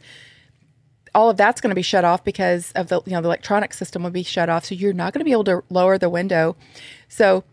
all 1.14 1.30
of 1.30 1.38
that's 1.38 1.62
going 1.62 1.70
to 1.70 1.76
be 1.76 1.82
shut 1.82 2.05
off 2.05 2.24
because 2.24 2.72
of 2.74 2.88
the, 2.88 3.01
you 3.05 3.14
know, 3.14 3.22
the 3.22 3.28
electronic 3.28 3.74
system 3.74 4.03
will 4.03 4.12
be 4.12 4.24
shut 4.24 4.49
off. 4.49 4.66
So 4.66 4.76
you're 4.76 4.93
not 4.93 5.14
going 5.14 5.20
to 5.20 5.26
be 5.26 5.32
able 5.32 5.43
to 5.45 5.64
lower 5.70 5.97
the 5.97 6.09
window. 6.09 6.55
So 7.09 7.43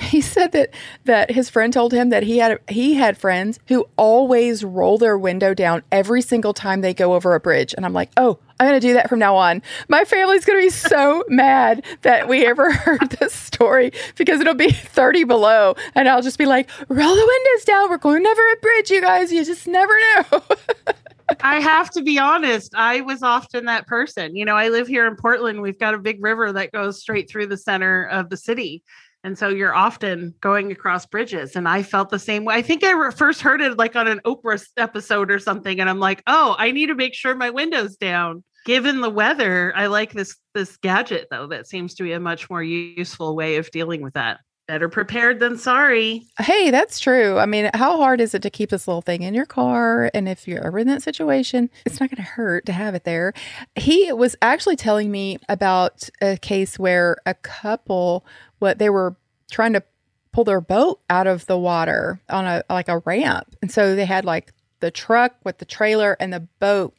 he 0.00 0.20
said 0.20 0.52
that 0.52 0.70
that 1.04 1.30
his 1.30 1.50
friend 1.50 1.72
told 1.72 1.92
him 1.92 2.10
that 2.10 2.22
he 2.22 2.38
had 2.38 2.58
he 2.68 2.94
had 2.94 3.18
friends 3.18 3.58
who 3.68 3.86
always 3.96 4.64
roll 4.64 4.98
their 4.98 5.18
window 5.18 5.54
down 5.54 5.82
every 5.92 6.22
single 6.22 6.54
time 6.54 6.80
they 6.80 6.94
go 6.94 7.14
over 7.14 7.34
a 7.34 7.40
bridge 7.40 7.74
and 7.76 7.84
I'm 7.84 7.92
like, 7.92 8.10
"Oh, 8.16 8.38
I'm 8.58 8.68
going 8.68 8.80
to 8.80 8.86
do 8.86 8.94
that 8.94 9.08
from 9.08 9.18
now 9.18 9.36
on." 9.36 9.62
My 9.88 10.04
family's 10.04 10.44
going 10.44 10.58
to 10.58 10.66
be 10.66 10.70
so 10.70 11.24
mad 11.28 11.84
that 12.02 12.28
we 12.28 12.46
ever 12.46 12.72
heard 12.72 13.10
this 13.10 13.34
story 13.34 13.92
because 14.16 14.40
it'll 14.40 14.54
be 14.54 14.72
30 14.72 15.24
below 15.24 15.74
and 15.94 16.08
I'll 16.08 16.22
just 16.22 16.38
be 16.38 16.46
like, 16.46 16.68
"Roll 16.88 17.14
the 17.14 17.26
windows 17.26 17.64
down. 17.64 17.90
We're 17.90 17.98
going 17.98 18.26
over 18.26 18.42
a 18.52 18.56
bridge, 18.56 18.90
you 18.90 19.00
guys. 19.00 19.32
You 19.32 19.44
just 19.44 19.66
never 19.66 19.92
know." 20.14 20.42
I 21.40 21.60
have 21.60 21.90
to 21.90 22.02
be 22.02 22.18
honest. 22.18 22.74
I 22.74 23.00
was 23.00 23.22
often 23.22 23.66
that 23.66 23.86
person. 23.86 24.36
You 24.36 24.44
know, 24.44 24.56
I 24.56 24.68
live 24.68 24.86
here 24.86 25.06
in 25.06 25.16
Portland. 25.16 25.62
We've 25.62 25.78
got 25.78 25.94
a 25.94 25.98
big 25.98 26.22
river 26.22 26.52
that 26.52 26.72
goes 26.72 27.00
straight 27.00 27.30
through 27.30 27.46
the 27.46 27.56
center 27.56 28.04
of 28.06 28.30
the 28.30 28.36
city. 28.36 28.82
And 29.22 29.38
so 29.38 29.48
you're 29.48 29.74
often 29.74 30.34
going 30.40 30.72
across 30.72 31.04
bridges. 31.06 31.54
And 31.54 31.68
I 31.68 31.82
felt 31.82 32.08
the 32.08 32.18
same 32.18 32.44
way. 32.44 32.54
I 32.54 32.62
think 32.62 32.82
I 32.82 33.10
first 33.10 33.42
heard 33.42 33.60
it 33.60 33.76
like 33.76 33.96
on 33.96 34.08
an 34.08 34.20
Oprah 34.24 34.64
episode 34.76 35.30
or 35.30 35.38
something. 35.38 35.78
And 35.78 35.90
I'm 35.90 36.00
like, 36.00 36.22
oh, 36.26 36.56
I 36.58 36.70
need 36.70 36.86
to 36.86 36.94
make 36.94 37.14
sure 37.14 37.34
my 37.34 37.50
window's 37.50 37.96
down. 37.96 38.42
Given 38.66 39.00
the 39.00 39.10
weather, 39.10 39.72
I 39.74 39.86
like 39.86 40.12
this 40.12 40.36
this 40.54 40.76
gadget 40.78 41.28
though. 41.30 41.46
That 41.46 41.66
seems 41.66 41.94
to 41.94 42.02
be 42.02 42.12
a 42.12 42.20
much 42.20 42.50
more 42.50 42.62
useful 42.62 43.34
way 43.34 43.56
of 43.56 43.70
dealing 43.70 44.02
with 44.02 44.14
that. 44.14 44.40
Better 44.70 44.88
prepared 44.88 45.40
than 45.40 45.58
sorry. 45.58 46.28
Hey, 46.38 46.70
that's 46.70 47.00
true. 47.00 47.38
I 47.38 47.46
mean, 47.46 47.70
how 47.74 47.96
hard 47.96 48.20
is 48.20 48.36
it 48.36 48.42
to 48.42 48.50
keep 48.50 48.70
this 48.70 48.86
little 48.86 49.02
thing 49.02 49.22
in 49.22 49.34
your 49.34 49.44
car? 49.44 50.12
And 50.14 50.28
if 50.28 50.46
you're 50.46 50.64
ever 50.64 50.78
in 50.78 50.86
that 50.86 51.02
situation, 51.02 51.70
it's 51.84 51.98
not 51.98 52.08
going 52.08 52.24
to 52.24 52.30
hurt 52.30 52.66
to 52.66 52.72
have 52.72 52.94
it 52.94 53.02
there. 53.02 53.32
He 53.74 54.12
was 54.12 54.36
actually 54.40 54.76
telling 54.76 55.10
me 55.10 55.38
about 55.48 56.08
a 56.22 56.36
case 56.36 56.78
where 56.78 57.16
a 57.26 57.34
couple 57.34 58.24
what 58.60 58.78
they 58.78 58.90
were 58.90 59.16
trying 59.50 59.72
to 59.72 59.82
pull 60.30 60.44
their 60.44 60.60
boat 60.60 61.00
out 61.10 61.26
of 61.26 61.46
the 61.46 61.58
water 61.58 62.20
on 62.28 62.46
a 62.46 62.62
like 62.70 62.88
a 62.88 62.98
ramp. 62.98 63.56
And 63.60 63.72
so 63.72 63.96
they 63.96 64.04
had 64.04 64.24
like 64.24 64.52
the 64.78 64.92
truck 64.92 65.34
with 65.42 65.58
the 65.58 65.64
trailer 65.64 66.16
and 66.20 66.32
the 66.32 66.46
boat 66.60 66.96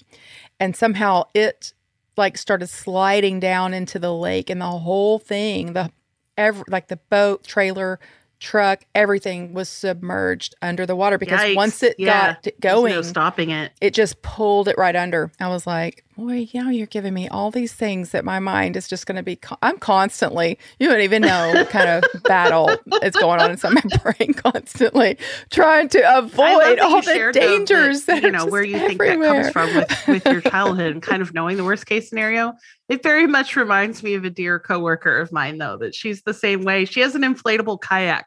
and 0.60 0.76
somehow 0.76 1.24
it 1.34 1.72
like 2.18 2.38
started 2.38 2.68
sliding 2.68 3.40
down 3.40 3.74
into 3.74 3.98
the 3.98 4.14
lake 4.14 4.50
and 4.50 4.60
the 4.60 4.66
whole 4.66 5.20
thing 5.20 5.72
the 5.72 5.90
every 6.38 6.64
like 6.68 6.88
the 6.88 6.98
boat 7.10 7.44
trailer 7.44 8.00
truck, 8.42 8.84
everything 8.94 9.54
was 9.54 9.70
submerged 9.70 10.56
under 10.62 10.86
the 10.86 10.96
water 10.96 11.18
because 11.18 11.40
Yikes. 11.40 11.56
once 11.56 11.84
it 11.84 11.96
yeah. 11.98 12.36
got 12.44 12.48
going, 12.60 12.94
no 12.94 13.02
stopping 13.04 13.52
it. 13.52 13.72
It 13.80 13.94
just 13.94 14.22
pulled 14.24 14.68
it 14.68 14.78
right 14.78 14.96
under. 14.96 15.32
I 15.40 15.48
was 15.48 15.66
like, 15.66 16.04
boy, 16.18 16.48
yeah, 16.52 16.70
you're 16.70 16.88
giving 16.88 17.14
me 17.14 17.30
all 17.30 17.52
these 17.52 17.72
things 17.74 18.12
that 18.12 18.26
my 18.26 18.40
mind 18.40 18.76
is 18.76 18.88
just 18.88 19.06
going 19.06 19.16
to 19.16 19.24
be. 19.24 19.36
Con- 19.36 19.60
I'm 19.62 19.78
constantly, 19.78 20.58
you 20.80 20.90
don't 20.90 21.02
even 21.02 21.22
know 21.22 21.52
what 21.54 21.70
kind 21.70 21.90
of 21.90 22.24
battle 22.24 22.70
is 23.04 23.16
going 23.16 23.40
on 23.40 23.52
inside 23.52 23.76
my 23.76 23.82
brain, 24.04 24.34
constantly 24.34 25.18
trying 25.52 25.88
to 25.90 26.18
avoid 26.18 26.80
all 26.80 27.02
the 27.02 27.32
dangers 27.34 28.06
that, 28.06 28.22
that 28.22 28.24
you 28.24 28.32
know 28.32 28.48
where 28.48 28.64
you 28.64 28.76
everywhere. 28.76 29.08
think 29.08 29.22
that 29.22 29.42
comes 29.44 29.52
from 29.52 29.76
with, 29.76 30.08
with 30.08 30.26
your 30.26 30.42
childhood 30.42 30.92
and 30.92 31.02
kind 31.04 31.22
of 31.22 31.34
knowing 31.34 31.58
the 31.58 31.64
worst 31.64 31.86
case 31.86 32.10
scenario. 32.10 32.54
It 32.92 33.04
very 33.04 33.26
much 33.26 33.56
reminds 33.56 34.04
me 34.04 34.16
of 34.16 34.26
a 34.26 34.30
dear 34.30 34.60
coworker 34.60 35.18
of 35.18 35.32
mine, 35.32 35.60
though, 35.60 35.78
that 35.78 35.96
she's 35.96 36.24
the 36.24 36.34
same 36.34 36.64
way. 36.64 36.84
She 36.84 37.00
has 37.00 37.16
an 37.16 37.22
inflatable 37.22 37.80
kayak 37.80 38.26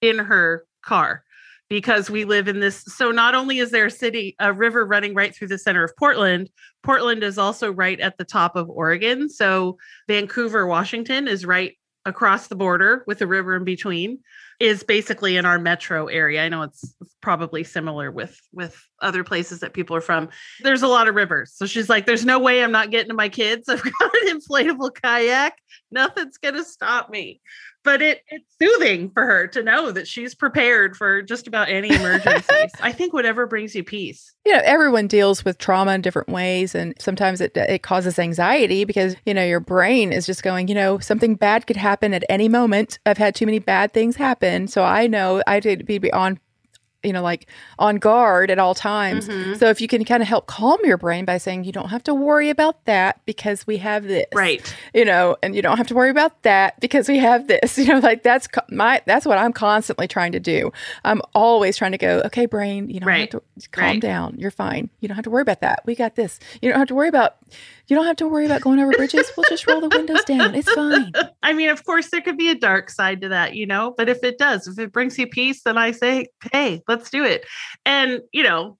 in 0.00 0.18
her 0.18 0.64
car 0.82 1.22
because 1.68 2.10
we 2.10 2.24
live 2.24 2.48
in 2.48 2.58
this. 2.58 2.82
So 2.88 3.12
not 3.12 3.36
only 3.36 3.60
is 3.60 3.70
there 3.70 3.86
a 3.86 3.90
city, 3.92 4.34
a 4.40 4.52
river 4.52 4.84
running 4.84 5.14
right 5.14 5.32
through 5.32 5.46
the 5.46 5.58
center 5.58 5.84
of 5.84 5.96
Portland, 5.96 6.50
Portland 6.82 7.22
is 7.22 7.38
also 7.38 7.72
right 7.72 8.00
at 8.00 8.18
the 8.18 8.24
top 8.24 8.56
of 8.56 8.68
Oregon. 8.68 9.28
So 9.28 9.78
Vancouver, 10.08 10.66
Washington 10.66 11.28
is 11.28 11.46
right 11.46 11.74
across 12.04 12.48
the 12.48 12.56
border 12.56 13.04
with 13.06 13.20
the 13.20 13.28
river 13.28 13.54
in 13.54 13.62
between 13.62 14.18
is 14.60 14.82
basically 14.82 15.36
in 15.36 15.44
our 15.44 15.58
metro 15.58 16.06
area. 16.06 16.44
I 16.44 16.48
know 16.48 16.62
it's, 16.62 16.94
probably 17.24 17.64
similar 17.64 18.10
with 18.10 18.38
with 18.52 18.86
other 19.00 19.24
places 19.24 19.60
that 19.60 19.72
people 19.72 19.96
are 19.96 20.02
from. 20.02 20.28
There's 20.60 20.82
a 20.82 20.86
lot 20.86 21.08
of 21.08 21.14
rivers. 21.14 21.54
So 21.56 21.64
she's 21.64 21.88
like 21.88 22.04
there's 22.04 22.26
no 22.26 22.38
way 22.38 22.62
I'm 22.62 22.70
not 22.70 22.90
getting 22.90 23.08
to 23.08 23.14
my 23.14 23.30
kids. 23.30 23.66
I've 23.68 23.82
got 23.82 24.14
an 24.22 24.38
inflatable 24.38 24.94
kayak. 25.02 25.56
Nothing's 25.90 26.36
going 26.36 26.54
to 26.54 26.64
stop 26.64 27.08
me. 27.08 27.40
But 27.84 28.02
it 28.02 28.22
it's 28.28 28.46
soothing 28.60 29.10
for 29.10 29.24
her 29.26 29.46
to 29.48 29.62
know 29.62 29.92
that 29.92 30.08
she's 30.08 30.34
prepared 30.34 30.96
for 30.96 31.22
just 31.22 31.46
about 31.46 31.68
any 31.68 31.94
emergencies. 31.94 32.72
I 32.80 32.92
think 32.92 33.12
whatever 33.12 33.46
brings 33.46 33.74
you 33.74 33.84
peace. 33.84 34.34
You 34.46 34.52
know, 34.52 34.62
everyone 34.64 35.06
deals 35.06 35.44
with 35.44 35.58
trauma 35.58 35.92
in 35.92 36.00
different 36.00 36.28
ways 36.28 36.74
and 36.74 36.94
sometimes 36.98 37.40
it 37.40 37.56
it 37.56 37.82
causes 37.82 38.18
anxiety 38.18 38.84
because, 38.84 39.16
you 39.26 39.34
know, 39.34 39.44
your 39.44 39.60
brain 39.60 40.12
is 40.12 40.26
just 40.26 40.42
going, 40.42 40.68
you 40.68 40.74
know, 40.74 40.98
something 40.98 41.34
bad 41.34 41.66
could 41.66 41.76
happen 41.76 42.14
at 42.14 42.24
any 42.28 42.48
moment. 42.48 42.98
I've 43.04 43.18
had 43.18 43.34
too 43.34 43.46
many 43.46 43.58
bad 43.58 43.92
things 43.92 44.16
happen, 44.16 44.66
so 44.66 44.82
I 44.82 45.06
know 45.06 45.42
I 45.46 45.60
did 45.60 45.86
be 45.86 46.10
on 46.12 46.40
you 47.04 47.12
know, 47.12 47.22
like 47.22 47.46
on 47.78 47.96
guard 47.96 48.50
at 48.50 48.58
all 48.58 48.74
times. 48.74 49.28
Mm-hmm. 49.28 49.54
So 49.54 49.68
if 49.68 49.80
you 49.80 49.88
can 49.88 50.04
kind 50.04 50.22
of 50.22 50.28
help 50.28 50.46
calm 50.46 50.78
your 50.84 50.96
brain 50.96 51.24
by 51.24 51.38
saying 51.38 51.64
you 51.64 51.72
don't 51.72 51.90
have 51.90 52.02
to 52.04 52.14
worry 52.14 52.50
about 52.50 52.84
that 52.86 53.20
because 53.26 53.66
we 53.66 53.76
have 53.78 54.04
this, 54.04 54.26
right? 54.34 54.74
You 54.92 55.04
know, 55.04 55.36
and 55.42 55.54
you 55.54 55.62
don't 55.62 55.76
have 55.76 55.86
to 55.88 55.94
worry 55.94 56.10
about 56.10 56.42
that 56.42 56.80
because 56.80 57.08
we 57.08 57.18
have 57.18 57.46
this. 57.46 57.78
You 57.84 57.92
know, 57.92 57.98
like 57.98 58.22
that's 58.22 58.48
my 58.70 59.02
that's 59.04 59.26
what 59.26 59.36
I'm 59.36 59.52
constantly 59.52 60.08
trying 60.08 60.32
to 60.32 60.40
do. 60.40 60.72
I'm 61.04 61.20
always 61.34 61.76
trying 61.76 61.92
to 61.92 61.98
go, 61.98 62.22
okay, 62.26 62.46
brain, 62.46 62.88
you 62.88 62.98
don't 62.98 63.06
right. 63.06 63.30
to 63.30 63.42
calm 63.72 63.84
right. 63.84 64.00
down. 64.00 64.36
You're 64.38 64.50
fine. 64.50 64.88
You 65.00 65.08
don't 65.08 65.16
have 65.16 65.24
to 65.24 65.30
worry 65.30 65.42
about 65.42 65.60
that. 65.60 65.82
We 65.84 65.94
got 65.94 66.14
this. 66.14 66.40
You 66.62 66.70
don't 66.70 66.78
have 66.78 66.88
to 66.88 66.94
worry 66.94 67.08
about 67.08 67.36
you 67.86 67.96
don't 67.96 68.06
have 68.06 68.16
to 68.16 68.28
worry 68.28 68.46
about 68.46 68.62
going 68.62 68.78
over 68.78 68.92
bridges. 68.92 69.30
We'll 69.36 69.44
just 69.48 69.66
roll 69.66 69.80
the 69.80 69.88
windows 69.88 70.24
down. 70.24 70.54
It's 70.54 70.70
fine. 70.72 71.12
I 71.42 71.52
mean, 71.52 71.68
of 71.68 71.84
course, 71.84 72.10
there 72.10 72.22
could 72.22 72.38
be 72.38 72.50
a 72.50 72.54
dark 72.54 72.90
side 72.90 73.20
to 73.22 73.28
that, 73.28 73.54
you 73.54 73.66
know, 73.66 73.94
but 73.96 74.08
if 74.08 74.22
it 74.24 74.38
does, 74.38 74.66
if 74.66 74.78
it 74.78 74.92
brings 74.92 75.18
you 75.18 75.26
peace, 75.26 75.62
then 75.62 75.76
I 75.76 75.90
say, 75.90 76.26
hey, 76.52 76.82
let's 76.88 77.10
do 77.10 77.24
it. 77.24 77.44
And, 77.84 78.20
you 78.32 78.42
know, 78.42 78.78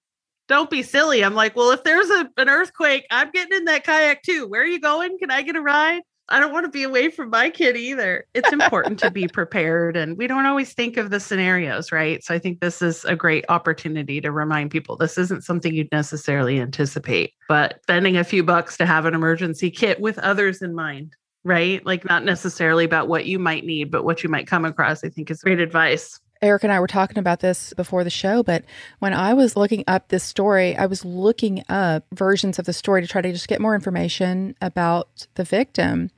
don't 0.48 0.70
be 0.70 0.82
silly. 0.82 1.24
I'm 1.24 1.34
like, 1.34 1.56
well, 1.56 1.70
if 1.70 1.84
there's 1.84 2.08
a, 2.10 2.28
an 2.36 2.48
earthquake, 2.48 3.06
I'm 3.10 3.30
getting 3.30 3.56
in 3.56 3.64
that 3.66 3.84
kayak 3.84 4.22
too. 4.22 4.46
Where 4.46 4.62
are 4.62 4.66
you 4.66 4.80
going? 4.80 5.18
Can 5.18 5.30
I 5.30 5.42
get 5.42 5.56
a 5.56 5.62
ride? 5.62 6.02
I 6.28 6.40
don't 6.40 6.52
want 6.52 6.64
to 6.64 6.70
be 6.70 6.84
away 6.84 7.10
from 7.10 7.30
my 7.30 7.50
kid 7.50 7.76
either. 7.76 8.26
It's 8.32 8.52
important 8.52 8.98
to 9.00 9.10
be 9.10 9.28
prepared 9.32 9.96
and 9.96 10.16
we 10.16 10.26
don't 10.26 10.46
always 10.46 10.72
think 10.72 10.96
of 10.96 11.10
the 11.10 11.20
scenarios, 11.20 11.92
right? 11.92 12.24
So 12.24 12.34
I 12.34 12.38
think 12.38 12.60
this 12.60 12.80
is 12.80 13.04
a 13.04 13.14
great 13.14 13.44
opportunity 13.48 14.20
to 14.22 14.32
remind 14.32 14.70
people 14.70 14.96
this 14.96 15.18
isn't 15.18 15.44
something 15.44 15.74
you'd 15.74 15.92
necessarily 15.92 16.60
anticipate, 16.60 17.34
but 17.48 17.80
spending 17.82 18.16
a 18.16 18.24
few 18.24 18.42
bucks 18.42 18.76
to 18.78 18.86
have 18.86 19.04
an 19.04 19.14
emergency 19.14 19.70
kit 19.70 20.00
with 20.00 20.18
others 20.18 20.62
in 20.62 20.74
mind, 20.74 21.14
right? 21.44 21.84
Like 21.84 22.06
not 22.06 22.24
necessarily 22.24 22.84
about 22.84 23.08
what 23.08 23.26
you 23.26 23.38
might 23.38 23.64
need, 23.64 23.90
but 23.90 24.04
what 24.04 24.22
you 24.22 24.30
might 24.30 24.46
come 24.46 24.64
across, 24.64 25.04
I 25.04 25.10
think 25.10 25.30
is 25.30 25.42
great 25.42 25.60
advice. 25.60 26.20
Eric 26.44 26.62
and 26.62 26.72
I 26.72 26.78
were 26.78 26.86
talking 26.86 27.16
about 27.16 27.40
this 27.40 27.72
before 27.72 28.04
the 28.04 28.10
show, 28.10 28.42
but 28.42 28.64
when 28.98 29.14
I 29.14 29.32
was 29.32 29.56
looking 29.56 29.82
up 29.88 30.08
this 30.08 30.22
story, 30.22 30.76
I 30.76 30.84
was 30.84 31.02
looking 31.02 31.64
up 31.70 32.04
versions 32.12 32.58
of 32.58 32.66
the 32.66 32.74
story 32.74 33.00
to 33.00 33.08
try 33.08 33.22
to 33.22 33.32
just 33.32 33.48
get 33.48 33.62
more 33.62 33.74
information 33.74 34.54
about 34.60 35.26
the 35.36 35.44
victim. 35.44 36.10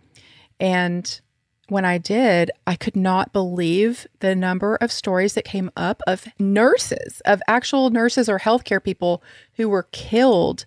And 0.58 1.20
when 1.68 1.84
I 1.84 1.98
did, 1.98 2.50
I 2.66 2.74
could 2.74 2.96
not 2.96 3.32
believe 3.32 4.06
the 4.18 4.34
number 4.34 4.74
of 4.76 4.90
stories 4.90 5.34
that 5.34 5.44
came 5.44 5.70
up 5.76 6.02
of 6.08 6.26
nurses, 6.40 7.22
of 7.24 7.40
actual 7.46 7.90
nurses 7.90 8.28
or 8.28 8.40
healthcare 8.40 8.82
people 8.82 9.22
who 9.54 9.68
were 9.68 9.84
killed 9.92 10.66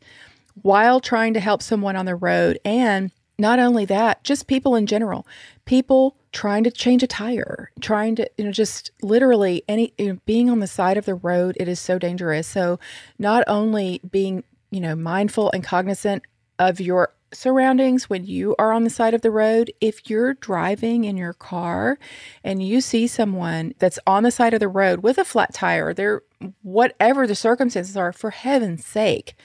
while 0.62 1.01
trying 1.01 1.34
to 1.34 1.39
help 1.41 1.62
someone 1.62 1.97
on 1.97 2.05
the 2.05 2.16
road. 2.16 2.60
And 2.64 3.12
not 3.38 3.60
only 3.60 3.86
that, 3.86 4.24
just 4.24 4.47
people 4.47 4.76
in 4.76 4.86
general, 4.86 5.26
people 5.70 6.17
trying 6.32 6.63
to 6.63 6.72
change 6.72 7.03
a 7.03 7.07
tire, 7.07 7.72
trying 7.80 8.15
to, 8.15 8.28
you 8.39 8.43
know, 8.43 8.51
just 8.51 8.89
literally 9.03 9.63
any, 9.67 9.93
you 9.99 10.07
know, 10.07 10.20
being 10.26 10.49
on 10.49 10.57
the 10.57 10.65
side 10.65 10.97
of 10.97 11.05
the 11.05 11.13
road, 11.13 11.55
it 11.59 11.67
is 11.67 11.80
so 11.80 11.99
dangerous. 11.99 12.47
So, 12.47 12.80
not 13.20 13.43
only 13.45 14.01
being, 14.09 14.43
you 14.72 14.80
know, 14.80 14.95
mindful 14.95 15.51
and 15.51 15.63
cognizant 15.63 16.24
of 16.57 16.82
your 16.82 17.13
surroundings 17.32 18.09
when 18.09 18.26
you 18.26 18.55
are 18.57 18.74
on 18.74 18.84
the 18.84 18.89
side 18.89 19.13
of 19.13 19.22
the 19.22 19.30
road, 19.30 19.72
if 19.80 20.09
you're 20.09 20.34
driving 20.34 21.03
in 21.03 21.15
your 21.17 21.34
car 21.34 21.99
and 22.43 22.63
you 22.63 22.82
see 22.82 23.05
someone 23.05 23.76
that's 23.78 23.99
on 24.07 24.24
the 24.24 24.32
side 24.32 24.55
of 24.55 24.59
the 24.59 24.67
road 24.67 25.03
with 25.03 25.20
a 25.20 25.24
flat 25.24 25.53
tire, 25.53 25.93
they're 25.93 26.24
whatever 26.63 27.28
the 27.28 27.36
circumstances 27.36 27.95
are, 27.95 28.11
for 28.11 28.32
heaven's 28.32 28.84
sake, 28.84 29.36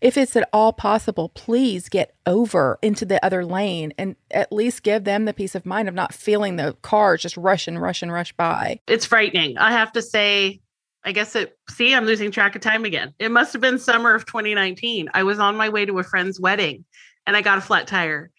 if 0.00 0.16
it's 0.16 0.36
at 0.36 0.48
all 0.52 0.72
possible, 0.72 1.28
please 1.30 1.88
get 1.88 2.14
over 2.26 2.78
into 2.82 3.04
the 3.04 3.24
other 3.24 3.44
lane 3.44 3.92
and 3.98 4.16
at 4.30 4.52
least 4.52 4.82
give 4.82 5.04
them 5.04 5.24
the 5.24 5.34
peace 5.34 5.54
of 5.54 5.66
mind 5.66 5.88
of 5.88 5.94
not 5.94 6.14
feeling 6.14 6.56
the 6.56 6.76
cars 6.82 7.22
just 7.22 7.36
rush 7.36 7.68
and 7.68 7.80
rush 7.80 8.02
and 8.02 8.12
rush 8.12 8.32
by. 8.32 8.80
It's 8.86 9.04
frightening. 9.04 9.58
I 9.58 9.72
have 9.72 9.92
to 9.92 10.02
say, 10.02 10.60
I 11.04 11.12
guess 11.12 11.34
it, 11.36 11.58
see, 11.68 11.94
I'm 11.94 12.06
losing 12.06 12.30
track 12.30 12.56
of 12.56 12.62
time 12.62 12.84
again. 12.84 13.14
It 13.18 13.30
must 13.30 13.52
have 13.52 13.62
been 13.62 13.78
summer 13.78 14.14
of 14.14 14.26
2019. 14.26 15.08
I 15.14 15.22
was 15.22 15.38
on 15.38 15.56
my 15.56 15.68
way 15.68 15.84
to 15.86 15.98
a 15.98 16.04
friend's 16.04 16.40
wedding 16.40 16.84
and 17.26 17.36
I 17.36 17.42
got 17.42 17.58
a 17.58 17.62
flat 17.62 17.86
tire. 17.86 18.30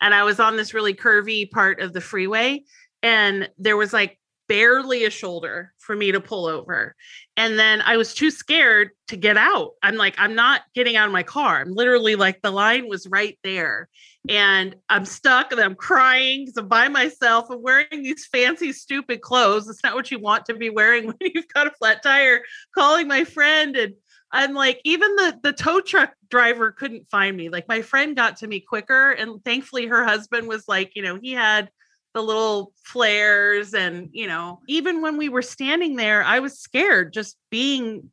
And 0.00 0.14
I 0.14 0.22
was 0.22 0.40
on 0.40 0.56
this 0.56 0.72
really 0.72 0.94
curvy 0.94 1.50
part 1.50 1.80
of 1.80 1.92
the 1.92 2.00
freeway 2.00 2.62
and 3.02 3.48
there 3.58 3.76
was 3.76 3.92
like 3.92 4.18
barely 4.50 5.04
a 5.04 5.10
shoulder 5.10 5.72
for 5.78 5.94
me 5.94 6.10
to 6.10 6.20
pull 6.20 6.46
over. 6.46 6.96
And 7.36 7.56
then 7.56 7.82
I 7.82 7.96
was 7.96 8.12
too 8.12 8.32
scared 8.32 8.90
to 9.06 9.16
get 9.16 9.36
out. 9.36 9.74
I'm 9.80 9.94
like, 9.94 10.16
I'm 10.18 10.34
not 10.34 10.62
getting 10.74 10.96
out 10.96 11.06
of 11.06 11.12
my 11.12 11.22
car. 11.22 11.60
I'm 11.60 11.72
literally 11.72 12.16
like, 12.16 12.42
the 12.42 12.50
line 12.50 12.88
was 12.88 13.06
right 13.06 13.38
there. 13.44 13.88
And 14.28 14.74
I'm 14.88 15.04
stuck 15.04 15.52
and 15.52 15.60
I'm 15.60 15.76
crying 15.76 16.46
because 16.46 16.56
I'm 16.56 16.66
by 16.66 16.88
myself. 16.88 17.46
I'm 17.48 17.62
wearing 17.62 17.86
these 17.92 18.26
fancy, 18.26 18.72
stupid 18.72 19.20
clothes. 19.20 19.68
It's 19.68 19.84
not 19.84 19.94
what 19.94 20.10
you 20.10 20.18
want 20.18 20.46
to 20.46 20.54
be 20.54 20.68
wearing 20.68 21.06
when 21.06 21.16
you've 21.20 21.54
got 21.54 21.68
a 21.68 21.70
flat 21.78 22.02
tire, 22.02 22.42
calling 22.74 23.06
my 23.06 23.22
friend. 23.22 23.76
And 23.76 23.94
I'm 24.32 24.54
like, 24.54 24.80
even 24.82 25.14
the, 25.14 25.38
the 25.44 25.52
tow 25.52 25.80
truck 25.80 26.12
driver 26.28 26.72
couldn't 26.72 27.08
find 27.08 27.36
me. 27.36 27.50
Like, 27.50 27.68
my 27.68 27.82
friend 27.82 28.16
got 28.16 28.38
to 28.38 28.48
me 28.48 28.58
quicker. 28.58 29.12
And 29.12 29.44
thankfully, 29.44 29.86
her 29.86 30.04
husband 30.04 30.48
was 30.48 30.66
like, 30.66 30.96
you 30.96 31.02
know, 31.02 31.20
he 31.22 31.30
had 31.30 31.70
the 32.14 32.22
little 32.22 32.72
flares 32.82 33.72
and 33.74 34.08
you 34.12 34.26
know 34.26 34.60
even 34.68 35.00
when 35.00 35.16
we 35.16 35.28
were 35.28 35.42
standing 35.42 35.96
there 35.96 36.24
i 36.24 36.40
was 36.40 36.58
scared 36.58 37.12
just 37.12 37.36
being 37.50 38.10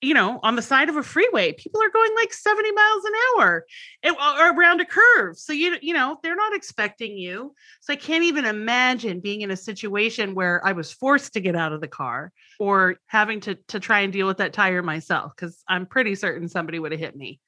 you 0.00 0.14
know 0.14 0.38
on 0.42 0.56
the 0.56 0.62
side 0.62 0.88
of 0.88 0.96
a 0.96 1.02
freeway. 1.02 1.52
People 1.52 1.82
are 1.82 1.90
going 1.90 2.10
like 2.14 2.32
70 2.32 2.70
miles 2.72 3.04
an 3.04 3.12
hour 3.36 3.66
or 4.04 4.52
around 4.52 4.80
a 4.80 4.84
curve. 4.84 5.36
So 5.36 5.52
you 5.52 5.76
you 5.82 5.92
know 5.92 6.18
they're 6.22 6.36
not 6.36 6.54
expecting 6.54 7.16
you. 7.16 7.54
So 7.80 7.92
i 7.92 7.96
can't 7.96 8.24
even 8.24 8.44
imagine 8.44 9.20
being 9.20 9.42
in 9.42 9.50
a 9.50 9.56
situation 9.56 10.34
where 10.34 10.64
i 10.66 10.72
was 10.72 10.92
forced 10.92 11.32
to 11.34 11.40
get 11.40 11.56
out 11.56 11.72
of 11.72 11.80
the 11.80 11.88
car 11.88 12.32
or 12.58 12.96
having 13.06 13.40
to 13.40 13.56
to 13.68 13.80
try 13.80 14.00
and 14.00 14.12
deal 14.12 14.26
with 14.26 14.38
that 14.38 14.52
tire 14.52 14.82
myself 14.82 15.34
cuz 15.36 15.62
i'm 15.68 15.86
pretty 15.86 16.14
certain 16.14 16.48
somebody 16.48 16.78
would 16.78 16.92
have 16.92 17.00
hit 17.00 17.16
me. 17.16 17.40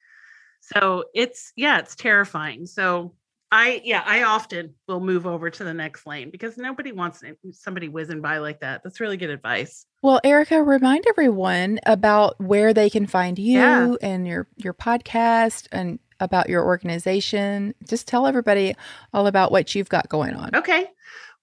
So 0.61 1.05
it's 1.13 1.53
yeah 1.55 1.79
it's 1.79 1.95
terrifying. 1.95 2.65
So 2.65 3.15
I 3.51 3.81
yeah, 3.83 4.01
I 4.05 4.23
often 4.23 4.75
will 4.87 5.01
move 5.01 5.27
over 5.27 5.49
to 5.49 5.63
the 5.63 5.73
next 5.73 6.07
lane 6.07 6.29
because 6.29 6.57
nobody 6.57 6.93
wants 6.93 7.21
somebody 7.51 7.89
whizzing 7.89 8.21
by 8.21 8.37
like 8.37 8.61
that. 8.61 8.81
That's 8.83 9.01
really 9.01 9.17
good 9.17 9.29
advice. 9.29 9.85
Well, 10.01 10.21
Erica, 10.23 10.63
remind 10.63 11.05
everyone 11.07 11.79
about 11.85 12.39
where 12.39 12.73
they 12.73 12.89
can 12.89 13.07
find 13.07 13.37
you 13.37 13.59
yeah. 13.59 13.95
and 14.01 14.25
your 14.25 14.47
your 14.55 14.73
podcast 14.73 15.67
and 15.71 15.99
about 16.21 16.47
your 16.47 16.63
organization. 16.63 17.75
Just 17.87 18.07
tell 18.07 18.25
everybody 18.25 18.75
all 19.13 19.27
about 19.27 19.51
what 19.51 19.75
you've 19.75 19.89
got 19.89 20.07
going 20.07 20.35
on. 20.35 20.55
Okay. 20.55 20.87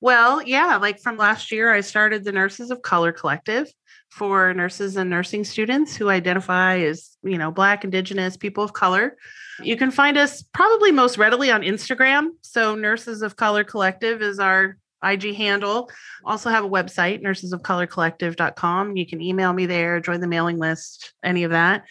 Well, 0.00 0.42
yeah, 0.42 0.76
like 0.76 1.00
from 1.00 1.16
last 1.16 1.52
year 1.52 1.72
I 1.72 1.80
started 1.80 2.24
the 2.24 2.32
Nurses 2.32 2.70
of 2.70 2.82
Color 2.82 3.12
Collective 3.12 3.70
for 4.08 4.54
nurses 4.54 4.96
and 4.96 5.10
nursing 5.10 5.44
students 5.44 5.96
who 5.96 6.08
identify 6.08 6.78
as, 6.78 7.16
you 7.22 7.36
know, 7.36 7.50
black, 7.50 7.84
indigenous, 7.84 8.36
people 8.36 8.64
of 8.64 8.72
color. 8.72 9.16
You 9.62 9.76
can 9.76 9.90
find 9.90 10.16
us 10.16 10.42
probably 10.42 10.92
most 10.92 11.18
readily 11.18 11.50
on 11.50 11.62
Instagram. 11.62 12.30
So, 12.42 12.74
Nurses 12.74 13.22
of 13.22 13.36
Color 13.36 13.64
Collective 13.64 14.22
is 14.22 14.38
our 14.38 14.76
IG 15.02 15.34
handle. 15.34 15.90
Also 16.24 16.50
have 16.50 16.64
a 16.64 16.68
website, 16.68 17.22
nursesofcolorcollective.com. 17.22 18.96
You 18.96 19.06
can 19.06 19.20
email 19.20 19.52
me 19.52 19.66
there, 19.66 20.00
join 20.00 20.20
the 20.20 20.26
mailing 20.26 20.58
list, 20.58 21.12
any 21.22 21.44
of 21.44 21.52
that. 21.52 21.84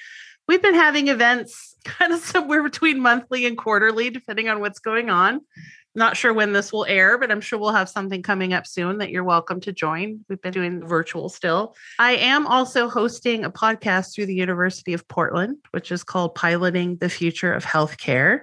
We've 0.47 0.61
been 0.61 0.75
having 0.75 1.07
events 1.07 1.75
kind 1.83 2.13
of 2.13 2.19
somewhere 2.19 2.63
between 2.63 2.99
monthly 2.99 3.45
and 3.45 3.57
quarterly, 3.57 4.09
depending 4.09 4.49
on 4.49 4.59
what's 4.59 4.79
going 4.79 5.09
on. 5.09 5.41
Not 5.97 6.15
sure 6.15 6.31
when 6.31 6.53
this 6.53 6.71
will 6.71 6.85
air, 6.85 7.17
but 7.17 7.31
I'm 7.31 7.41
sure 7.41 7.57
we'll 7.57 7.71
have 7.71 7.89
something 7.89 8.21
coming 8.21 8.53
up 8.53 8.67
soon 8.67 8.99
that 8.99 9.09
you're 9.09 9.23
welcome 9.23 9.59
to 9.61 9.73
join. 9.73 10.23
We've 10.29 10.39
been 10.39 10.53
doing 10.53 10.87
virtual 10.87 11.27
still. 11.27 11.75
I 11.97 12.17
am 12.17 12.45
also 12.45 12.87
hosting 12.87 13.43
a 13.43 13.49
podcast 13.49 14.13
through 14.13 14.27
the 14.27 14.35
University 14.35 14.93
of 14.93 15.07
Portland, 15.07 15.57
which 15.71 15.91
is 15.91 16.03
called 16.03 16.35
Piloting 16.35 16.97
the 16.97 17.09
Future 17.09 17.51
of 17.51 17.65
Healthcare. 17.65 18.41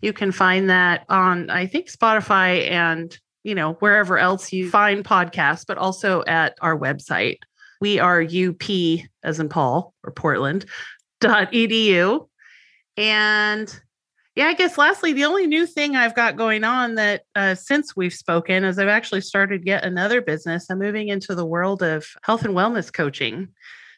You 0.00 0.12
can 0.12 0.30
find 0.30 0.70
that 0.70 1.04
on, 1.08 1.50
I 1.50 1.66
think, 1.66 1.90
Spotify 1.90 2.70
and 2.70 3.18
you 3.42 3.56
know 3.56 3.72
wherever 3.80 4.16
else 4.16 4.52
you 4.52 4.70
find 4.70 5.04
podcasts, 5.04 5.64
but 5.66 5.78
also 5.78 6.22
at 6.28 6.56
our 6.60 6.78
website. 6.78 7.38
We 7.80 7.98
are 7.98 8.22
UP 8.22 8.62
as 9.24 9.40
in 9.40 9.48
Paul 9.48 9.92
or 10.04 10.12
Portland 10.12 10.66
dot 11.20 11.50
edu. 11.50 12.28
And 12.96 13.80
yeah, 14.36 14.48
I 14.48 14.54
guess 14.54 14.76
lastly, 14.76 15.14
the 15.14 15.24
only 15.24 15.46
new 15.46 15.66
thing 15.66 15.96
I've 15.96 16.14
got 16.14 16.36
going 16.36 16.62
on 16.62 16.94
that 16.96 17.22
uh, 17.34 17.54
since 17.54 17.96
we've 17.96 18.12
spoken 18.12 18.64
is 18.64 18.78
I've 18.78 18.86
actually 18.86 19.22
started 19.22 19.64
yet 19.64 19.82
another 19.82 20.20
business. 20.20 20.66
I'm 20.68 20.78
moving 20.78 21.08
into 21.08 21.34
the 21.34 21.46
world 21.46 21.82
of 21.82 22.06
health 22.22 22.44
and 22.44 22.54
wellness 22.54 22.92
coaching. 22.92 23.48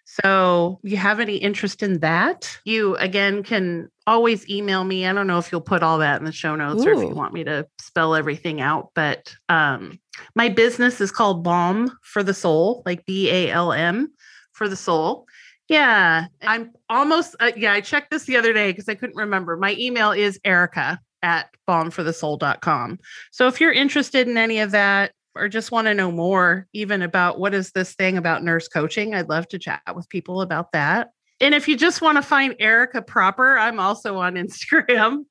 So, 0.05 0.79
you 0.85 0.97
have 0.97 1.21
any 1.21 1.37
interest 1.37 1.83
in 1.83 1.99
that? 2.01 2.57
You 2.65 2.97
again 2.97 3.43
can 3.43 3.89
always 4.07 4.49
email 4.49 4.85
me. 4.85 5.07
I 5.07 5.13
don't 5.13 5.27
know 5.27 5.39
if 5.39 5.51
you'll 5.51 5.61
put 5.61 5.83
all 5.83 5.99
that 5.99 6.21
in 6.21 6.25
the 6.25 6.33
show 6.33 6.55
notes 6.55 6.85
Ooh. 6.85 6.89
or 6.89 6.93
if 6.93 7.01
you 7.01 7.15
want 7.15 7.35
me 7.35 7.43
to 7.45 7.67
spell 7.81 8.15
everything 8.15 8.61
out, 8.61 8.91
but 8.95 9.35
um, 9.49 9.99
my 10.37 10.49
business 10.49 11.01
is 11.01 11.11
called 11.11 11.43
Balm 11.43 11.91
for 12.03 12.23
the 12.23 12.33
Soul, 12.33 12.83
like 12.87 13.05
B 13.05 13.29
A 13.29 13.51
L 13.51 13.73
M 13.73 14.13
for 14.53 14.69
the 14.69 14.77
soul. 14.77 15.27
Yeah, 15.69 16.27
I'm 16.43 16.73
almost, 16.89 17.37
uh, 17.41 17.53
yeah, 17.55 17.75
I 17.75 17.83
checked 17.83 18.11
this 18.11 18.25
the 18.25 18.37
other 18.37 18.55
day 18.55 18.71
because 18.73 18.89
I 18.89 18.95
couldn't 18.95 19.17
remember. 19.17 19.57
My 19.57 19.77
email 19.79 20.13
is 20.13 20.41
erica 20.45 20.99
at 21.23 21.51
balmforthesoul.com. 21.69 22.99
So 23.31 23.49
if 23.49 23.61
you're 23.61 23.73
interested 23.73 24.29
in 24.29 24.39
any 24.39 24.61
of 24.61 24.71
that 24.71 25.13
or 25.35 25.49
just 25.49 25.71
want 25.71 25.87
to 25.87 25.95
know 25.95 26.11
more, 26.11 26.67
even 26.73 27.03
about 27.03 27.39
what 27.39 27.53
is 27.53 27.73
this 27.73 27.95
thing 27.95 28.17
about 28.17 28.43
nurse 28.43 28.67
coaching, 28.67 29.15
I'd 29.15 29.29
love 29.29 29.47
to 29.49 29.59
chat 29.59 29.83
with 29.95 30.09
people 30.09 30.41
about 30.41 30.73
that. 30.73 31.11
And 31.41 31.55
if 31.55 31.69
you 31.69 31.77
just 31.77 32.01
want 32.01 32.17
to 32.17 32.23
find 32.23 32.57
Erica 32.59 33.03
proper, 33.03 33.59
I'm 33.59 33.79
also 33.79 34.17
on 34.17 34.35
Instagram. 34.37 35.25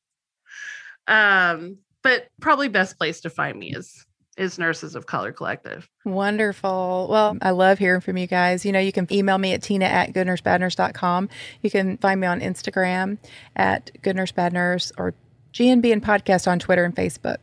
Um, 1.07 1.77
but 2.03 2.27
probably 2.39 2.67
best 2.67 2.97
place 2.97 3.21
to 3.21 3.29
find 3.29 3.57
me 3.57 3.73
is 3.73 4.05
is 4.37 4.59
Nurses 4.59 4.95
of 4.95 5.05
Color 5.05 5.31
Collective. 5.31 5.89
Wonderful. 6.05 7.07
Well, 7.09 7.37
I 7.41 7.51
love 7.51 7.79
hearing 7.79 8.01
from 8.01 8.17
you 8.17 8.27
guys. 8.27 8.65
You 8.65 8.71
know, 8.71 8.79
you 8.79 8.91
can 8.91 9.11
email 9.11 9.37
me 9.37 9.53
at 9.53 9.61
tina 9.63 9.85
at 9.85 10.13
goodnursebadnurse.com. 10.13 11.29
You 11.61 11.69
can 11.69 11.97
find 11.97 12.21
me 12.21 12.27
on 12.27 12.39
Instagram 12.39 13.17
at 13.55 13.91
goodnursebadnurse 14.03 14.91
or 14.97 15.13
GNB 15.53 15.91
and 15.91 16.03
podcast 16.03 16.47
on 16.47 16.59
Twitter 16.59 16.85
and 16.85 16.95
Facebook. 16.95 17.37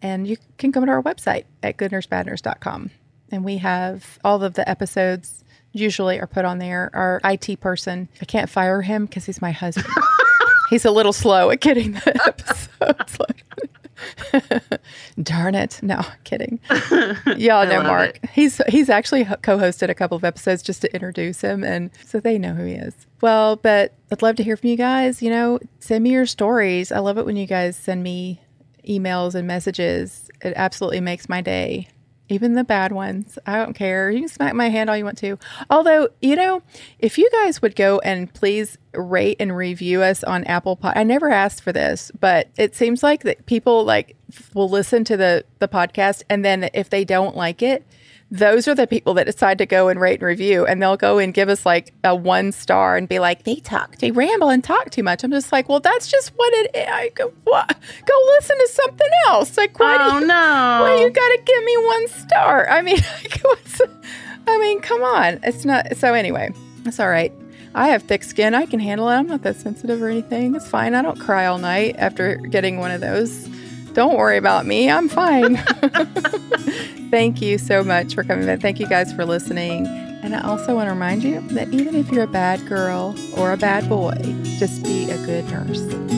And 0.00 0.26
you 0.26 0.36
can 0.56 0.72
come 0.72 0.86
to 0.86 0.92
our 0.92 1.02
website 1.02 1.44
at 1.62 1.76
goodnursebadnurse.com. 1.76 2.90
And 3.30 3.44
we 3.44 3.58
have 3.58 4.18
all 4.24 4.42
of 4.42 4.54
the 4.54 4.68
episodes 4.68 5.44
usually 5.72 6.18
are 6.18 6.26
put 6.26 6.44
on 6.44 6.58
there. 6.58 6.90
Our 6.94 7.20
IT 7.24 7.60
person, 7.60 8.08
I 8.20 8.24
can't 8.24 8.48
fire 8.48 8.82
him 8.82 9.06
because 9.06 9.26
he's 9.26 9.42
my 9.42 9.50
husband. 9.50 9.86
he's 10.70 10.84
a 10.84 10.90
little 10.90 11.12
slow 11.12 11.50
at 11.50 11.60
getting 11.60 11.92
the 11.92 12.20
episodes. 12.26 13.18
Darn 15.22 15.54
it! 15.54 15.80
No, 15.82 16.00
kidding. 16.24 16.60
Y'all 17.36 17.66
know 17.66 17.82
Mark. 17.82 18.18
It. 18.22 18.30
He's 18.30 18.60
he's 18.68 18.88
actually 18.88 19.24
co-hosted 19.24 19.88
a 19.88 19.94
couple 19.94 20.16
of 20.16 20.24
episodes 20.24 20.62
just 20.62 20.82
to 20.82 20.94
introduce 20.94 21.40
him, 21.40 21.64
and 21.64 21.90
so 22.06 22.20
they 22.20 22.38
know 22.38 22.54
who 22.54 22.64
he 22.64 22.74
is. 22.74 22.94
Well, 23.20 23.56
but 23.56 23.94
I'd 24.10 24.22
love 24.22 24.36
to 24.36 24.44
hear 24.44 24.56
from 24.56 24.70
you 24.70 24.76
guys. 24.76 25.22
You 25.22 25.30
know, 25.30 25.58
send 25.80 26.04
me 26.04 26.10
your 26.10 26.26
stories. 26.26 26.92
I 26.92 26.98
love 26.98 27.18
it 27.18 27.26
when 27.26 27.36
you 27.36 27.46
guys 27.46 27.76
send 27.76 28.02
me 28.02 28.40
emails 28.88 29.34
and 29.34 29.46
messages. 29.46 30.30
It 30.42 30.52
absolutely 30.56 31.00
makes 31.00 31.28
my 31.28 31.40
day 31.40 31.88
even 32.28 32.54
the 32.54 32.64
bad 32.64 32.92
ones. 32.92 33.38
I 33.46 33.56
don't 33.56 33.74
care. 33.74 34.10
You 34.10 34.20
can 34.20 34.28
smack 34.28 34.54
my 34.54 34.68
hand 34.68 34.90
all 34.90 34.96
you 34.96 35.04
want 35.04 35.18
to. 35.18 35.38
Although, 35.70 36.08
you 36.20 36.36
know, 36.36 36.62
if 36.98 37.18
you 37.18 37.28
guys 37.30 37.62
would 37.62 37.76
go 37.76 37.98
and 38.00 38.32
please 38.32 38.78
rate 38.92 39.36
and 39.40 39.56
review 39.56 40.02
us 40.02 40.24
on 40.24 40.44
Apple 40.44 40.76
Pod. 40.76 40.94
I 40.96 41.02
never 41.04 41.30
asked 41.30 41.62
for 41.62 41.72
this, 41.72 42.10
but 42.18 42.48
it 42.56 42.74
seems 42.74 43.02
like 43.02 43.22
that 43.22 43.46
people 43.46 43.84
like 43.84 44.16
will 44.54 44.68
listen 44.68 45.04
to 45.04 45.16
the 45.16 45.44
the 45.58 45.68
podcast 45.68 46.22
and 46.28 46.44
then 46.44 46.68
if 46.74 46.90
they 46.90 47.04
don't 47.04 47.36
like 47.36 47.62
it, 47.62 47.86
those 48.30 48.68
are 48.68 48.74
the 48.74 48.86
people 48.86 49.14
that 49.14 49.24
decide 49.24 49.56
to 49.58 49.64
go 49.64 49.88
and 49.88 50.00
rate 50.00 50.20
and 50.20 50.26
review 50.26 50.66
and 50.66 50.82
they'll 50.82 50.98
go 50.98 51.18
and 51.18 51.32
give 51.32 51.48
us 51.48 51.64
like 51.64 51.94
a 52.04 52.14
one 52.14 52.52
star 52.52 52.96
and 52.96 53.08
be 53.08 53.18
like 53.18 53.44
they 53.44 53.56
talk 53.56 53.96
they 53.98 54.10
ramble 54.10 54.50
and 54.50 54.62
talk 54.62 54.90
too 54.90 55.02
much 55.02 55.24
i'm 55.24 55.30
just 55.30 55.50
like 55.50 55.68
well 55.68 55.80
that's 55.80 56.10
just 56.10 56.30
what 56.36 56.52
it 56.54 56.76
is 56.76 56.88
I 56.88 57.10
go, 57.14 57.32
what? 57.44 57.76
go 58.04 58.14
listen 58.36 58.58
to 58.58 58.68
something 58.68 59.08
else 59.28 59.56
like 59.56 59.78
why 59.78 59.96
oh 59.98 60.10
do 60.10 60.20
you, 60.20 60.26
no 60.26 60.34
why 60.34 61.00
you 61.00 61.10
gotta 61.10 61.42
give 61.44 61.64
me 61.64 61.76
one 61.86 62.08
star 62.08 62.68
i 62.68 62.82
mean 62.82 62.98
i 64.46 64.58
mean 64.58 64.80
come 64.80 65.02
on 65.02 65.40
it's 65.42 65.64
not 65.64 65.96
so 65.96 66.12
anyway 66.12 66.50
it's 66.84 67.00
all 67.00 67.08
right 67.08 67.32
I 67.74 67.88
have 67.88 68.02
thick 68.02 68.24
skin. 68.24 68.54
I 68.54 68.66
can 68.66 68.80
handle 68.80 69.08
it. 69.08 69.12
I'm 69.12 69.26
not 69.26 69.42
that 69.42 69.54
sensitive 69.56 70.02
or 70.02 70.08
anything. 70.08 70.54
It's 70.54 70.66
fine. 70.66 70.94
I 70.94 71.02
don't 71.02 71.20
cry 71.20 71.46
all 71.46 71.58
night 71.58 71.96
after 71.98 72.36
getting 72.36 72.78
one 72.78 72.90
of 72.90 73.00
those. 73.00 73.46
Don't 73.94 74.16
worry 74.16 74.36
about 74.36 74.66
me. 74.66 74.90
I'm 74.90 75.08
fine. 75.08 75.56
Thank 77.10 77.40
you 77.40 77.58
so 77.58 77.82
much 77.82 78.14
for 78.14 78.22
coming 78.22 78.46
back. 78.46 78.60
Thank 78.60 78.80
you 78.80 78.86
guys 78.86 79.12
for 79.12 79.24
listening. 79.24 79.86
And 80.22 80.34
I 80.34 80.42
also 80.42 80.74
want 80.74 80.88
to 80.88 80.92
remind 80.92 81.22
you 81.22 81.40
that 81.48 81.72
even 81.72 81.94
if 81.94 82.10
you're 82.10 82.24
a 82.24 82.26
bad 82.26 82.66
girl 82.66 83.14
or 83.36 83.52
a 83.52 83.56
bad 83.56 83.88
boy, 83.88 84.14
just 84.58 84.82
be 84.82 85.10
a 85.10 85.16
good 85.24 85.48
nurse. 85.50 86.17